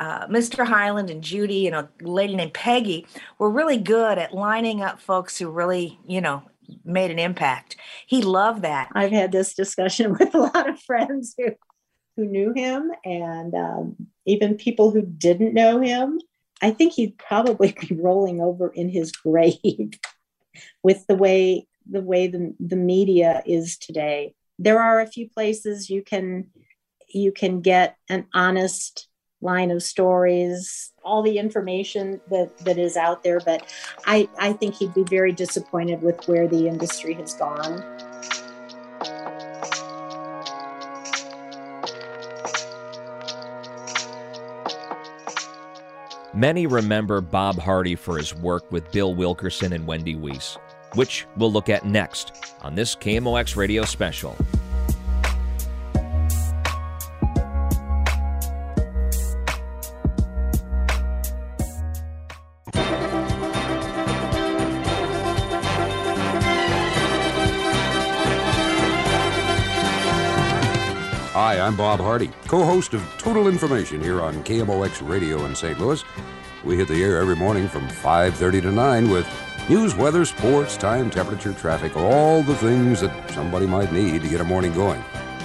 uh, 0.00 0.26
Mr. 0.26 0.66
Hyland 0.66 1.10
and 1.10 1.22
Judy 1.22 1.66
and 1.66 1.76
a 1.76 1.88
lady 2.00 2.34
named 2.34 2.54
Peggy 2.54 3.06
were 3.38 3.50
really 3.50 3.78
good 3.78 4.18
at 4.18 4.34
lining 4.34 4.82
up 4.82 5.00
folks 5.00 5.38
who 5.38 5.50
really, 5.50 5.98
you 6.06 6.20
know, 6.20 6.42
made 6.84 7.10
an 7.10 7.18
impact. 7.18 7.76
He 8.06 8.22
loved 8.22 8.62
that. 8.62 8.90
I've 8.94 9.12
had 9.12 9.32
this 9.32 9.54
discussion 9.54 10.12
with 10.18 10.34
a 10.34 10.38
lot 10.38 10.68
of 10.68 10.80
friends 10.80 11.34
who 11.38 11.52
who 12.16 12.26
knew 12.26 12.52
him 12.52 12.92
and 13.04 13.54
um, 13.54 13.96
even 14.24 14.56
people 14.56 14.92
who 14.92 15.02
didn't 15.02 15.52
know 15.52 15.80
him. 15.80 16.20
I 16.62 16.70
think 16.70 16.92
he'd 16.92 17.18
probably 17.18 17.74
be 17.88 17.96
rolling 17.96 18.40
over 18.40 18.68
in 18.68 18.88
his 18.88 19.12
grave 19.12 19.58
with 20.82 21.06
the 21.06 21.16
way 21.16 21.66
the 21.90 22.00
way 22.00 22.28
the, 22.28 22.54
the 22.60 22.76
media 22.76 23.42
is 23.44 23.76
today. 23.76 24.34
There 24.58 24.80
are 24.80 25.00
a 25.00 25.06
few 25.06 25.28
places 25.28 25.90
you 25.90 26.02
can 26.02 26.50
you 27.08 27.32
can 27.32 27.60
get 27.60 27.96
an 28.08 28.26
honest 28.32 29.08
line 29.44 29.70
of 29.70 29.82
stories, 29.82 30.92
all 31.04 31.22
the 31.22 31.38
information 31.38 32.20
that, 32.30 32.56
that 32.58 32.78
is 32.78 32.96
out 32.96 33.22
there, 33.22 33.40
but 33.40 33.72
I, 34.06 34.28
I 34.38 34.54
think 34.54 34.74
he'd 34.74 34.94
be 34.94 35.04
very 35.04 35.32
disappointed 35.32 36.02
with 36.02 36.26
where 36.26 36.48
the 36.48 36.66
industry 36.66 37.14
has 37.14 37.34
gone. 37.34 37.84
Many 46.34 46.66
remember 46.66 47.20
Bob 47.20 47.60
Hardy 47.60 47.94
for 47.94 48.18
his 48.18 48.34
work 48.34 48.70
with 48.72 48.90
Bill 48.90 49.14
Wilkerson 49.14 49.72
and 49.72 49.86
Wendy 49.86 50.16
Weiss, 50.16 50.58
which 50.94 51.26
we'll 51.36 51.52
look 51.52 51.68
at 51.68 51.84
next 51.84 52.32
on 52.60 52.74
this 52.74 52.96
KMOX 52.96 53.54
radio 53.54 53.84
special. 53.84 54.36
Hi, 71.34 71.58
I'm 71.58 71.74
Bob 71.74 71.98
Hardy, 71.98 72.30
co 72.46 72.64
host 72.64 72.94
of 72.94 73.02
Total 73.18 73.48
Information 73.48 74.00
here 74.00 74.22
on 74.22 74.44
KMOX 74.44 75.04
Radio 75.04 75.44
in 75.46 75.56
St. 75.56 75.80
Louis. 75.80 76.04
We 76.62 76.76
hit 76.76 76.86
the 76.86 77.02
air 77.02 77.18
every 77.18 77.34
morning 77.34 77.66
from 77.66 77.88
5.30 77.88 78.62
to 78.62 78.70
9 78.70 79.10
with 79.10 79.26
news, 79.68 79.96
weather, 79.96 80.24
sports, 80.24 80.76
time, 80.76 81.10
temperature, 81.10 81.52
traffic, 81.52 81.96
all 81.96 82.44
the 82.44 82.54
things 82.54 83.00
that 83.00 83.30
somebody 83.32 83.66
might 83.66 83.92
need 83.92 84.22
to 84.22 84.28
get 84.28 84.42
a 84.42 84.44
morning 84.44 84.72
going. 84.74 85.02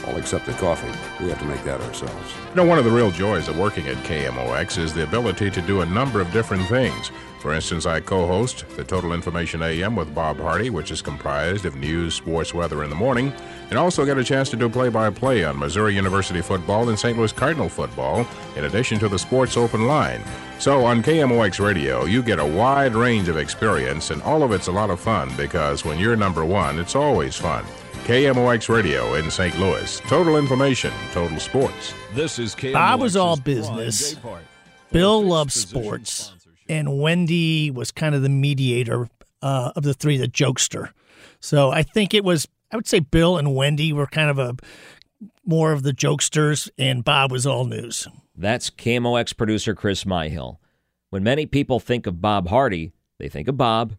All 0.10 0.18
except 0.18 0.46
the 0.46 0.54
coffee. 0.54 0.92
We 1.24 1.30
have 1.30 1.40
to 1.40 1.46
make 1.46 1.64
that 1.64 1.82
ourselves. 1.82 2.34
You 2.50 2.56
know, 2.56 2.66
one 2.66 2.80
of 2.80 2.86
the 2.86 2.92
real 2.92 3.12
joys 3.12 3.48
of 3.48 3.58
working 3.58 3.88
at 3.88 3.98
KMOX 3.98 4.78
is 4.78 4.94
the 4.94 5.04
ability 5.04 5.50
to 5.52 5.62
do 5.62 5.82
a 5.82 5.86
number 5.86 6.20
of 6.20 6.32
different 6.32 6.68
things. 6.68 7.12
For 7.40 7.54
instance, 7.54 7.86
I 7.86 8.00
co 8.00 8.28
host 8.28 8.66
the 8.76 8.84
Total 8.84 9.14
Information 9.14 9.62
AM 9.62 9.96
with 9.96 10.14
Bob 10.14 10.40
Hardy, 10.40 10.70
which 10.70 10.92
is 10.92 11.02
comprised 11.02 11.66
of 11.66 11.76
news, 11.76 12.16
sports, 12.16 12.54
weather 12.54 12.84
in 12.84 12.90
the 12.90 12.96
morning, 12.96 13.32
and 13.70 13.78
also 13.78 14.06
get 14.06 14.18
a 14.18 14.24
chance 14.24 14.50
to 14.50 14.58
do 14.58 14.68
play 14.68 14.90
by 14.90 15.10
play 15.10 15.44
on 15.44 15.58
Missouri 15.58 15.96
University 15.96 16.42
football 16.42 16.90
and 16.90 17.00
St. 17.00 17.18
Louis 17.18 17.32
Cardinal 17.32 17.70
football, 17.70 18.28
in 18.58 18.66
addition 18.66 19.00
to 19.00 19.08
the 19.10 19.20
Sports 19.20 19.58
Open 19.58 19.86
Line. 19.86 20.22
So 20.60 20.84
on 20.84 21.04
KMOX 21.04 21.64
Radio, 21.64 22.06
you 22.06 22.22
get 22.22 22.40
a 22.40 22.46
wide 22.46 22.96
range 22.96 23.30
of 23.30 23.38
experience, 23.38 24.10
and 24.10 24.22
all 24.24 24.44
of 24.44 24.52
it's 24.52 24.68
a 24.68 24.72
lot 24.72 24.90
of 24.90 25.00
fun 25.00 25.32
because 25.38 25.86
when 25.86 26.00
you're 26.00 26.18
number 26.18 26.44
one, 26.44 26.80
it's 26.80 26.96
always 26.96 27.36
fun. 27.36 27.64
KMOX 28.06 28.70
Radio 28.74 29.14
in 29.14 29.30
St. 29.30 29.58
Louis. 29.60 30.00
Total 30.02 30.38
information, 30.38 30.92
total 31.12 31.40
sports. 31.40 31.94
This 32.14 32.40
is 32.40 32.56
KMOX. 32.56 32.74
Bob 32.74 33.02
was 33.02 33.16
all 33.16 33.38
business. 33.38 34.16
Bill 34.92 35.24
loved 35.24 35.52
sports, 35.52 36.34
and 36.68 37.00
Wendy 37.00 37.70
was 37.70 37.92
kind 37.92 38.16
of 38.16 38.24
the 38.24 38.30
mediator 38.30 39.08
uh, 39.44 39.72
of 39.76 39.84
the 39.84 39.94
three, 39.94 40.18
the 40.18 40.28
jokester. 40.28 40.90
So 41.40 41.70
I 41.70 41.84
think 41.84 42.14
it 42.14 42.24
was. 42.24 42.48
I 42.72 42.76
would 42.76 42.88
say 42.88 43.00
Bill 43.00 43.38
and 43.38 43.56
Wendy 43.56 43.94
were 43.94 44.08
kind 44.08 44.30
of 44.30 44.40
a 44.40 44.56
more 45.46 45.72
of 45.72 45.84
the 45.84 45.92
jokesters, 45.92 46.70
and 46.78 47.04
Bob 47.04 47.32
was 47.32 47.46
all 47.46 47.66
news. 47.66 48.08
That's 48.36 48.70
KMOX 48.72 49.36
producer 49.38 49.76
Chris 49.76 50.04
Myhill. 50.04 50.58
When 51.12 51.24
many 51.24 51.46
people 51.46 51.80
think 51.80 52.08
of 52.08 52.22
Bob 52.22 52.48
Hardy, 52.48 52.92
they 53.20 53.30
think 53.30 53.48
of 53.48 53.58
Bob, 53.58 53.96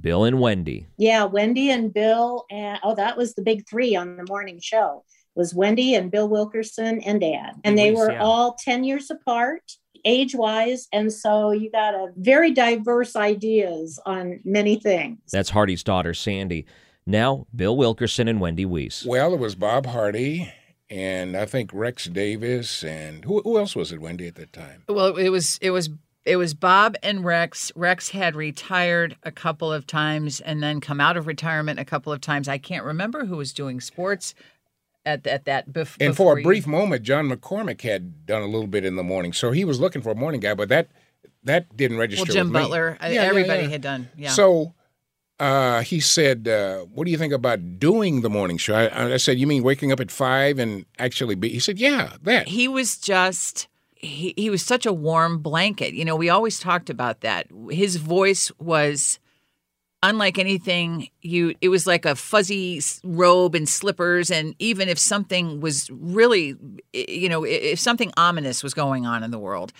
Bill, 0.00 0.24
and 0.24 0.40
Wendy. 0.40 0.86
Yeah, 0.96 1.24
Wendy 1.24 1.70
and 1.70 1.92
Bill, 1.92 2.44
and 2.50 2.78
oh, 2.82 2.94
that 2.94 3.16
was 3.16 3.34
the 3.34 3.42
big 3.42 3.68
three 3.68 3.94
on 3.94 4.16
the 4.16 4.24
morning 4.28 4.60
show. 4.60 5.04
Was 5.34 5.54
Wendy 5.54 5.94
and 5.94 6.10
Bill 6.10 6.28
Wilkerson 6.28 7.00
and 7.00 7.20
Dad, 7.20 7.52
and 7.64 7.78
they 7.78 7.92
were 7.92 8.12
yeah. 8.12 8.22
all 8.22 8.54
ten 8.62 8.84
years 8.84 9.10
apart, 9.10 9.62
age 10.04 10.34
wise, 10.34 10.88
and 10.92 11.12
so 11.12 11.52
you 11.52 11.70
got 11.70 11.94
a 11.94 12.08
very 12.16 12.50
diverse 12.50 13.16
ideas 13.16 13.98
on 14.04 14.40
many 14.44 14.76
things. 14.76 15.18
That's 15.32 15.50
Hardy's 15.50 15.82
daughter, 15.82 16.12
Sandy. 16.12 16.66
Now, 17.06 17.46
Bill 17.54 17.76
Wilkerson 17.76 18.28
and 18.28 18.40
Wendy 18.40 18.64
Weiss. 18.64 19.04
Well, 19.04 19.34
it 19.34 19.40
was 19.40 19.54
Bob 19.54 19.86
Hardy, 19.86 20.52
and 20.90 21.36
I 21.36 21.46
think 21.46 21.70
Rex 21.72 22.04
Davis, 22.04 22.84
and 22.84 23.24
who, 23.24 23.40
who 23.42 23.58
else 23.58 23.74
was 23.74 23.90
it, 23.90 24.00
Wendy, 24.00 24.26
at 24.28 24.34
that 24.34 24.52
time? 24.52 24.84
Well, 24.88 25.16
it 25.16 25.30
was 25.30 25.58
it 25.62 25.70
was 25.70 25.88
it 26.24 26.36
was 26.36 26.54
Bob 26.54 26.96
and 27.02 27.24
Rex. 27.24 27.72
Rex 27.74 28.10
had 28.10 28.36
retired 28.36 29.16
a 29.22 29.32
couple 29.32 29.72
of 29.72 29.86
times 29.86 30.40
and 30.40 30.62
then 30.62 30.80
come 30.80 31.00
out 31.00 31.16
of 31.16 31.26
retirement 31.26 31.80
a 31.80 31.84
couple 31.84 32.12
of 32.12 32.20
times. 32.20 32.48
I 32.48 32.58
can't 32.58 32.84
remember 32.84 33.24
who 33.24 33.36
was 33.36 33.52
doing 33.52 33.80
sports 33.80 34.34
at 35.04 35.26
at 35.26 35.44
that 35.46 35.70
bef- 35.70 35.96
And 36.00 36.16
for 36.16 36.38
a 36.38 36.42
brief 36.42 36.66
moment, 36.66 37.02
John 37.02 37.28
McCormick 37.28 37.80
had 37.82 38.24
done 38.26 38.42
a 38.42 38.46
little 38.46 38.68
bit 38.68 38.84
in 38.84 38.96
the 38.96 39.02
morning, 39.02 39.32
so 39.32 39.50
he 39.50 39.64
was 39.64 39.80
looking 39.80 40.00
for 40.02 40.10
a 40.10 40.14
morning 40.14 40.40
guy, 40.40 40.54
but 40.54 40.68
that 40.68 40.88
that 41.44 41.76
didn't 41.76 41.98
register. 41.98 42.24
Well, 42.24 42.32
Jim 42.34 42.52
with. 42.52 42.62
Butler, 42.62 42.98
uh, 43.02 43.06
Yeah, 43.06 43.12
yeah, 43.14 43.22
everybody 43.22 43.62
yeah. 43.64 43.68
had 43.68 43.80
done. 43.80 44.08
Yeah. 44.16 44.30
So 44.30 44.74
uh, 45.40 45.82
he 45.82 45.98
said, 45.98 46.46
uh, 46.46 46.80
"What 46.82 47.04
do 47.04 47.10
you 47.10 47.18
think 47.18 47.32
about 47.32 47.80
doing 47.80 48.20
the 48.20 48.30
morning 48.30 48.58
show?" 48.58 48.74
I, 48.76 49.14
I 49.14 49.16
said, 49.16 49.38
"You 49.40 49.48
mean 49.48 49.64
waking 49.64 49.90
up 49.90 49.98
at 49.98 50.12
five 50.12 50.60
and 50.60 50.86
actually 51.00 51.34
be?" 51.34 51.48
He 51.48 51.58
said, 51.58 51.80
"Yeah, 51.80 52.12
that." 52.22 52.46
he 52.46 52.68
was 52.68 52.96
just 52.96 53.66
he, 54.02 54.34
he 54.36 54.50
was 54.50 54.62
such 54.62 54.84
a 54.84 54.92
warm 54.92 55.38
blanket. 55.38 55.94
You 55.94 56.04
know 56.04 56.16
we 56.16 56.28
always 56.28 56.58
talked 56.58 56.90
about 56.90 57.20
that. 57.20 57.46
His 57.70 57.96
voice 57.96 58.50
was 58.58 59.18
unlike 60.02 60.36
anything 60.36 61.08
you 61.20 61.54
it 61.60 61.68
was 61.68 61.86
like 61.86 62.04
a 62.04 62.16
fuzzy 62.16 62.82
robe 63.04 63.54
and 63.54 63.68
slippers. 63.68 64.30
And 64.30 64.54
even 64.58 64.88
if 64.88 64.98
something 64.98 65.60
was 65.60 65.88
really 65.90 66.56
you 66.92 67.28
know 67.28 67.44
if 67.44 67.78
something 67.78 68.12
ominous 68.16 68.62
was 68.62 68.74
going 68.74 69.06
on 69.06 69.22
in 69.22 69.30
the 69.30 69.38
world 69.38 69.72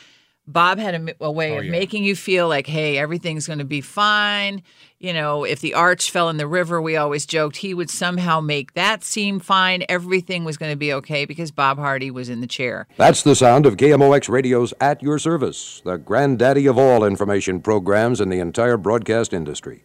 bob 0.47 0.79
had 0.79 1.15
a 1.21 1.31
way 1.31 1.53
Oh, 1.55 1.59
of 1.59 1.65
yeah. 1.67 1.71
making 1.71 2.03
you 2.05 2.17
feel 2.17 2.49
like 2.49 2.67
hey 2.67 2.99
everything's 2.99 3.47
going 3.47 3.61
to 3.61 3.65
be 3.65 3.81
fine 3.81 4.63
you 4.99 5.13
know 5.13 5.45
if 5.45 5.61
the 5.61 5.75
arch 5.75 6.11
fell 6.11 6.29
in 6.29 6.37
the 6.37 6.47
river 6.49 6.83
we 6.83 6.97
always 6.97 7.25
joked 7.27 7.57
he 7.59 7.75
would 7.75 7.91
somehow 7.91 8.41
make 8.41 8.75
that 8.75 9.05
seem 9.05 9.39
fine 9.39 9.85
everything 9.89 10.45
was 10.45 10.57
going 10.57 10.73
to 10.73 10.77
be 10.77 10.93
okay 10.95 11.25
because 11.25 11.51
bob 11.53 11.79
hardy 11.79 12.11
was 12.11 12.29
in 12.29 12.41
the 12.41 12.47
chair 12.49 12.89
That's 12.97 13.23
the 13.23 13.37
sound 13.37 13.67
of 13.67 13.77
KMOX 13.77 14.29
Radio's 14.29 14.75
At 14.81 15.01
Your 15.03 15.19
Service, 15.19 15.81
the 15.85 15.97
granddaddy 15.97 16.67
of 16.67 16.77
all 16.77 17.05
information 17.05 17.61
programs 17.61 18.21
in 18.21 18.29
the 18.29 18.41
entire 18.41 18.77
broadcast 18.77 19.33
industry. 19.33 19.85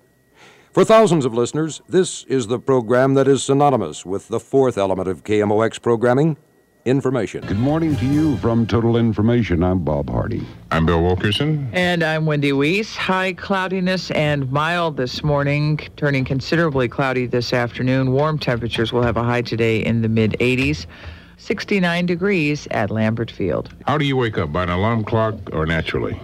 For 0.74 0.84
thousands 0.86 1.26
of 1.26 1.34
listeners, 1.34 1.82
this 1.88 2.24
is 2.26 2.47
the 2.47 2.60
program 2.60 3.14
that 3.16 3.28
is 3.28 3.43
synonymous 3.43 4.05
with 4.05 4.28
the 4.28 4.39
fourth 4.39 4.78
element 4.78 5.08
of 5.08 5.24
KMOX 5.24 5.82
programming 5.82 6.38
information. 6.88 7.46
Good 7.46 7.60
morning 7.60 7.96
to 7.98 8.06
you 8.06 8.38
from 8.38 8.66
Total 8.66 8.98
Information. 8.98 9.62
I'm 9.62 9.80
Bob 9.80 10.10
Hardy. 10.10 10.48
I'm 10.72 10.86
Bill 10.86 11.04
Wilkerson. 11.04 11.70
And 11.74 12.02
I'm 12.02 12.26
Wendy 12.26 12.54
Weiss. 12.54 12.96
High 12.96 13.34
cloudiness 13.34 14.10
and 14.12 14.52
mild 14.52 14.98
this 14.98 15.24
morning, 15.24 15.80
turning 15.98 16.24
considerably 16.24 16.88
cloudy 16.88 17.26
this 17.26 17.52
afternoon. 17.54 18.14
Warm 18.14 18.40
temperatures 18.40 18.94
will 18.94 19.04
have 19.04 19.18
a 19.18 19.24
high 19.24 19.42
today 19.42 19.84
in 19.84 20.02
the 20.02 20.10
mid 20.10 20.38
80s. 20.40 20.86
69 21.38 22.06
degrees 22.06 22.68
at 22.72 22.90
Lambert 22.90 23.30
Field. 23.30 23.70
How 23.86 23.98
do 23.98 24.06
you 24.06 24.16
wake 24.18 24.38
up? 24.38 24.52
By 24.52 24.64
an 24.64 24.70
alarm 24.70 25.04
clock 25.04 25.36
or 25.54 25.66
naturally? 25.66 26.20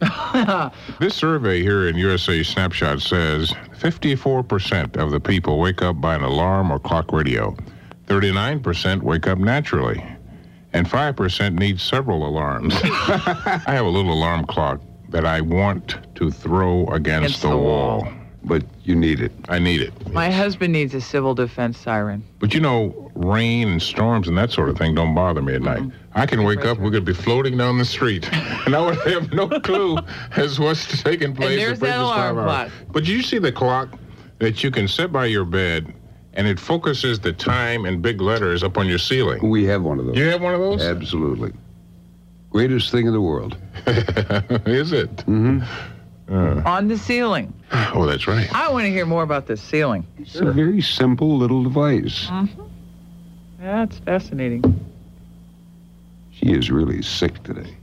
This 1.00 1.14
survey 1.14 1.62
here 1.62 1.88
in 1.88 1.96
USA 1.96 2.42
Snapshot 2.42 3.00
says 3.00 3.52
54% 3.78 4.96
of 4.96 5.10
the 5.10 5.20
people 5.20 5.58
wake 5.58 5.82
up 5.82 6.00
by 6.00 6.14
an 6.14 6.22
alarm 6.22 6.70
or 6.70 6.78
clock 6.78 7.12
radio. 7.12 7.56
39% 8.06 9.02
wake 9.02 9.26
up 9.26 9.38
naturally. 9.38 10.04
And 10.72 10.86
5% 10.86 11.58
need 11.58 11.80
several 11.80 12.26
alarms. 12.26 12.74
I 12.84 13.62
have 13.66 13.86
a 13.86 13.88
little 13.88 14.12
alarm 14.12 14.44
clock 14.46 14.80
that 15.08 15.24
I 15.24 15.40
want 15.40 15.96
to 16.16 16.30
throw 16.30 16.86
against, 16.88 16.96
Against 17.26 17.42
the, 17.42 17.48
the 17.50 17.56
wall. 17.56 18.02
wall. 18.02 18.12
But 18.44 18.64
you 18.84 18.94
need 18.94 19.20
it. 19.20 19.32
I 19.48 19.58
need 19.58 19.80
it. 19.80 20.12
My 20.12 20.30
husband 20.30 20.72
needs 20.72 20.94
a 20.94 21.00
civil 21.00 21.34
defense 21.34 21.78
siren. 21.78 22.22
But 22.38 22.54
you 22.54 22.60
know, 22.60 23.10
rain 23.14 23.68
and 23.68 23.82
storms 23.82 24.28
and 24.28 24.36
that 24.38 24.52
sort 24.52 24.68
of 24.68 24.76
thing 24.78 24.94
don't 24.94 25.14
bother 25.14 25.42
me 25.42 25.54
at 25.54 25.62
night. 25.62 25.80
Mm-hmm. 25.80 25.96
I 26.14 26.26
can 26.26 26.44
wake 26.44 26.64
up, 26.64 26.78
we 26.78 26.90
could 26.90 27.04
be 27.04 27.12
floating 27.14 27.56
down 27.56 27.78
the 27.78 27.84
street, 27.84 28.30
and 28.66 28.76
I 28.76 28.80
would 28.86 28.98
have 29.08 29.32
no 29.32 29.48
clue 29.48 29.98
as 30.36 30.60
what's 30.60 31.02
taking 31.02 31.34
place 31.34 31.50
And 31.50 31.58
there's 31.58 31.80
the 31.80 31.86
that 31.86 31.98
alarm 31.98 32.38
hours. 32.38 32.44
clock. 32.44 32.70
But 32.92 33.08
you 33.08 33.22
see 33.22 33.38
the 33.38 33.50
clock 33.52 33.98
that 34.38 34.62
you 34.62 34.70
can 34.70 34.86
set 34.86 35.10
by 35.10 35.26
your 35.26 35.44
bed, 35.44 35.92
and 36.36 36.46
it 36.46 36.60
focuses 36.60 37.18
the 37.20 37.32
time 37.32 37.86
in 37.86 38.00
big 38.02 38.20
letters 38.20 38.62
up 38.62 38.76
on 38.76 38.86
your 38.86 38.98
ceiling. 38.98 39.48
We 39.48 39.64
have 39.64 39.82
one 39.82 39.98
of 39.98 40.06
those. 40.06 40.16
You 40.16 40.26
have 40.26 40.42
one 40.42 40.54
of 40.54 40.60
those? 40.60 40.82
Absolutely. 40.82 41.52
Greatest 42.50 42.92
thing 42.92 43.06
in 43.06 43.12
the 43.12 43.20
world. 43.20 43.56
Is 44.66 44.92
it? 44.92 45.16
Mm-hmm. 45.26 46.66
On 46.66 46.88
the 46.88 46.98
ceiling. 46.98 47.52
Oh, 47.94 48.04
that's 48.04 48.28
right. 48.28 48.52
I 48.54 48.70
want 48.70 48.84
to 48.84 48.90
hear 48.90 49.06
more 49.06 49.22
about 49.22 49.46
this 49.46 49.60
ceiling. 49.62 50.06
It's 50.18 50.36
a 50.36 50.52
very 50.52 50.82
simple 50.82 51.38
little 51.38 51.62
device. 51.62 52.26
Mm-hmm. 52.26 52.62
That's 53.58 53.98
fascinating. 53.98 54.62
She 56.30 56.52
is 56.52 56.70
really 56.70 57.00
sick 57.00 57.42
today. 57.42 57.74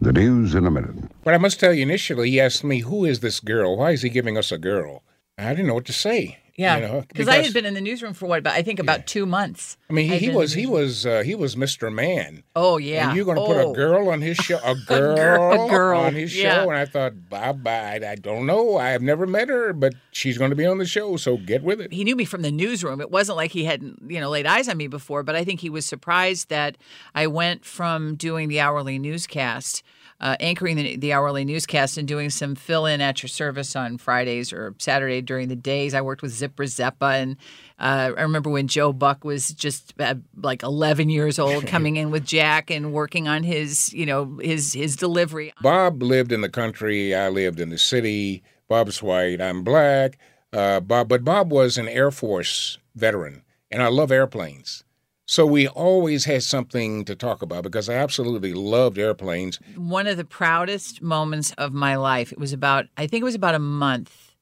The 0.00 0.12
news 0.12 0.54
in 0.56 0.66
a 0.66 0.70
minute. 0.70 0.96
But 1.22 1.34
I 1.34 1.38
must 1.38 1.60
tell 1.60 1.72
you, 1.72 1.82
initially, 1.82 2.30
he 2.30 2.40
asked 2.40 2.64
me, 2.64 2.80
"Who 2.80 3.04
is 3.04 3.20
this 3.20 3.38
girl? 3.38 3.76
Why 3.76 3.92
is 3.92 4.02
he 4.02 4.08
giving 4.08 4.36
us 4.36 4.50
a 4.50 4.58
girl?" 4.58 5.04
I 5.38 5.50
didn't 5.50 5.68
know 5.68 5.74
what 5.74 5.86
to 5.86 5.92
say. 5.92 6.38
Yeah 6.60 6.76
you 6.76 6.82
know, 6.86 7.04
because 7.08 7.28
i 7.28 7.36
had 7.42 7.52
been 7.54 7.64
in 7.66 7.74
the 7.74 7.80
newsroom 7.80 8.12
for 8.12 8.26
what 8.26 8.42
but 8.42 8.52
i 8.52 8.62
think 8.62 8.78
about 8.78 9.06
two 9.06 9.24
months 9.26 9.76
I 9.88 9.92
mean, 9.92 10.08
he, 10.08 10.18
he 10.18 10.30
was 10.30 10.52
he 10.52 10.66
was 10.66 11.04
uh, 11.04 11.22
he 11.24 11.34
was 11.34 11.56
Mr. 11.56 11.92
Man. 11.92 12.44
oh 12.54 12.76
yeah 12.78 13.08
And 13.08 13.16
you're 13.16 13.24
going 13.24 13.38
to 13.38 13.44
put 13.44 13.56
Oh. 13.56 13.72
a 13.72 13.74
girl 13.74 14.08
on 14.08 14.20
his 14.20 14.36
show, 14.36 14.60
a 14.64 14.74
girl, 14.86 15.66
a 15.66 15.68
girl, 15.68 15.98
on 15.98 16.14
his 16.14 16.30
yeah. 16.36 16.54
show, 16.62 16.70
and 16.70 16.78
I 16.78 16.84
thought, 16.84 17.28
Bob, 17.28 17.66
I, 17.66 17.98
I 18.06 18.14
don't 18.14 18.46
know, 18.46 18.76
I 18.76 18.90
have 18.90 19.02
never 19.02 19.26
met 19.26 19.48
her, 19.48 19.72
but 19.72 19.94
she's 20.12 20.38
going 20.38 20.50
to 20.50 20.56
be 20.56 20.64
on 20.64 20.78
the 20.78 20.86
show, 20.86 21.16
so 21.16 21.36
get 21.38 21.64
with 21.64 21.80
it. 21.80 21.92
he 21.92 22.04
knew 22.04 22.14
me 22.14 22.24
from 22.24 22.42
the 22.42 22.52
newsroom. 22.52 23.00
It 23.00 23.10
wasn't 23.10 23.36
like 23.36 23.50
he 23.50 23.64
hadn't, 23.64 23.98
you 24.08 24.20
know, 24.20 24.30
laid 24.30 24.46
eyes 24.46 24.68
on 24.68 24.76
me 24.76 24.86
before, 24.86 25.24
but 25.24 25.34
I 25.34 25.42
think 25.44 25.58
he 25.58 25.70
was 25.70 25.84
surprised 25.86 26.50
that 26.50 26.78
I 27.12 27.26
went 27.26 27.64
from 27.64 28.14
doing 28.14 28.48
the 28.48 28.60
hourly 28.60 28.96
newscast, 29.00 29.82
uh, 30.20 30.36
anchoring 30.40 30.76
the, 30.76 30.96
the 30.96 31.12
hourly 31.12 31.44
newscast, 31.44 31.96
and 31.96 32.06
doing 32.06 32.30
some 32.30 32.54
fill 32.54 32.86
in 32.86 33.00
at 33.00 33.22
your 33.22 33.28
service 33.28 33.74
on 33.74 33.98
Fridays 33.98 34.52
or 34.52 34.74
Saturday 34.78 35.20
during 35.20 35.48
the 35.48 35.56
days. 35.56 35.94
I 35.94 36.00
worked 36.00 36.22
with 36.22 36.32
Zip 36.32 36.56
Rzeppa, 36.56 37.14
and 37.14 37.36
uh, 37.78 38.12
I 38.16 38.22
remember 38.22 38.50
when 38.50 38.68
Joe 38.68 38.92
Buck 38.92 39.24
was 39.24 39.50
just 39.50 39.94
uh, 39.98 40.16
like 40.36 40.62
11 40.62 41.08
years 41.08 41.38
old, 41.38 41.66
coming 41.66 41.96
in 41.96 42.10
with 42.10 42.24
Jack 42.24 42.70
and 42.70 42.92
working 42.92 43.28
on 43.28 43.42
his, 43.42 43.92
you 43.92 44.06
know, 44.06 44.38
his 44.42 44.72
his 44.72 44.96
delivery. 44.96 45.52
Bob 45.62 46.02
lived 46.02 46.32
in 46.32 46.40
the 46.40 46.48
country. 46.48 47.14
I 47.14 47.28
lived 47.28 47.60
in 47.60 47.70
the 47.70 47.78
city. 47.78 48.42
Bob's 48.68 49.02
white. 49.02 49.40
I'm 49.40 49.64
black. 49.64 50.18
Uh, 50.52 50.80
Bob, 50.80 51.08
but 51.08 51.24
Bob 51.24 51.50
was 51.52 51.78
an 51.78 51.88
Air 51.88 52.10
Force 52.10 52.78
veteran, 52.94 53.42
and 53.70 53.82
I 53.82 53.88
love 53.88 54.10
airplanes. 54.10 54.84
So 55.30 55.46
we 55.46 55.68
always 55.68 56.24
had 56.24 56.42
something 56.42 57.04
to 57.04 57.14
talk 57.14 57.40
about 57.40 57.62
because 57.62 57.88
I 57.88 57.94
absolutely 57.94 58.52
loved 58.52 58.98
airplanes. 58.98 59.60
One 59.76 60.08
of 60.08 60.16
the 60.16 60.24
proudest 60.24 61.02
moments 61.02 61.52
of 61.52 61.72
my 61.72 61.94
life. 61.94 62.32
It 62.32 62.38
was 62.40 62.52
about, 62.52 62.86
I 62.96 63.06
think 63.06 63.20
it 63.20 63.24
was 63.26 63.36
about 63.36 63.54
a 63.54 63.60
month 63.60 64.34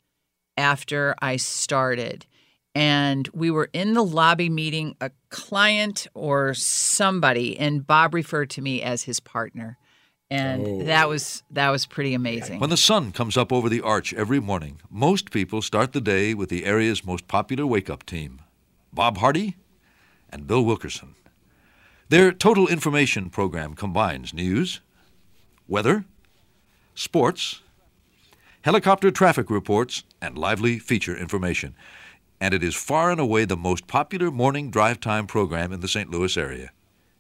after 0.57 1.15
I 1.21 1.37
started. 1.37 2.25
And 2.75 3.29
we 3.35 3.51
were 3.51 3.69
in 3.75 3.93
the 3.93 4.03
lobby 4.03 4.49
meeting 4.49 4.97
a 5.03 5.11
client 5.29 6.07
or 6.15 6.55
somebody, 6.55 7.59
and 7.59 7.87
Bob 7.87 8.15
referred 8.15 8.49
to 8.51 8.63
me 8.63 8.81
as 8.81 9.03
his 9.03 9.21
partner. 9.21 9.77
And 10.31 10.67
Oh. 10.67 10.83
that 10.85 11.07
was 11.07 11.43
that 11.51 11.69
was 11.69 11.85
pretty 11.85 12.15
amazing. 12.15 12.61
When 12.61 12.71
the 12.71 12.79
sun 12.79 13.13
comes 13.13 13.37
up 13.37 13.53
over 13.53 13.69
the 13.69 13.83
arch 13.83 14.15
every 14.15 14.41
morning, 14.41 14.81
most 14.91 15.33
people 15.33 15.61
start 15.61 15.93
the 15.93 16.01
day 16.01 16.33
with 16.33 16.49
the 16.49 16.65
area's 16.65 17.05
most 17.05 17.29
popular 17.29 17.67
wake 17.67 17.91
up 17.91 18.07
team 18.07 18.41
Bob 18.91 19.19
Hardy 19.19 19.57
and 20.31 20.47
Bill 20.47 20.65
Wilkerson. 20.65 21.15
Their 22.09 22.33
total 22.33 22.69
information 22.69 23.29
program 23.29 23.75
combines 23.75 24.33
news, 24.33 24.81
weather, 25.67 26.05
sports, 26.95 27.61
helicopter 28.63 29.11
traffic 29.11 29.51
reports, 29.51 30.05
and 30.21 30.39
lively 30.39 30.79
feature 30.79 31.17
information. 31.17 31.75
And 32.41 32.55
it 32.55 32.63
is 32.63 32.75
far 32.75 33.11
and 33.11 33.21
away 33.21 33.45
the 33.45 33.57
most 33.57 33.87
popular 33.87 34.31
morning 34.31 34.71
drive 34.71 35.01
time 35.01 35.27
program 35.27 35.73
in 35.73 35.81
the 35.81 35.89
St. 35.89 36.11
Louis 36.11 36.37
area. 36.37 36.71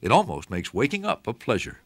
It 0.00 0.12
almost 0.12 0.48
makes 0.48 0.72
waking 0.72 1.04
up 1.04 1.26
a 1.26 1.34
pleasure. 1.34 1.78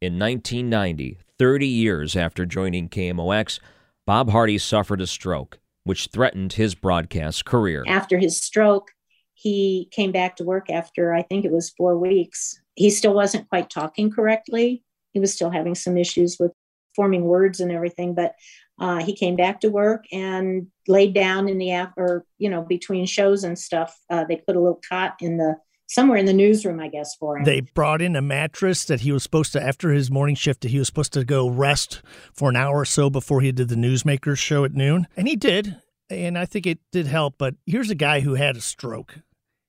In 0.00 0.18
1990, 0.18 1.18
30 1.38 1.66
years 1.66 2.14
after 2.14 2.46
joining 2.46 2.88
KMOX, 2.88 3.58
Bob 4.06 4.30
Hardy 4.30 4.58
suffered 4.58 5.00
a 5.00 5.06
stroke, 5.06 5.58
which 5.84 6.08
threatened 6.12 6.52
his 6.52 6.74
broadcast 6.74 7.44
career. 7.44 7.84
After 7.88 8.18
his 8.18 8.40
stroke, 8.40 8.92
he 9.40 9.88
came 9.92 10.10
back 10.10 10.34
to 10.36 10.44
work 10.44 10.68
after 10.68 11.14
I 11.14 11.22
think 11.22 11.44
it 11.44 11.52
was 11.52 11.70
four 11.70 11.96
weeks. 11.96 12.60
He 12.74 12.90
still 12.90 13.14
wasn't 13.14 13.48
quite 13.48 13.70
talking 13.70 14.10
correctly. 14.10 14.82
He 15.12 15.20
was 15.20 15.32
still 15.32 15.50
having 15.50 15.76
some 15.76 15.96
issues 15.96 16.38
with 16.40 16.50
forming 16.96 17.22
words 17.22 17.60
and 17.60 17.70
everything, 17.70 18.14
but 18.14 18.34
uh, 18.80 18.98
he 18.98 19.14
came 19.14 19.36
back 19.36 19.60
to 19.60 19.68
work 19.68 20.06
and 20.10 20.66
laid 20.88 21.14
down 21.14 21.48
in 21.48 21.58
the 21.58 21.70
af- 21.70 21.92
or 21.96 22.24
you 22.38 22.50
know 22.50 22.62
between 22.62 23.06
shows 23.06 23.44
and 23.44 23.56
stuff. 23.56 23.96
Uh, 24.10 24.24
they 24.24 24.36
put 24.36 24.56
a 24.56 24.60
little 24.60 24.80
cot 24.88 25.14
in 25.20 25.36
the 25.36 25.54
somewhere 25.86 26.18
in 26.18 26.26
the 26.26 26.32
newsroom, 26.32 26.80
I 26.80 26.88
guess, 26.88 27.14
for 27.14 27.38
him. 27.38 27.44
They 27.44 27.60
brought 27.60 28.02
in 28.02 28.16
a 28.16 28.20
mattress 28.20 28.84
that 28.86 29.02
he 29.02 29.12
was 29.12 29.22
supposed 29.22 29.52
to, 29.52 29.62
after 29.62 29.92
his 29.92 30.10
morning 30.10 30.34
shift, 30.34 30.64
he 30.64 30.78
was 30.78 30.88
supposed 30.88 31.12
to 31.12 31.24
go 31.24 31.48
rest 31.48 32.02
for 32.34 32.50
an 32.50 32.56
hour 32.56 32.80
or 32.80 32.84
so 32.84 33.08
before 33.08 33.40
he 33.40 33.52
did 33.52 33.68
the 33.68 33.76
Newsmakers 33.76 34.38
show 34.38 34.64
at 34.64 34.74
noon. 34.74 35.06
And 35.16 35.28
he 35.28 35.36
did. 35.36 35.80
And 36.10 36.36
I 36.36 36.44
think 36.44 36.66
it 36.66 36.78
did 36.92 37.06
help. 37.06 37.36
But 37.38 37.54
here's 37.66 37.90
a 37.90 37.94
guy 37.94 38.20
who 38.20 38.34
had 38.34 38.56
a 38.56 38.60
stroke. 38.60 39.20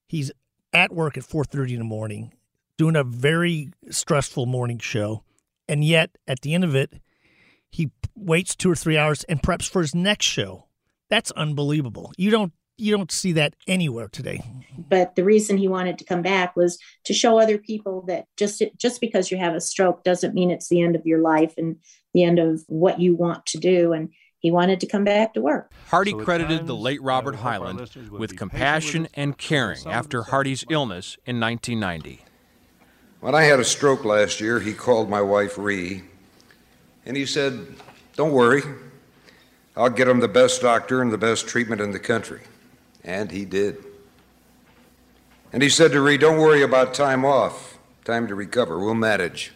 He's 0.10 0.32
at 0.74 0.92
work 0.92 1.18
at 1.18 1.24
4.30 1.24 1.74
in 1.74 1.78
the 1.78 1.84
morning, 1.84 2.34
doing 2.78 2.96
a 2.96 3.04
very 3.04 3.70
stressful 3.92 4.48
morning 4.48 4.80
show. 4.80 5.24
And 5.68 5.86
yet, 5.86 6.18
at 6.28 6.42
the 6.42 6.56
end 6.56 6.64
of 6.64 6.76
it, 6.76 6.94
he 7.70 7.92
waits 8.16 8.56
two 8.56 8.72
or 8.72 8.76
three 8.76 8.98
hours 8.98 9.24
and 9.26 9.42
preps 9.42 9.70
for 9.70 9.82
his 9.82 9.94
next 9.94 10.26
show. 10.26 10.66
That's 11.10 11.30
unbelievable. 11.32 12.12
You 12.18 12.32
don't 12.32 12.54
you 12.80 12.96
don't 12.96 13.12
see 13.12 13.34
that 13.34 13.56
anywhere 13.68 14.08
today. 14.08 14.42
but 14.78 15.16
the 15.16 15.24
reason 15.24 15.58
he 15.58 15.68
wanted 15.68 15.98
to 16.00 16.06
come 16.06 16.22
back 16.22 16.56
was 16.56 16.80
to 17.04 17.14
show 17.14 17.38
other 17.38 17.58
people 17.58 18.04
that 18.08 18.26
just 18.38 18.64
just 18.78 19.02
because 19.02 19.30
you 19.30 19.38
have 19.38 19.54
a 19.54 19.62
stroke 19.62 20.04
doesn't 20.04 20.34
mean 20.34 20.50
it's 20.50 20.70
the 20.70 20.82
end 20.82 20.96
of 20.96 21.06
your 21.06 21.20
life 21.20 21.54
and 21.58 21.76
the 22.14 22.24
end 22.24 22.40
of 22.40 22.64
what 22.68 23.00
you 23.00 23.16
want 23.16 23.46
to 23.46 23.58
do 23.58 23.92
and 23.92 24.10
he 24.40 24.52
wanted 24.52 24.80
to 24.80 24.88
come 24.88 25.04
back 25.04 25.34
to 25.34 25.42
work 25.42 25.72
Hardy 25.88 26.14
credited 26.14 26.68
the 26.68 26.76
late 26.76 27.02
Robert 27.02 27.36
Hyland 27.36 27.90
with 28.12 28.38
compassion 28.38 29.08
and 29.14 29.38
caring 29.38 29.86
after 29.88 30.24
Hardy's 30.24 30.64
illness 30.70 31.18
in 31.26 31.40
1990. 31.40 32.24
When 33.22 33.36
I 33.36 33.44
had 33.44 33.60
a 33.60 33.66
stroke 33.66 34.06
last 34.06 34.40
year, 34.40 34.60
he 34.60 34.74
called 34.74 35.10
my 35.10 35.22
wife, 35.22 35.58
Ree, 35.58 36.04
and 37.06 37.18
he 37.18 37.26
said, 37.26 37.76
Don't 38.16 38.32
worry, 38.32 38.62
I'll 39.76 39.90
get 39.90 40.08
him 40.08 40.20
the 40.20 40.28
best 40.28 40.62
doctor 40.62 41.02
and 41.02 41.12
the 41.12 41.18
best 41.18 41.48
treatment 41.48 41.82
in 41.82 41.92
the 41.92 42.00
country. 42.00 42.42
And 43.04 43.32
he 43.32 43.46
did. 43.46 43.84
And 45.52 45.64
he 45.64 45.70
said 45.70 45.92
to 45.94 46.02
Ree, 46.02 46.18
Don't 46.18 46.38
worry 46.38 46.62
about 46.62 46.94
time 46.94 47.26
off, 47.26 47.80
time 48.06 48.28
to 48.28 48.36
recover. 48.36 48.78
We'll 48.78 48.94
manage 48.94 49.54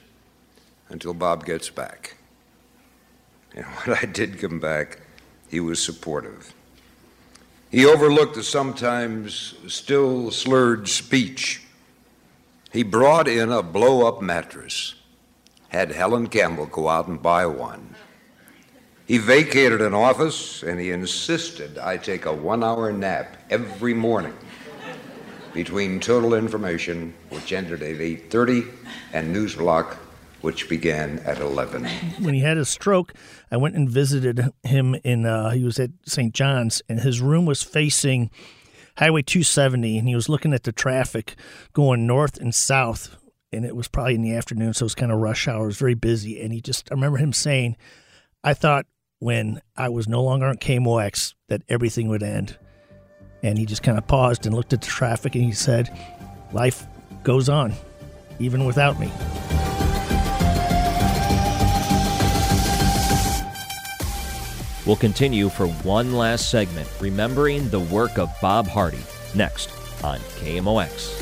until 0.90 1.14
Bob 1.14 1.46
gets 1.46 1.70
back. 1.70 2.18
And 3.56 3.66
when 3.86 3.98
I 3.98 4.06
did 4.06 4.40
come 4.40 4.60
back, 4.60 5.02
he 5.50 5.60
was 5.60 5.84
supportive. 5.84 6.54
He 7.70 7.86
overlooked 7.86 8.36
the 8.36 8.44
sometimes 8.44 9.56
still 9.68 10.30
slurred 10.32 10.88
speech. 10.88 11.64
He 12.72 12.84
brought 12.84 13.28
in 13.28 13.52
a 13.52 13.64
blow 13.64 14.08
up 14.08 14.22
mattress, 14.22 14.96
had 15.70 15.92
Helen 15.92 16.28
Campbell 16.28 16.68
go 16.68 16.88
out 16.88 17.08
and 17.08 17.22
buy 17.22 17.46
one. 17.46 17.96
He 19.06 19.18
vacated 19.18 19.82
an 19.82 19.94
office 19.94 20.64
and 20.64 20.80
he 20.80 20.92
insisted 20.92 21.78
I 21.78 21.98
take 21.98 22.26
a 22.26 22.34
one 22.34 22.64
hour 22.64 22.92
nap 22.92 23.38
every 23.50 23.94
morning 23.94 24.38
between 25.54 26.00
total 26.00 26.34
information, 26.34 27.14
which 27.30 27.54
ended 27.54 27.84
at 27.84 27.98
8.30, 27.98 28.72
and 29.14 29.32
news 29.32 29.56
block, 29.56 29.98
which 30.44 30.68
began 30.68 31.20
at 31.20 31.40
11. 31.40 31.86
when 32.20 32.34
he 32.34 32.42
had 32.42 32.58
his 32.58 32.68
stroke, 32.68 33.14
I 33.50 33.56
went 33.56 33.76
and 33.76 33.90
visited 33.90 34.50
him 34.64 34.94
in. 34.96 35.26
Uh, 35.26 35.52
he 35.52 35.64
was 35.64 35.80
at 35.80 35.92
St. 36.06 36.34
John's, 36.34 36.82
and 36.90 37.00
his 37.00 37.22
room 37.22 37.46
was 37.46 37.64
facing 37.64 38.30
Highway 38.98 39.22
270, 39.22 39.98
and 39.98 40.08
he 40.08 40.16
was 40.16 40.28
looking 40.28 40.54
at 40.54 40.64
the 40.64 40.74
traffic 40.74 41.36
going 41.72 42.06
north 42.06 42.38
and 42.38 42.54
south. 42.54 43.16
And 43.54 43.66
it 43.66 43.74
was 43.74 43.88
probably 43.88 44.16
in 44.16 44.22
the 44.22 44.36
afternoon, 44.36 44.74
so 44.74 44.84
it 44.84 44.88
was 44.88 44.96
kind 44.96 45.14
of 45.14 45.20
rush 45.20 45.48
hour. 45.48 45.64
It 45.64 45.68
was 45.68 45.78
very 45.78 45.94
busy, 45.94 46.42
and 46.42 46.52
he 46.52 46.60
just. 46.60 46.92
I 46.92 46.96
remember 46.96 47.20
him 47.20 47.32
saying, 47.32 47.78
"I 48.44 48.54
thought 48.54 48.86
when 49.20 49.62
I 49.78 49.90
was 49.90 50.10
no 50.10 50.22
longer 50.22 50.48
on 50.48 50.58
KMOX 50.58 51.36
that 51.48 51.62
everything 51.70 52.10
would 52.10 52.24
end." 52.24 52.58
And 53.44 53.58
he 53.58 53.66
just 53.66 53.84
kind 53.84 53.98
of 53.98 54.08
paused 54.08 54.46
and 54.46 54.54
looked 54.54 54.74
at 54.74 54.82
the 54.82 54.88
traffic, 54.88 55.36
and 55.36 55.46
he 55.46 55.54
said, 55.54 55.90
"Life 56.52 56.86
goes 57.24 57.48
on, 57.48 57.74
even 58.40 58.66
without 58.66 59.00
me." 59.00 59.10
We'll 64.86 64.98
continue 64.98 65.48
for 65.48 65.68
one 65.68 66.14
last 66.14 66.50
segment, 66.50 66.90
remembering 67.00 67.70
the 67.70 67.80
work 67.80 68.18
of 68.18 68.30
Bob 68.42 68.68
Hardy, 68.68 69.00
next 69.34 69.70
on 70.04 70.20
KMOX. 70.20 71.22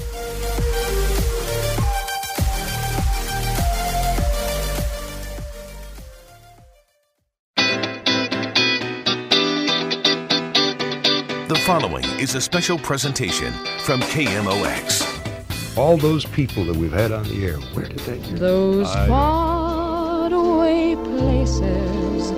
The 11.48 11.56
following 11.68 12.06
is 12.20 12.34
a 12.34 12.42
special 12.42 12.80
presentation 12.80 13.54
from 13.84 14.02
KMOX. 14.02 15.78
All 15.78 15.98
those 15.98 16.26
people 16.26 16.66
that 16.66 16.76
we've 16.76 16.92
had 16.92 17.12
on 17.12 17.26
the 17.26 17.46
air, 17.46 17.58
where 17.74 17.86
did 17.86 18.00
they 18.00 18.18
hear? 18.18 18.38
Those 18.40 18.88
I- 18.88 19.08
faraway 19.08 20.96
places 20.96 22.32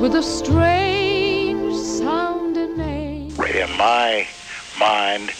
with 0.00 0.14
a 0.14 0.22
strange 0.22 1.74
sounding 1.74 2.76
name. 2.76 3.30
In 3.30 3.76
my 3.78 4.28
mind, 4.78 5.32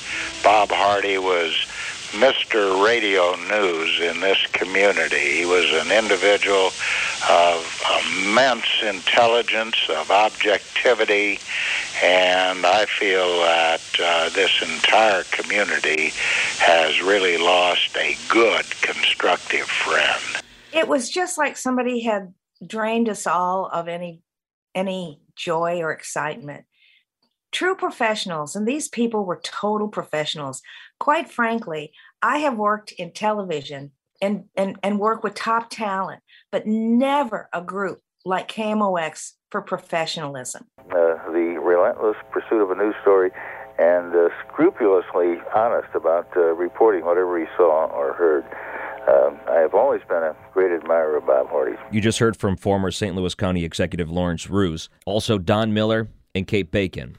Bob 0.42 0.70
Hardy 0.70 1.18
was 1.18 1.52
Mr. 2.12 2.82
Radio 2.82 3.34
News 3.50 4.00
in 4.00 4.20
this 4.20 4.38
community. 4.52 5.18
He 5.18 5.44
was 5.44 5.66
an 5.72 5.92
individual 5.92 6.70
of 7.28 7.82
immense 8.24 8.64
intelligence, 8.82 9.76
of 9.90 10.10
objectivity, 10.10 11.38
and 12.02 12.64
I 12.64 12.86
feel 12.86 13.40
that 13.40 13.82
uh, 14.02 14.30
this 14.30 14.62
entire 14.62 15.24
community 15.24 16.12
has 16.60 17.02
really 17.02 17.36
lost 17.36 17.94
a 17.96 18.16
good, 18.28 18.64
constructive 18.80 19.66
friend. 19.66 20.42
It 20.72 20.88
was 20.88 21.10
just 21.10 21.36
like 21.36 21.58
somebody 21.58 22.00
had 22.00 22.32
drained 22.66 23.10
us 23.10 23.26
all 23.26 23.66
of 23.66 23.86
any 23.86 24.22
any 24.76 25.20
joy 25.34 25.80
or 25.80 25.90
excitement. 25.90 26.66
True 27.50 27.74
professionals, 27.74 28.54
and 28.54 28.68
these 28.68 28.88
people 28.88 29.24
were 29.24 29.40
total 29.42 29.88
professionals. 29.88 30.62
Quite 31.00 31.30
frankly, 31.30 31.92
I 32.22 32.38
have 32.38 32.56
worked 32.56 32.92
in 32.92 33.12
television 33.12 33.92
and 34.20 34.44
and 34.56 34.78
and 34.82 34.98
work 34.98 35.24
with 35.24 35.34
top 35.34 35.70
talent, 35.70 36.22
but 36.52 36.66
never 36.66 37.48
a 37.52 37.62
group 37.62 38.00
like 38.24 38.48
KMOX 38.48 39.32
for 39.50 39.62
professionalism. 39.62 40.66
uh, 40.90 41.16
the 41.32 41.58
relentless 41.62 42.16
pursuit 42.32 42.60
of 42.60 42.70
a 42.70 42.74
news 42.74 42.94
story 43.02 43.30
and 43.78 44.14
uh, 44.14 44.28
scrupulously 44.42 45.36
honest 45.54 45.88
about 45.94 46.28
uh, 46.36 46.40
reporting 46.54 47.04
whatever 47.04 47.38
he 47.38 47.46
saw 47.56 47.86
or 47.86 48.14
heard. 48.14 48.44
Um, 49.08 49.38
I 49.48 49.60
have 49.60 49.74
always 49.74 50.00
been 50.08 50.22
a 50.22 50.34
great 50.52 50.72
admirer 50.72 51.18
of 51.18 51.26
Bob 51.26 51.48
Hardy's. 51.48 51.78
You 51.92 52.00
just 52.00 52.18
heard 52.18 52.36
from 52.36 52.56
former 52.56 52.90
St. 52.90 53.14
Louis 53.14 53.34
County 53.34 53.64
Executive 53.64 54.10
Lawrence 54.10 54.50
Roos, 54.50 54.88
also 55.04 55.38
Don 55.38 55.72
Miller 55.72 56.08
and 56.34 56.46
Kate 56.46 56.70
Bacon. 56.70 57.16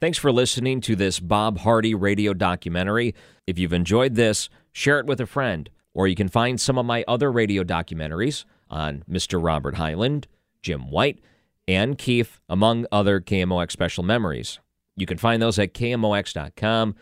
Thanks 0.00 0.18
for 0.18 0.32
listening 0.32 0.80
to 0.82 0.96
this 0.96 1.20
Bob 1.20 1.58
Hardy 1.58 1.94
radio 1.94 2.32
documentary. 2.32 3.14
If 3.46 3.58
you've 3.58 3.72
enjoyed 3.72 4.14
this, 4.14 4.48
share 4.72 4.98
it 4.98 5.06
with 5.06 5.20
a 5.20 5.26
friend, 5.26 5.68
or 5.94 6.06
you 6.06 6.14
can 6.14 6.28
find 6.28 6.60
some 6.60 6.78
of 6.78 6.86
my 6.86 7.04
other 7.08 7.30
radio 7.30 7.64
documentaries 7.64 8.44
on 8.70 9.04
Mr. 9.10 9.42
Robert 9.42 9.74
Hyland, 9.76 10.26
Jim 10.62 10.90
White, 10.90 11.20
Anne 11.68 11.96
Keefe, 11.96 12.40
among 12.48 12.86
other 12.90 13.20
KMOX 13.20 13.72
special 13.72 14.02
memories. 14.02 14.58
You 14.96 15.06
can 15.06 15.18
find 15.18 15.40
those 15.40 15.58
at 15.58 15.74
KMOX.com 15.74 16.94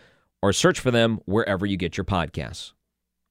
or 0.42 0.52
search 0.52 0.80
for 0.80 0.90
them 0.90 1.20
wherever 1.24 1.66
you 1.66 1.76
get 1.76 1.96
your 1.96 2.04
podcasts. 2.04 2.72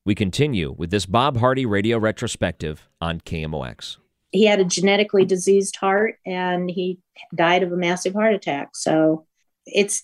We 0.08 0.16
continue 0.16 0.74
with 0.78 0.90
this 0.90 1.06
Bob 1.06 1.36
Hardy 1.36 1.66
radio 1.66 1.98
retrospective 1.98 2.88
on 3.02 3.20
KMOX. 3.20 3.98
He 4.32 4.46
had 4.46 4.62
a 4.62 4.64
genetically 4.64 5.26
diseased 5.26 5.76
heart 5.76 6.16
and 6.26 6.72
he 6.72 7.00
died 7.36 7.62
of 7.62 7.74
a 7.74 7.76
massive 7.76 8.14
heart 8.14 8.34
attack. 8.34 8.70
So 8.74 9.28
it's, 9.66 10.02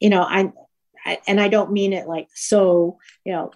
you 0.00 0.10
know, 0.10 0.22
I, 0.22 0.52
I 1.06 1.20
and 1.28 1.40
I 1.40 1.46
don't 1.46 1.70
mean 1.70 1.92
it 1.92 2.08
like 2.08 2.26
so, 2.34 2.98
you 3.24 3.32
know, 3.32 3.52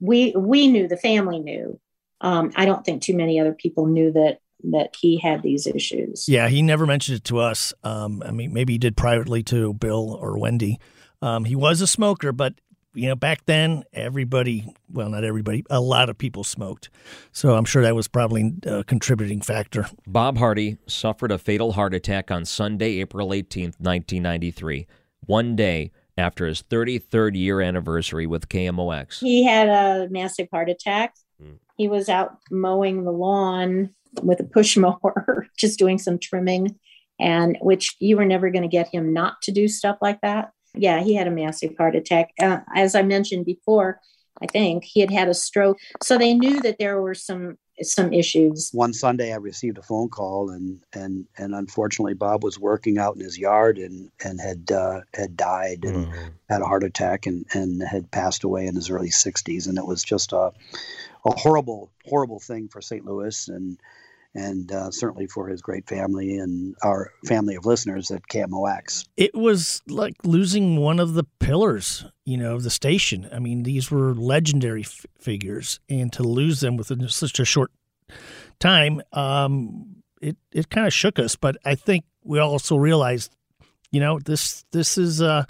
we 0.00 0.34
we 0.36 0.66
knew 0.66 0.88
the 0.88 0.96
family 0.96 1.38
knew. 1.38 1.78
Um, 2.20 2.50
I 2.56 2.64
don't 2.64 2.84
think 2.84 3.00
too 3.00 3.16
many 3.16 3.38
other 3.38 3.54
people 3.54 3.86
knew 3.86 4.10
that 4.10 4.40
that 4.72 4.96
he 5.00 5.16
had 5.16 5.44
these 5.44 5.68
issues. 5.68 6.28
Yeah, 6.28 6.48
he 6.48 6.60
never 6.60 6.86
mentioned 6.86 7.18
it 7.18 7.24
to 7.26 7.38
us. 7.38 7.72
Um, 7.84 8.20
I 8.26 8.32
mean, 8.32 8.52
maybe 8.52 8.72
he 8.72 8.78
did 8.80 8.96
privately 8.96 9.44
to 9.44 9.74
Bill 9.74 10.18
or 10.20 10.36
Wendy. 10.40 10.80
Um, 11.22 11.44
he 11.44 11.54
was 11.54 11.80
a 11.80 11.86
smoker, 11.86 12.32
but 12.32 12.54
you 12.94 13.08
know, 13.08 13.14
back 13.14 13.44
then 13.46 13.84
everybody, 13.92 14.74
well, 14.90 15.08
not 15.10 15.24
everybody, 15.24 15.64
a 15.70 15.80
lot 15.80 16.08
of 16.08 16.18
people 16.18 16.44
smoked. 16.44 16.90
So 17.32 17.54
I'm 17.54 17.64
sure 17.64 17.82
that 17.82 17.94
was 17.94 18.08
probably 18.08 18.54
a 18.64 18.84
contributing 18.84 19.40
factor. 19.40 19.86
Bob 20.06 20.38
Hardy 20.38 20.78
suffered 20.86 21.30
a 21.30 21.38
fatal 21.38 21.72
heart 21.72 21.94
attack 21.94 22.30
on 22.30 22.44
Sunday, 22.44 23.00
April 23.00 23.28
18th, 23.28 23.78
1993, 23.78 24.86
one 25.26 25.54
day 25.54 25.92
after 26.16 26.46
his 26.46 26.62
33rd 26.62 27.36
year 27.36 27.60
anniversary 27.60 28.26
with 28.26 28.48
KMOX. 28.48 29.20
He 29.20 29.44
had 29.44 29.68
a 29.68 30.08
massive 30.10 30.48
heart 30.52 30.68
attack. 30.68 31.14
Hmm. 31.40 31.54
He 31.76 31.88
was 31.88 32.08
out 32.08 32.38
mowing 32.50 33.04
the 33.04 33.12
lawn 33.12 33.90
with 34.22 34.40
a 34.40 34.44
push 34.44 34.76
mower, 34.76 35.46
just 35.56 35.78
doing 35.78 35.98
some 35.98 36.18
trimming, 36.18 36.76
and 37.20 37.56
which 37.60 37.96
you 38.00 38.16
were 38.16 38.24
never 38.24 38.50
going 38.50 38.62
to 38.62 38.68
get 38.68 38.88
him 38.88 39.12
not 39.12 39.40
to 39.42 39.52
do 39.52 39.68
stuff 39.68 39.98
like 40.00 40.20
that. 40.22 40.50
Yeah, 40.78 41.02
he 41.02 41.14
had 41.14 41.26
a 41.26 41.30
massive 41.30 41.76
heart 41.76 41.96
attack. 41.96 42.30
Uh, 42.40 42.60
as 42.74 42.94
I 42.94 43.02
mentioned 43.02 43.44
before, 43.44 44.00
I 44.42 44.46
think 44.46 44.84
he 44.84 45.00
had 45.00 45.10
had 45.10 45.28
a 45.28 45.34
stroke. 45.34 45.78
So 46.00 46.16
they 46.16 46.34
knew 46.34 46.60
that 46.62 46.78
there 46.78 47.00
were 47.02 47.14
some 47.14 47.58
some 47.80 48.12
issues. 48.12 48.70
One 48.72 48.92
Sunday, 48.92 49.32
I 49.32 49.36
received 49.36 49.78
a 49.78 49.82
phone 49.82 50.08
call, 50.08 50.50
and 50.50 50.80
and 50.92 51.26
and 51.36 51.54
unfortunately, 51.54 52.14
Bob 52.14 52.42
was 52.42 52.58
working 52.58 52.98
out 52.98 53.14
in 53.14 53.20
his 53.22 53.38
yard 53.38 53.78
and 53.78 54.10
and 54.24 54.40
had 54.40 54.70
uh, 54.72 55.00
had 55.14 55.36
died 55.36 55.84
and 55.84 56.06
Mm-hmm. 56.06 56.28
had 56.48 56.62
a 56.62 56.66
heart 56.66 56.84
attack 56.84 57.26
and 57.26 57.46
and 57.52 57.82
had 57.82 58.10
passed 58.10 58.42
away 58.44 58.66
in 58.66 58.74
his 58.74 58.90
early 58.90 59.10
60s, 59.10 59.68
and 59.68 59.78
it 59.78 59.86
was 59.86 60.02
just 60.02 60.32
a 60.32 60.52
a 61.24 61.38
horrible 61.38 61.90
horrible 62.06 62.40
thing 62.40 62.68
for 62.68 62.80
St. 62.80 63.04
Louis 63.04 63.48
and 63.48 63.78
and 64.34 64.70
uh, 64.70 64.90
certainly 64.90 65.26
for 65.26 65.48
his 65.48 65.62
great 65.62 65.88
family 65.88 66.36
and 66.38 66.74
our 66.82 67.12
family 67.26 67.56
of 67.56 67.66
listeners 67.66 68.10
at 68.10 68.22
KMOX. 68.28 69.04
It 69.16 69.34
was 69.34 69.82
like 69.88 70.14
losing 70.24 70.76
one 70.76 71.00
of 71.00 71.14
the 71.14 71.24
pillars, 71.40 72.04
you 72.24 72.36
know, 72.36 72.54
of 72.54 72.62
the 72.62 72.70
station. 72.70 73.28
I 73.32 73.38
mean, 73.38 73.62
these 73.62 73.90
were 73.90 74.14
legendary 74.14 74.82
f- 74.82 75.06
figures, 75.18 75.80
and 75.88 76.12
to 76.12 76.22
lose 76.22 76.60
them 76.60 76.76
within 76.76 77.08
such 77.08 77.40
a 77.40 77.44
short 77.44 77.70
time, 78.60 79.00
um, 79.12 80.02
it 80.20 80.36
it 80.52 80.70
kind 80.70 80.86
of 80.86 80.92
shook 80.92 81.18
us. 81.18 81.36
But 81.36 81.56
I 81.64 81.74
think 81.74 82.04
we 82.22 82.38
also 82.38 82.76
realized, 82.76 83.34
you 83.90 84.00
know, 84.00 84.18
this 84.18 84.64
this 84.72 84.98
is 84.98 85.22
uh, 85.22 85.44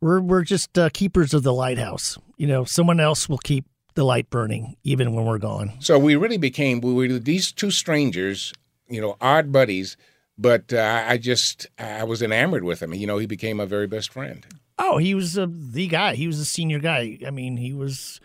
we're 0.00 0.20
we're 0.20 0.44
just 0.44 0.78
uh, 0.78 0.90
keepers 0.92 1.34
of 1.34 1.42
the 1.42 1.52
lighthouse. 1.52 2.18
You 2.36 2.46
know, 2.46 2.64
someone 2.64 3.00
else 3.00 3.28
will 3.28 3.38
keep 3.38 3.64
the 3.94 4.04
light 4.04 4.30
burning 4.30 4.76
even 4.82 5.14
when 5.14 5.24
we're 5.24 5.38
gone. 5.38 5.72
So 5.80 5.98
we 5.98 6.16
really 6.16 6.38
became 6.38 6.80
we 6.80 6.92
were 6.92 7.18
these 7.18 7.52
two 7.52 7.70
strangers, 7.70 8.52
you 8.88 9.00
know, 9.00 9.16
odd 9.20 9.52
buddies. 9.52 9.96
But 10.36 10.72
uh, 10.72 11.04
I 11.06 11.16
just 11.16 11.68
I 11.78 12.02
was 12.04 12.20
enamored 12.20 12.64
with 12.64 12.82
him. 12.82 12.92
You 12.92 13.06
know, 13.06 13.18
he 13.18 13.26
became 13.26 13.58
my 13.58 13.66
very 13.66 13.86
best 13.86 14.12
friend. 14.12 14.44
Oh, 14.78 14.98
he 14.98 15.14
was 15.14 15.38
uh, 15.38 15.46
the 15.48 15.86
guy. 15.86 16.16
He 16.16 16.26
was 16.26 16.38
the 16.38 16.44
senior 16.44 16.80
guy. 16.80 17.18
I 17.24 17.30
mean, 17.30 17.56
he 17.56 17.72
was 17.72 18.20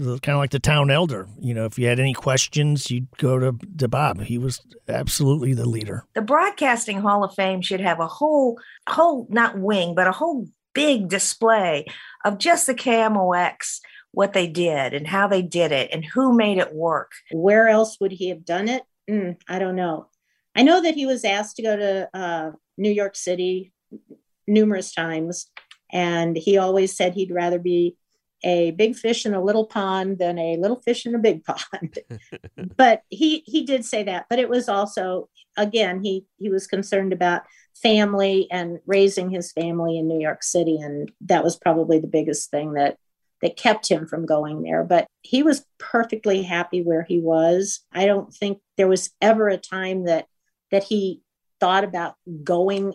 kind 0.00 0.28
of 0.28 0.38
like 0.38 0.50
the 0.50 0.58
town 0.58 0.90
elder. 0.90 1.28
You 1.38 1.54
know, 1.54 1.66
if 1.66 1.78
you 1.78 1.86
had 1.86 2.00
any 2.00 2.14
questions, 2.14 2.90
you'd 2.90 3.08
go 3.18 3.38
to, 3.38 3.58
to 3.78 3.88
Bob. 3.88 4.22
He 4.22 4.38
was 4.38 4.60
absolutely 4.88 5.54
the 5.54 5.68
leader. 5.68 6.04
The 6.14 6.22
Broadcasting 6.22 7.00
Hall 7.00 7.22
of 7.22 7.34
Fame 7.34 7.60
should 7.60 7.80
have 7.80 8.00
a 8.00 8.06
whole, 8.06 8.58
whole 8.88 9.26
not 9.30 9.58
wing, 9.58 9.94
but 9.94 10.06
a 10.06 10.12
whole 10.12 10.48
big 10.72 11.08
display 11.08 11.84
of 12.24 12.38
just 12.38 12.66
the 12.66 12.74
KMOX, 12.74 13.80
what 14.12 14.32
they 14.32 14.46
did 14.46 14.92
and 14.94 15.06
how 15.06 15.28
they 15.28 15.42
did 15.42 15.72
it 15.72 15.90
and 15.92 16.04
who 16.04 16.36
made 16.36 16.58
it 16.58 16.74
work. 16.74 17.12
Where 17.30 17.68
else 17.68 17.98
would 18.00 18.12
he 18.12 18.28
have 18.30 18.44
done 18.44 18.68
it? 18.68 18.82
Mm, 19.08 19.36
I 19.48 19.58
don't 19.58 19.76
know. 19.76 20.08
I 20.54 20.62
know 20.62 20.82
that 20.82 20.94
he 20.94 21.06
was 21.06 21.24
asked 21.24 21.56
to 21.56 21.62
go 21.62 21.76
to 21.76 22.08
uh, 22.12 22.50
New 22.76 22.90
York 22.90 23.14
City 23.14 23.72
numerous 24.46 24.92
times, 24.92 25.46
and 25.92 26.36
he 26.36 26.58
always 26.58 26.96
said 26.96 27.14
he'd 27.14 27.30
rather 27.30 27.58
be 27.58 27.96
a 28.42 28.70
big 28.72 28.96
fish 28.96 29.26
in 29.26 29.34
a 29.34 29.42
little 29.42 29.66
pond 29.66 30.18
than 30.18 30.38
a 30.38 30.56
little 30.56 30.80
fish 30.80 31.06
in 31.06 31.14
a 31.14 31.18
big 31.18 31.44
pond. 31.44 31.98
but 32.76 33.02
he 33.10 33.42
he 33.46 33.64
did 33.64 33.84
say 33.84 34.02
that. 34.04 34.26
But 34.28 34.38
it 34.38 34.48
was 34.48 34.68
also 34.68 35.28
again 35.56 36.02
he 36.02 36.26
he 36.38 36.48
was 36.48 36.66
concerned 36.66 37.12
about 37.12 37.42
family 37.80 38.48
and 38.50 38.78
raising 38.86 39.30
his 39.30 39.52
family 39.52 39.98
in 39.98 40.08
New 40.08 40.20
York 40.20 40.42
City, 40.42 40.78
and 40.80 41.12
that 41.22 41.44
was 41.44 41.56
probably 41.56 41.98
the 42.00 42.06
biggest 42.06 42.50
thing 42.50 42.72
that 42.74 42.96
that 43.42 43.56
kept 43.56 43.88
him 43.88 44.06
from 44.06 44.26
going 44.26 44.62
there. 44.62 44.84
But 44.84 45.06
he 45.22 45.42
was 45.42 45.64
perfectly 45.78 46.42
happy 46.42 46.82
where 46.82 47.02
he 47.02 47.18
was. 47.18 47.80
I 47.92 48.06
don't 48.06 48.32
think 48.32 48.58
there 48.76 48.88
was 48.88 49.10
ever 49.20 49.48
a 49.48 49.56
time 49.56 50.04
that 50.04 50.26
that 50.70 50.84
he 50.84 51.22
thought 51.58 51.84
about 51.84 52.14
going 52.44 52.94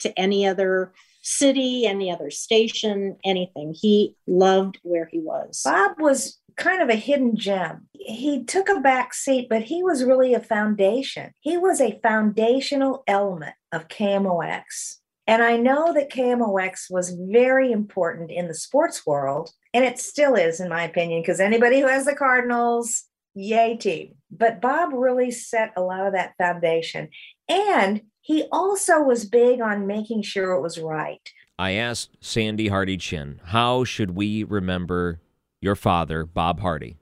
to 0.00 0.18
any 0.18 0.46
other 0.46 0.92
city, 1.22 1.86
any 1.86 2.10
other 2.10 2.30
station, 2.30 3.16
anything. 3.24 3.74
He 3.74 4.14
loved 4.26 4.78
where 4.82 5.08
he 5.10 5.18
was. 5.18 5.62
Bob 5.64 5.98
was 5.98 6.38
kind 6.56 6.80
of 6.80 6.88
a 6.88 6.94
hidden 6.94 7.36
gem. 7.36 7.88
He 7.92 8.44
took 8.44 8.68
a 8.68 8.80
back 8.80 9.12
seat, 9.12 9.48
but 9.48 9.62
he 9.62 9.82
was 9.82 10.04
really 10.04 10.34
a 10.34 10.40
foundation. 10.40 11.32
He 11.40 11.56
was 11.56 11.80
a 11.80 11.98
foundational 12.02 13.02
element 13.06 13.54
of 13.72 13.88
KMOX. 13.88 14.98
And 15.26 15.42
I 15.42 15.56
know 15.56 15.92
that 15.92 16.10
KMOX 16.10 16.86
was 16.88 17.10
very 17.10 17.72
important 17.72 18.30
in 18.30 18.46
the 18.46 18.54
sports 18.54 19.04
world, 19.04 19.50
and 19.74 19.84
it 19.84 19.98
still 19.98 20.34
is, 20.34 20.60
in 20.60 20.68
my 20.68 20.84
opinion, 20.84 21.22
because 21.22 21.40
anybody 21.40 21.80
who 21.80 21.88
has 21.88 22.04
the 22.04 22.14
Cardinals, 22.14 23.04
yay 23.34 23.76
team. 23.76 24.14
But 24.30 24.60
Bob 24.60 24.92
really 24.92 25.30
set 25.30 25.72
a 25.76 25.82
lot 25.82 26.06
of 26.06 26.12
that 26.12 26.34
foundation. 26.38 27.08
And 27.48 28.02
he 28.20 28.44
also 28.52 29.00
was 29.00 29.24
big 29.24 29.60
on 29.60 29.86
making 29.86 30.22
sure 30.22 30.52
it 30.52 30.62
was 30.62 30.78
right. 30.78 31.28
I 31.58 31.72
asked 31.72 32.16
Sandy 32.20 32.68
Hardy 32.68 32.96
Chin, 32.96 33.40
how 33.46 33.84
should 33.84 34.12
we 34.12 34.44
remember 34.44 35.20
your 35.60 35.74
father, 35.74 36.24
Bob 36.24 36.60
Hardy? 36.60 36.98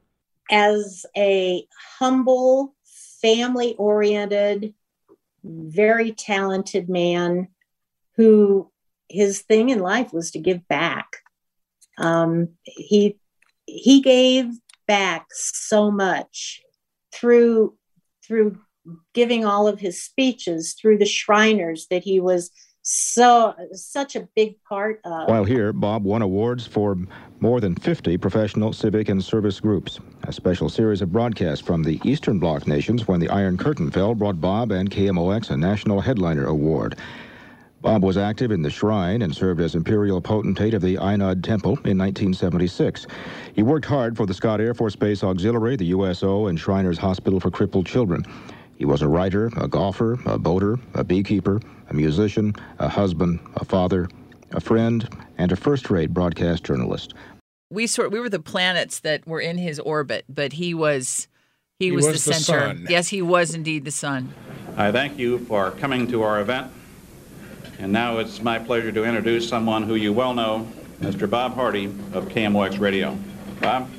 As 0.51 1.05
a 1.17 1.67
humble, 1.99 2.75
family 3.21 3.75
oriented, 3.79 4.75
very 5.43 6.13
talented 6.13 6.89
man 6.89 7.49
who 8.16 8.70
his 9.09 9.43
thing 9.43 9.70
in 9.70 9.81
life 9.81 10.12
was 10.12 10.31
to 10.32 10.39
give 10.39 10.66
back. 10.69 11.16
Um, 11.99 12.51
he 12.65 13.19
he 13.66 14.01
gave 14.01 14.47
back 14.86 15.27
so 15.31 15.91
much 15.91 16.62
through 17.12 17.77
through 18.27 18.59
giving 19.15 19.45
all 19.45 19.66
of 19.66 19.81
his 19.81 20.03
speeches 20.03 20.74
through 20.74 20.99
the 20.99 21.07
Shriners 21.07 21.86
that 21.89 22.03
he 22.03 22.20
was 22.20 22.51
so 22.82 23.55
such 23.73 24.15
a 24.15 24.28
big 24.36 24.62
part 24.69 25.01
of. 25.05 25.28
While 25.28 25.45
here, 25.45 25.73
Bob 25.73 26.05
won 26.05 26.20
awards 26.20 26.66
for 26.66 26.97
more 27.41 27.61
than 27.61 27.74
50 27.74 28.19
professional, 28.19 28.73
civic, 28.74 29.09
and 29.09 29.24
service 29.24 29.59
groups. 29.59 30.01
A 30.24 30.32
special 30.32 30.69
series 30.69 31.01
of 31.01 31.11
broadcasts 31.11 31.65
from 31.65 31.82
the 31.82 31.99
Eastern 32.05 32.39
Bloc 32.39 32.66
nations 32.66 33.09
when 33.09 33.20
the 33.20 33.28
Iron 33.31 33.57
Curtain 33.57 33.91
fell 33.91 34.15
brought 34.15 34.41
Bob 34.41 34.70
and 34.70 34.91
KMOX 34.91 35.51
a 35.51 35.57
National 35.57 36.01
Headliner 36.01 36.47
Award. 36.47 36.99
Bob 37.85 38.02
was 38.02 38.16
active 38.16 38.51
in 38.51 38.62
the 38.62 38.70
Shrine 38.70 39.20
and 39.20 39.36
served 39.36 39.61
as 39.61 39.74
Imperial 39.74 40.19
Potentate 40.19 40.73
of 40.73 40.81
the 40.81 40.97
Ainad 40.97 41.43
Temple 41.43 41.73
in 41.85 41.98
1976. 41.98 43.06
He 43.55 43.62
worked 43.62 43.85
hard 43.85 44.16
for 44.16 44.24
the 44.24 44.32
Scott 44.32 44.59
Air 44.59 44.73
Force 44.73 44.97
Base 44.97 45.23
Auxiliary, 45.23 45.77
the 45.77 45.85
USO, 45.86 46.47
and 46.47 46.59
Shriners 46.59 46.97
Hospital 46.97 47.40
for 47.40 47.51
Crippled 47.51 47.85
Children. 47.85 48.24
He 48.77 48.86
was 48.86 49.02
a 49.02 49.06
writer, 49.09 49.51
a 49.59 49.69
golfer, 49.69 50.19
a 50.24 50.39
boater, 50.39 50.78
a 50.94 51.05
beekeeper, 51.05 51.61
a 51.90 51.94
musician, 51.94 52.55
a 52.78 52.89
husband, 52.89 53.39
a 53.56 53.66
father, 53.66 54.09
a 54.52 54.62
friend, 54.62 55.06
and 55.36 55.52
a 55.52 55.56
first-rate 55.56 56.15
broadcast 56.15 56.65
journalist. 56.65 57.12
We 57.70 57.86
sort 57.86 58.11
we 58.11 58.19
were 58.19 58.31
the 58.31 58.40
planets 58.40 59.01
that 59.01 59.27
were 59.27 59.40
in 59.40 59.59
his 59.59 59.78
orbit, 59.78 60.24
but 60.31 60.55
he 60.55 60.73
was 60.73 61.28
he, 61.78 61.86
He 61.86 61.93
was, 61.93 62.06
was 62.06 62.24
the 62.24 62.31
the 62.31 62.36
center. 62.36 62.61
sun. 62.61 62.86
Yes, 62.89 63.09
he 63.09 63.20
was 63.20 63.55
indeed 63.55 63.85
the 63.85 63.90
sun. 63.90 64.32
I 64.74 64.90
thank 64.90 65.19
you 65.19 65.40
for 65.40 65.73
coming 65.73 66.06
to 66.09 66.23
our 66.23 66.40
event. 66.40 66.73
And 67.79 67.93
now 67.93 68.19
it's 68.19 68.43
my 68.43 68.59
pleasure 68.59 68.93
to 68.93 69.05
introduce 69.05 69.49
someone 69.49 69.83
who 69.83 69.95
you 69.97 70.13
well 70.13 70.35
know, 70.35 70.67
Mr. 71.01 71.29
Bob 71.29 71.55
Hardy 71.55 71.87
of 72.13 72.29
KMOX 72.29 72.79
Radio. 72.79 73.19
Bob? 73.61 73.91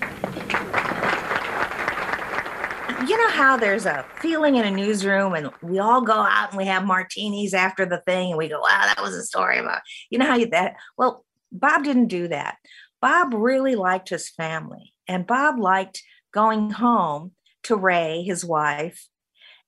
You 3.08 3.18
know 3.18 3.30
how 3.30 3.58
there's 3.58 3.86
a 3.86 4.06
feeling 4.20 4.56
in 4.56 4.66
a 4.66 4.72
newsroom 4.72 5.34
and 5.34 5.52
we 5.62 5.80
all 5.80 6.02
go 6.02 6.14
out 6.14 6.50
and 6.50 6.58
we 6.58 6.66
have 6.66 6.86
martinis 6.86 7.54
after 7.54 7.86
the 7.86 8.00
thing 8.00 8.30
and 8.30 8.38
we 8.38 8.48
go, 8.48 8.60
wow, 8.60 8.82
that 8.86 9.02
was 9.02 9.14
a 9.14 9.24
story 9.24 9.60
about, 9.60 9.82
you 10.10 10.18
know 10.18 10.26
how 10.26 10.36
you 10.36 10.48
that, 10.48 10.76
well, 10.98 11.26
Bob 11.52 11.84
didn't 11.84 12.08
do 12.08 12.28
that. 12.30 12.58
Bob 13.02 13.34
really 13.34 13.76
liked 13.76 14.10
his 14.10 14.30
family 14.30 14.94
and 15.08 15.28
Bob 15.28 15.60
liked 15.60 16.02
going 16.34 16.72
home 16.72 17.34
to 17.64 17.76
Ray, 17.76 18.24
his 18.24 18.44
wife. 18.44 19.08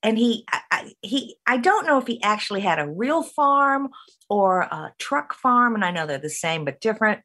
And 0.04 0.18
he, 0.18 0.46
I, 0.52 0.94
he, 1.02 1.38
I 1.48 1.58
don't 1.58 1.86
know 1.86 1.98
if 1.98 2.08
he 2.08 2.22
actually 2.22 2.62
had 2.62 2.80
a 2.80 2.88
real 2.88 3.24
farm 3.24 3.90
or 4.30 4.62
a 4.62 4.94
truck 5.00 5.34
farm, 5.34 5.76
and 5.76 5.84
I 5.84 5.92
know 5.92 6.06
they're 6.06 6.18
the 6.18 6.30
same 6.30 6.66
but 6.66 6.80
different. 6.80 7.22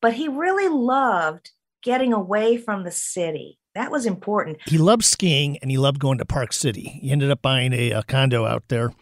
But 0.00 0.14
he 0.14 0.28
really 0.28 0.68
loved 0.68 1.50
getting 1.82 2.12
away 2.12 2.56
from 2.56 2.84
the 2.84 2.90
city. 2.90 3.58
That 3.74 3.90
was 3.90 4.06
important. 4.06 4.58
He 4.66 4.78
loved 4.78 5.04
skiing 5.04 5.58
and 5.58 5.70
he 5.70 5.78
loved 5.78 5.98
going 5.98 6.18
to 6.18 6.24
Park 6.24 6.52
City. 6.52 6.98
He 7.02 7.10
ended 7.10 7.30
up 7.30 7.42
buying 7.42 7.72
a, 7.72 7.90
a 7.90 8.02
condo 8.02 8.46
out 8.46 8.64
there. 8.68 8.92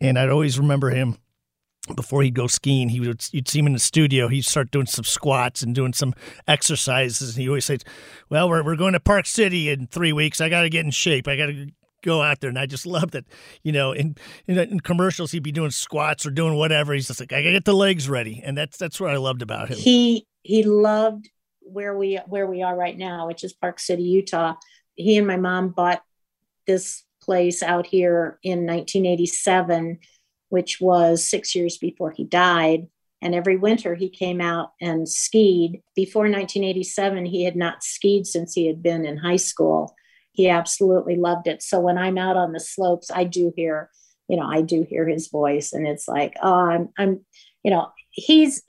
And 0.00 0.18
I'd 0.18 0.28
always 0.28 0.58
remember 0.58 0.90
him 0.90 1.18
before 1.94 2.22
he'd 2.22 2.34
go 2.34 2.46
skiing, 2.46 2.88
he 2.88 3.00
would 3.00 3.24
you'd 3.32 3.48
see 3.48 3.60
him 3.60 3.66
in 3.66 3.72
the 3.72 3.78
studio. 3.78 4.28
He'd 4.28 4.44
start 4.44 4.70
doing 4.70 4.86
some 4.86 5.04
squats 5.04 5.62
and 5.62 5.74
doing 5.74 5.92
some 5.92 6.14
exercises. 6.46 7.34
And 7.34 7.42
he 7.42 7.48
always 7.48 7.64
says, 7.64 7.80
"Well, 8.28 8.48
we're 8.48 8.62
we're 8.62 8.76
going 8.76 8.92
to 8.92 9.00
Park 9.00 9.26
City 9.26 9.68
in 9.68 9.86
three 9.86 10.12
weeks. 10.12 10.40
I 10.40 10.48
got 10.48 10.62
to 10.62 10.70
get 10.70 10.84
in 10.84 10.90
shape. 10.90 11.28
I 11.28 11.36
got 11.36 11.46
to 11.46 11.70
go 12.02 12.22
out 12.22 12.40
there." 12.40 12.50
And 12.50 12.58
I 12.58 12.66
just 12.66 12.86
loved 12.98 13.14
it. 13.14 13.26
You 13.62 13.72
know, 13.72 13.92
in, 13.92 14.16
in 14.46 14.58
in 14.58 14.80
commercials, 14.80 15.32
he'd 15.32 15.42
be 15.42 15.52
doing 15.52 15.70
squats 15.70 16.26
or 16.26 16.30
doing 16.30 16.56
whatever. 16.56 16.92
He's 16.92 17.06
just 17.06 17.20
like, 17.20 17.32
"I 17.32 17.42
got 17.42 17.48
to 17.48 17.52
get 17.52 17.64
the 17.64 17.74
legs 17.74 18.08
ready," 18.08 18.42
and 18.44 18.56
that's 18.56 18.76
that's 18.76 19.00
what 19.00 19.10
I 19.10 19.16
loved 19.16 19.42
about 19.42 19.68
him. 19.68 19.78
He 19.78 20.26
he 20.42 20.62
loved 20.62 21.28
where 21.60 21.96
we 21.96 22.16
where 22.26 22.46
we 22.46 22.62
are 22.62 22.76
right 22.76 22.96
now, 22.96 23.26
which 23.26 23.44
is 23.44 23.52
Park 23.52 23.78
City, 23.78 24.02
Utah. 24.02 24.54
He 24.94 25.16
and 25.16 25.26
my 25.26 25.36
mom 25.36 25.70
bought 25.70 26.02
this 26.66 27.04
place 27.22 27.62
out 27.62 27.86
here 27.86 28.38
in 28.42 28.66
1987, 28.66 29.98
which 30.48 30.80
was 30.80 31.28
six 31.28 31.54
years 31.54 31.76
before 31.78 32.10
he 32.10 32.24
died. 32.24 32.88
And 33.20 33.34
every 33.34 33.56
winter 33.56 33.94
he 33.94 34.08
came 34.08 34.40
out 34.40 34.72
and 34.80 35.08
skied. 35.08 35.82
Before 35.94 36.22
1987, 36.22 37.26
he 37.26 37.44
had 37.44 37.56
not 37.56 37.82
skied 37.82 38.26
since 38.26 38.54
he 38.54 38.66
had 38.66 38.82
been 38.82 39.04
in 39.04 39.16
high 39.16 39.36
school. 39.36 39.94
He 40.38 40.48
absolutely 40.48 41.16
loved 41.16 41.48
it. 41.48 41.64
So 41.64 41.80
when 41.80 41.98
I'm 41.98 42.16
out 42.16 42.36
on 42.36 42.52
the 42.52 42.60
slopes, 42.60 43.10
I 43.12 43.24
do 43.24 43.52
hear, 43.56 43.90
you 44.28 44.36
know, 44.36 44.46
I 44.46 44.60
do 44.60 44.86
hear 44.88 45.08
his 45.08 45.26
voice, 45.26 45.72
and 45.72 45.84
it's 45.84 46.06
like, 46.06 46.36
oh, 46.40 46.54
I'm, 46.54 46.90
I'm, 46.96 47.24
you 47.64 47.72
know, 47.72 47.88
he's 48.12 48.62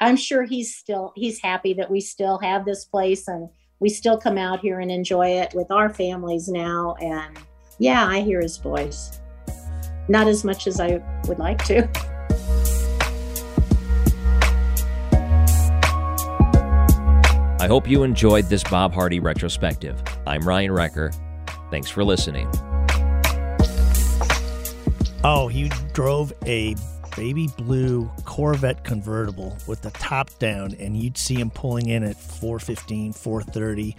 I'm 0.00 0.16
sure 0.16 0.42
he's 0.42 0.76
still 0.76 1.14
he's 1.16 1.40
happy 1.40 1.72
that 1.74 1.90
we 1.90 2.02
still 2.02 2.36
have 2.40 2.66
this 2.66 2.84
place 2.84 3.26
and 3.26 3.48
we 3.80 3.88
still 3.88 4.18
come 4.18 4.36
out 4.36 4.60
here 4.60 4.80
and 4.80 4.90
enjoy 4.90 5.28
it 5.28 5.54
with 5.54 5.70
our 5.70 5.88
families 5.88 6.48
now. 6.48 6.94
And 7.00 7.38
yeah, 7.78 8.06
I 8.06 8.20
hear 8.20 8.42
his 8.42 8.58
voice. 8.58 9.18
Not 10.08 10.26
as 10.26 10.44
much 10.44 10.66
as 10.66 10.78
I 10.78 11.00
would 11.26 11.38
like 11.38 11.64
to. 11.64 11.88
I 17.64 17.66
hope 17.66 17.88
you 17.88 18.02
enjoyed 18.02 18.50
this 18.50 18.62
Bob 18.62 18.92
Hardy 18.92 19.20
retrospective. 19.20 19.98
I'm 20.26 20.46
Ryan 20.46 20.70
Recker. 20.70 21.16
Thanks 21.70 21.88
for 21.88 22.04
listening. 22.04 22.46
Oh, 25.24 25.48
he 25.50 25.70
drove 25.94 26.34
a 26.44 26.76
baby 27.16 27.48
blue 27.56 28.10
Corvette 28.26 28.84
convertible 28.84 29.56
with 29.66 29.80
the 29.80 29.88
top 29.92 30.28
down, 30.38 30.74
and 30.78 30.94
you'd 30.94 31.16
see 31.16 31.36
him 31.36 31.48
pulling 31.48 31.88
in 31.88 32.04
at 32.04 32.16
415, 32.16 33.14
430. 33.14 33.96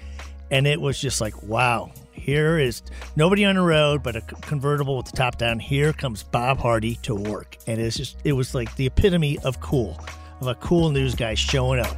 And 0.52 0.68
it 0.68 0.80
was 0.80 1.02
just 1.02 1.20
like, 1.20 1.42
wow, 1.42 1.92
here 2.12 2.60
is 2.60 2.84
nobody 3.16 3.46
on 3.46 3.56
the 3.56 3.62
road, 3.62 4.04
but 4.04 4.16
a 4.16 4.22
convertible 4.22 4.96
with 4.96 5.08
the 5.08 5.18
top 5.18 5.40
down. 5.40 5.58
Here 5.58 5.92
comes 5.92 6.22
Bob 6.22 6.60
Hardy 6.60 6.98
to 6.98 7.16
work. 7.16 7.58
And 7.66 7.82
it's 7.82 7.98
just, 7.98 8.18
it 8.24 8.34
was 8.34 8.54
like 8.54 8.76
the 8.76 8.86
epitome 8.86 9.40
of 9.40 9.60
cool, 9.60 10.00
of 10.40 10.46
a 10.46 10.54
cool 10.54 10.92
news 10.92 11.16
guy 11.16 11.34
showing 11.34 11.80
up. 11.80 11.98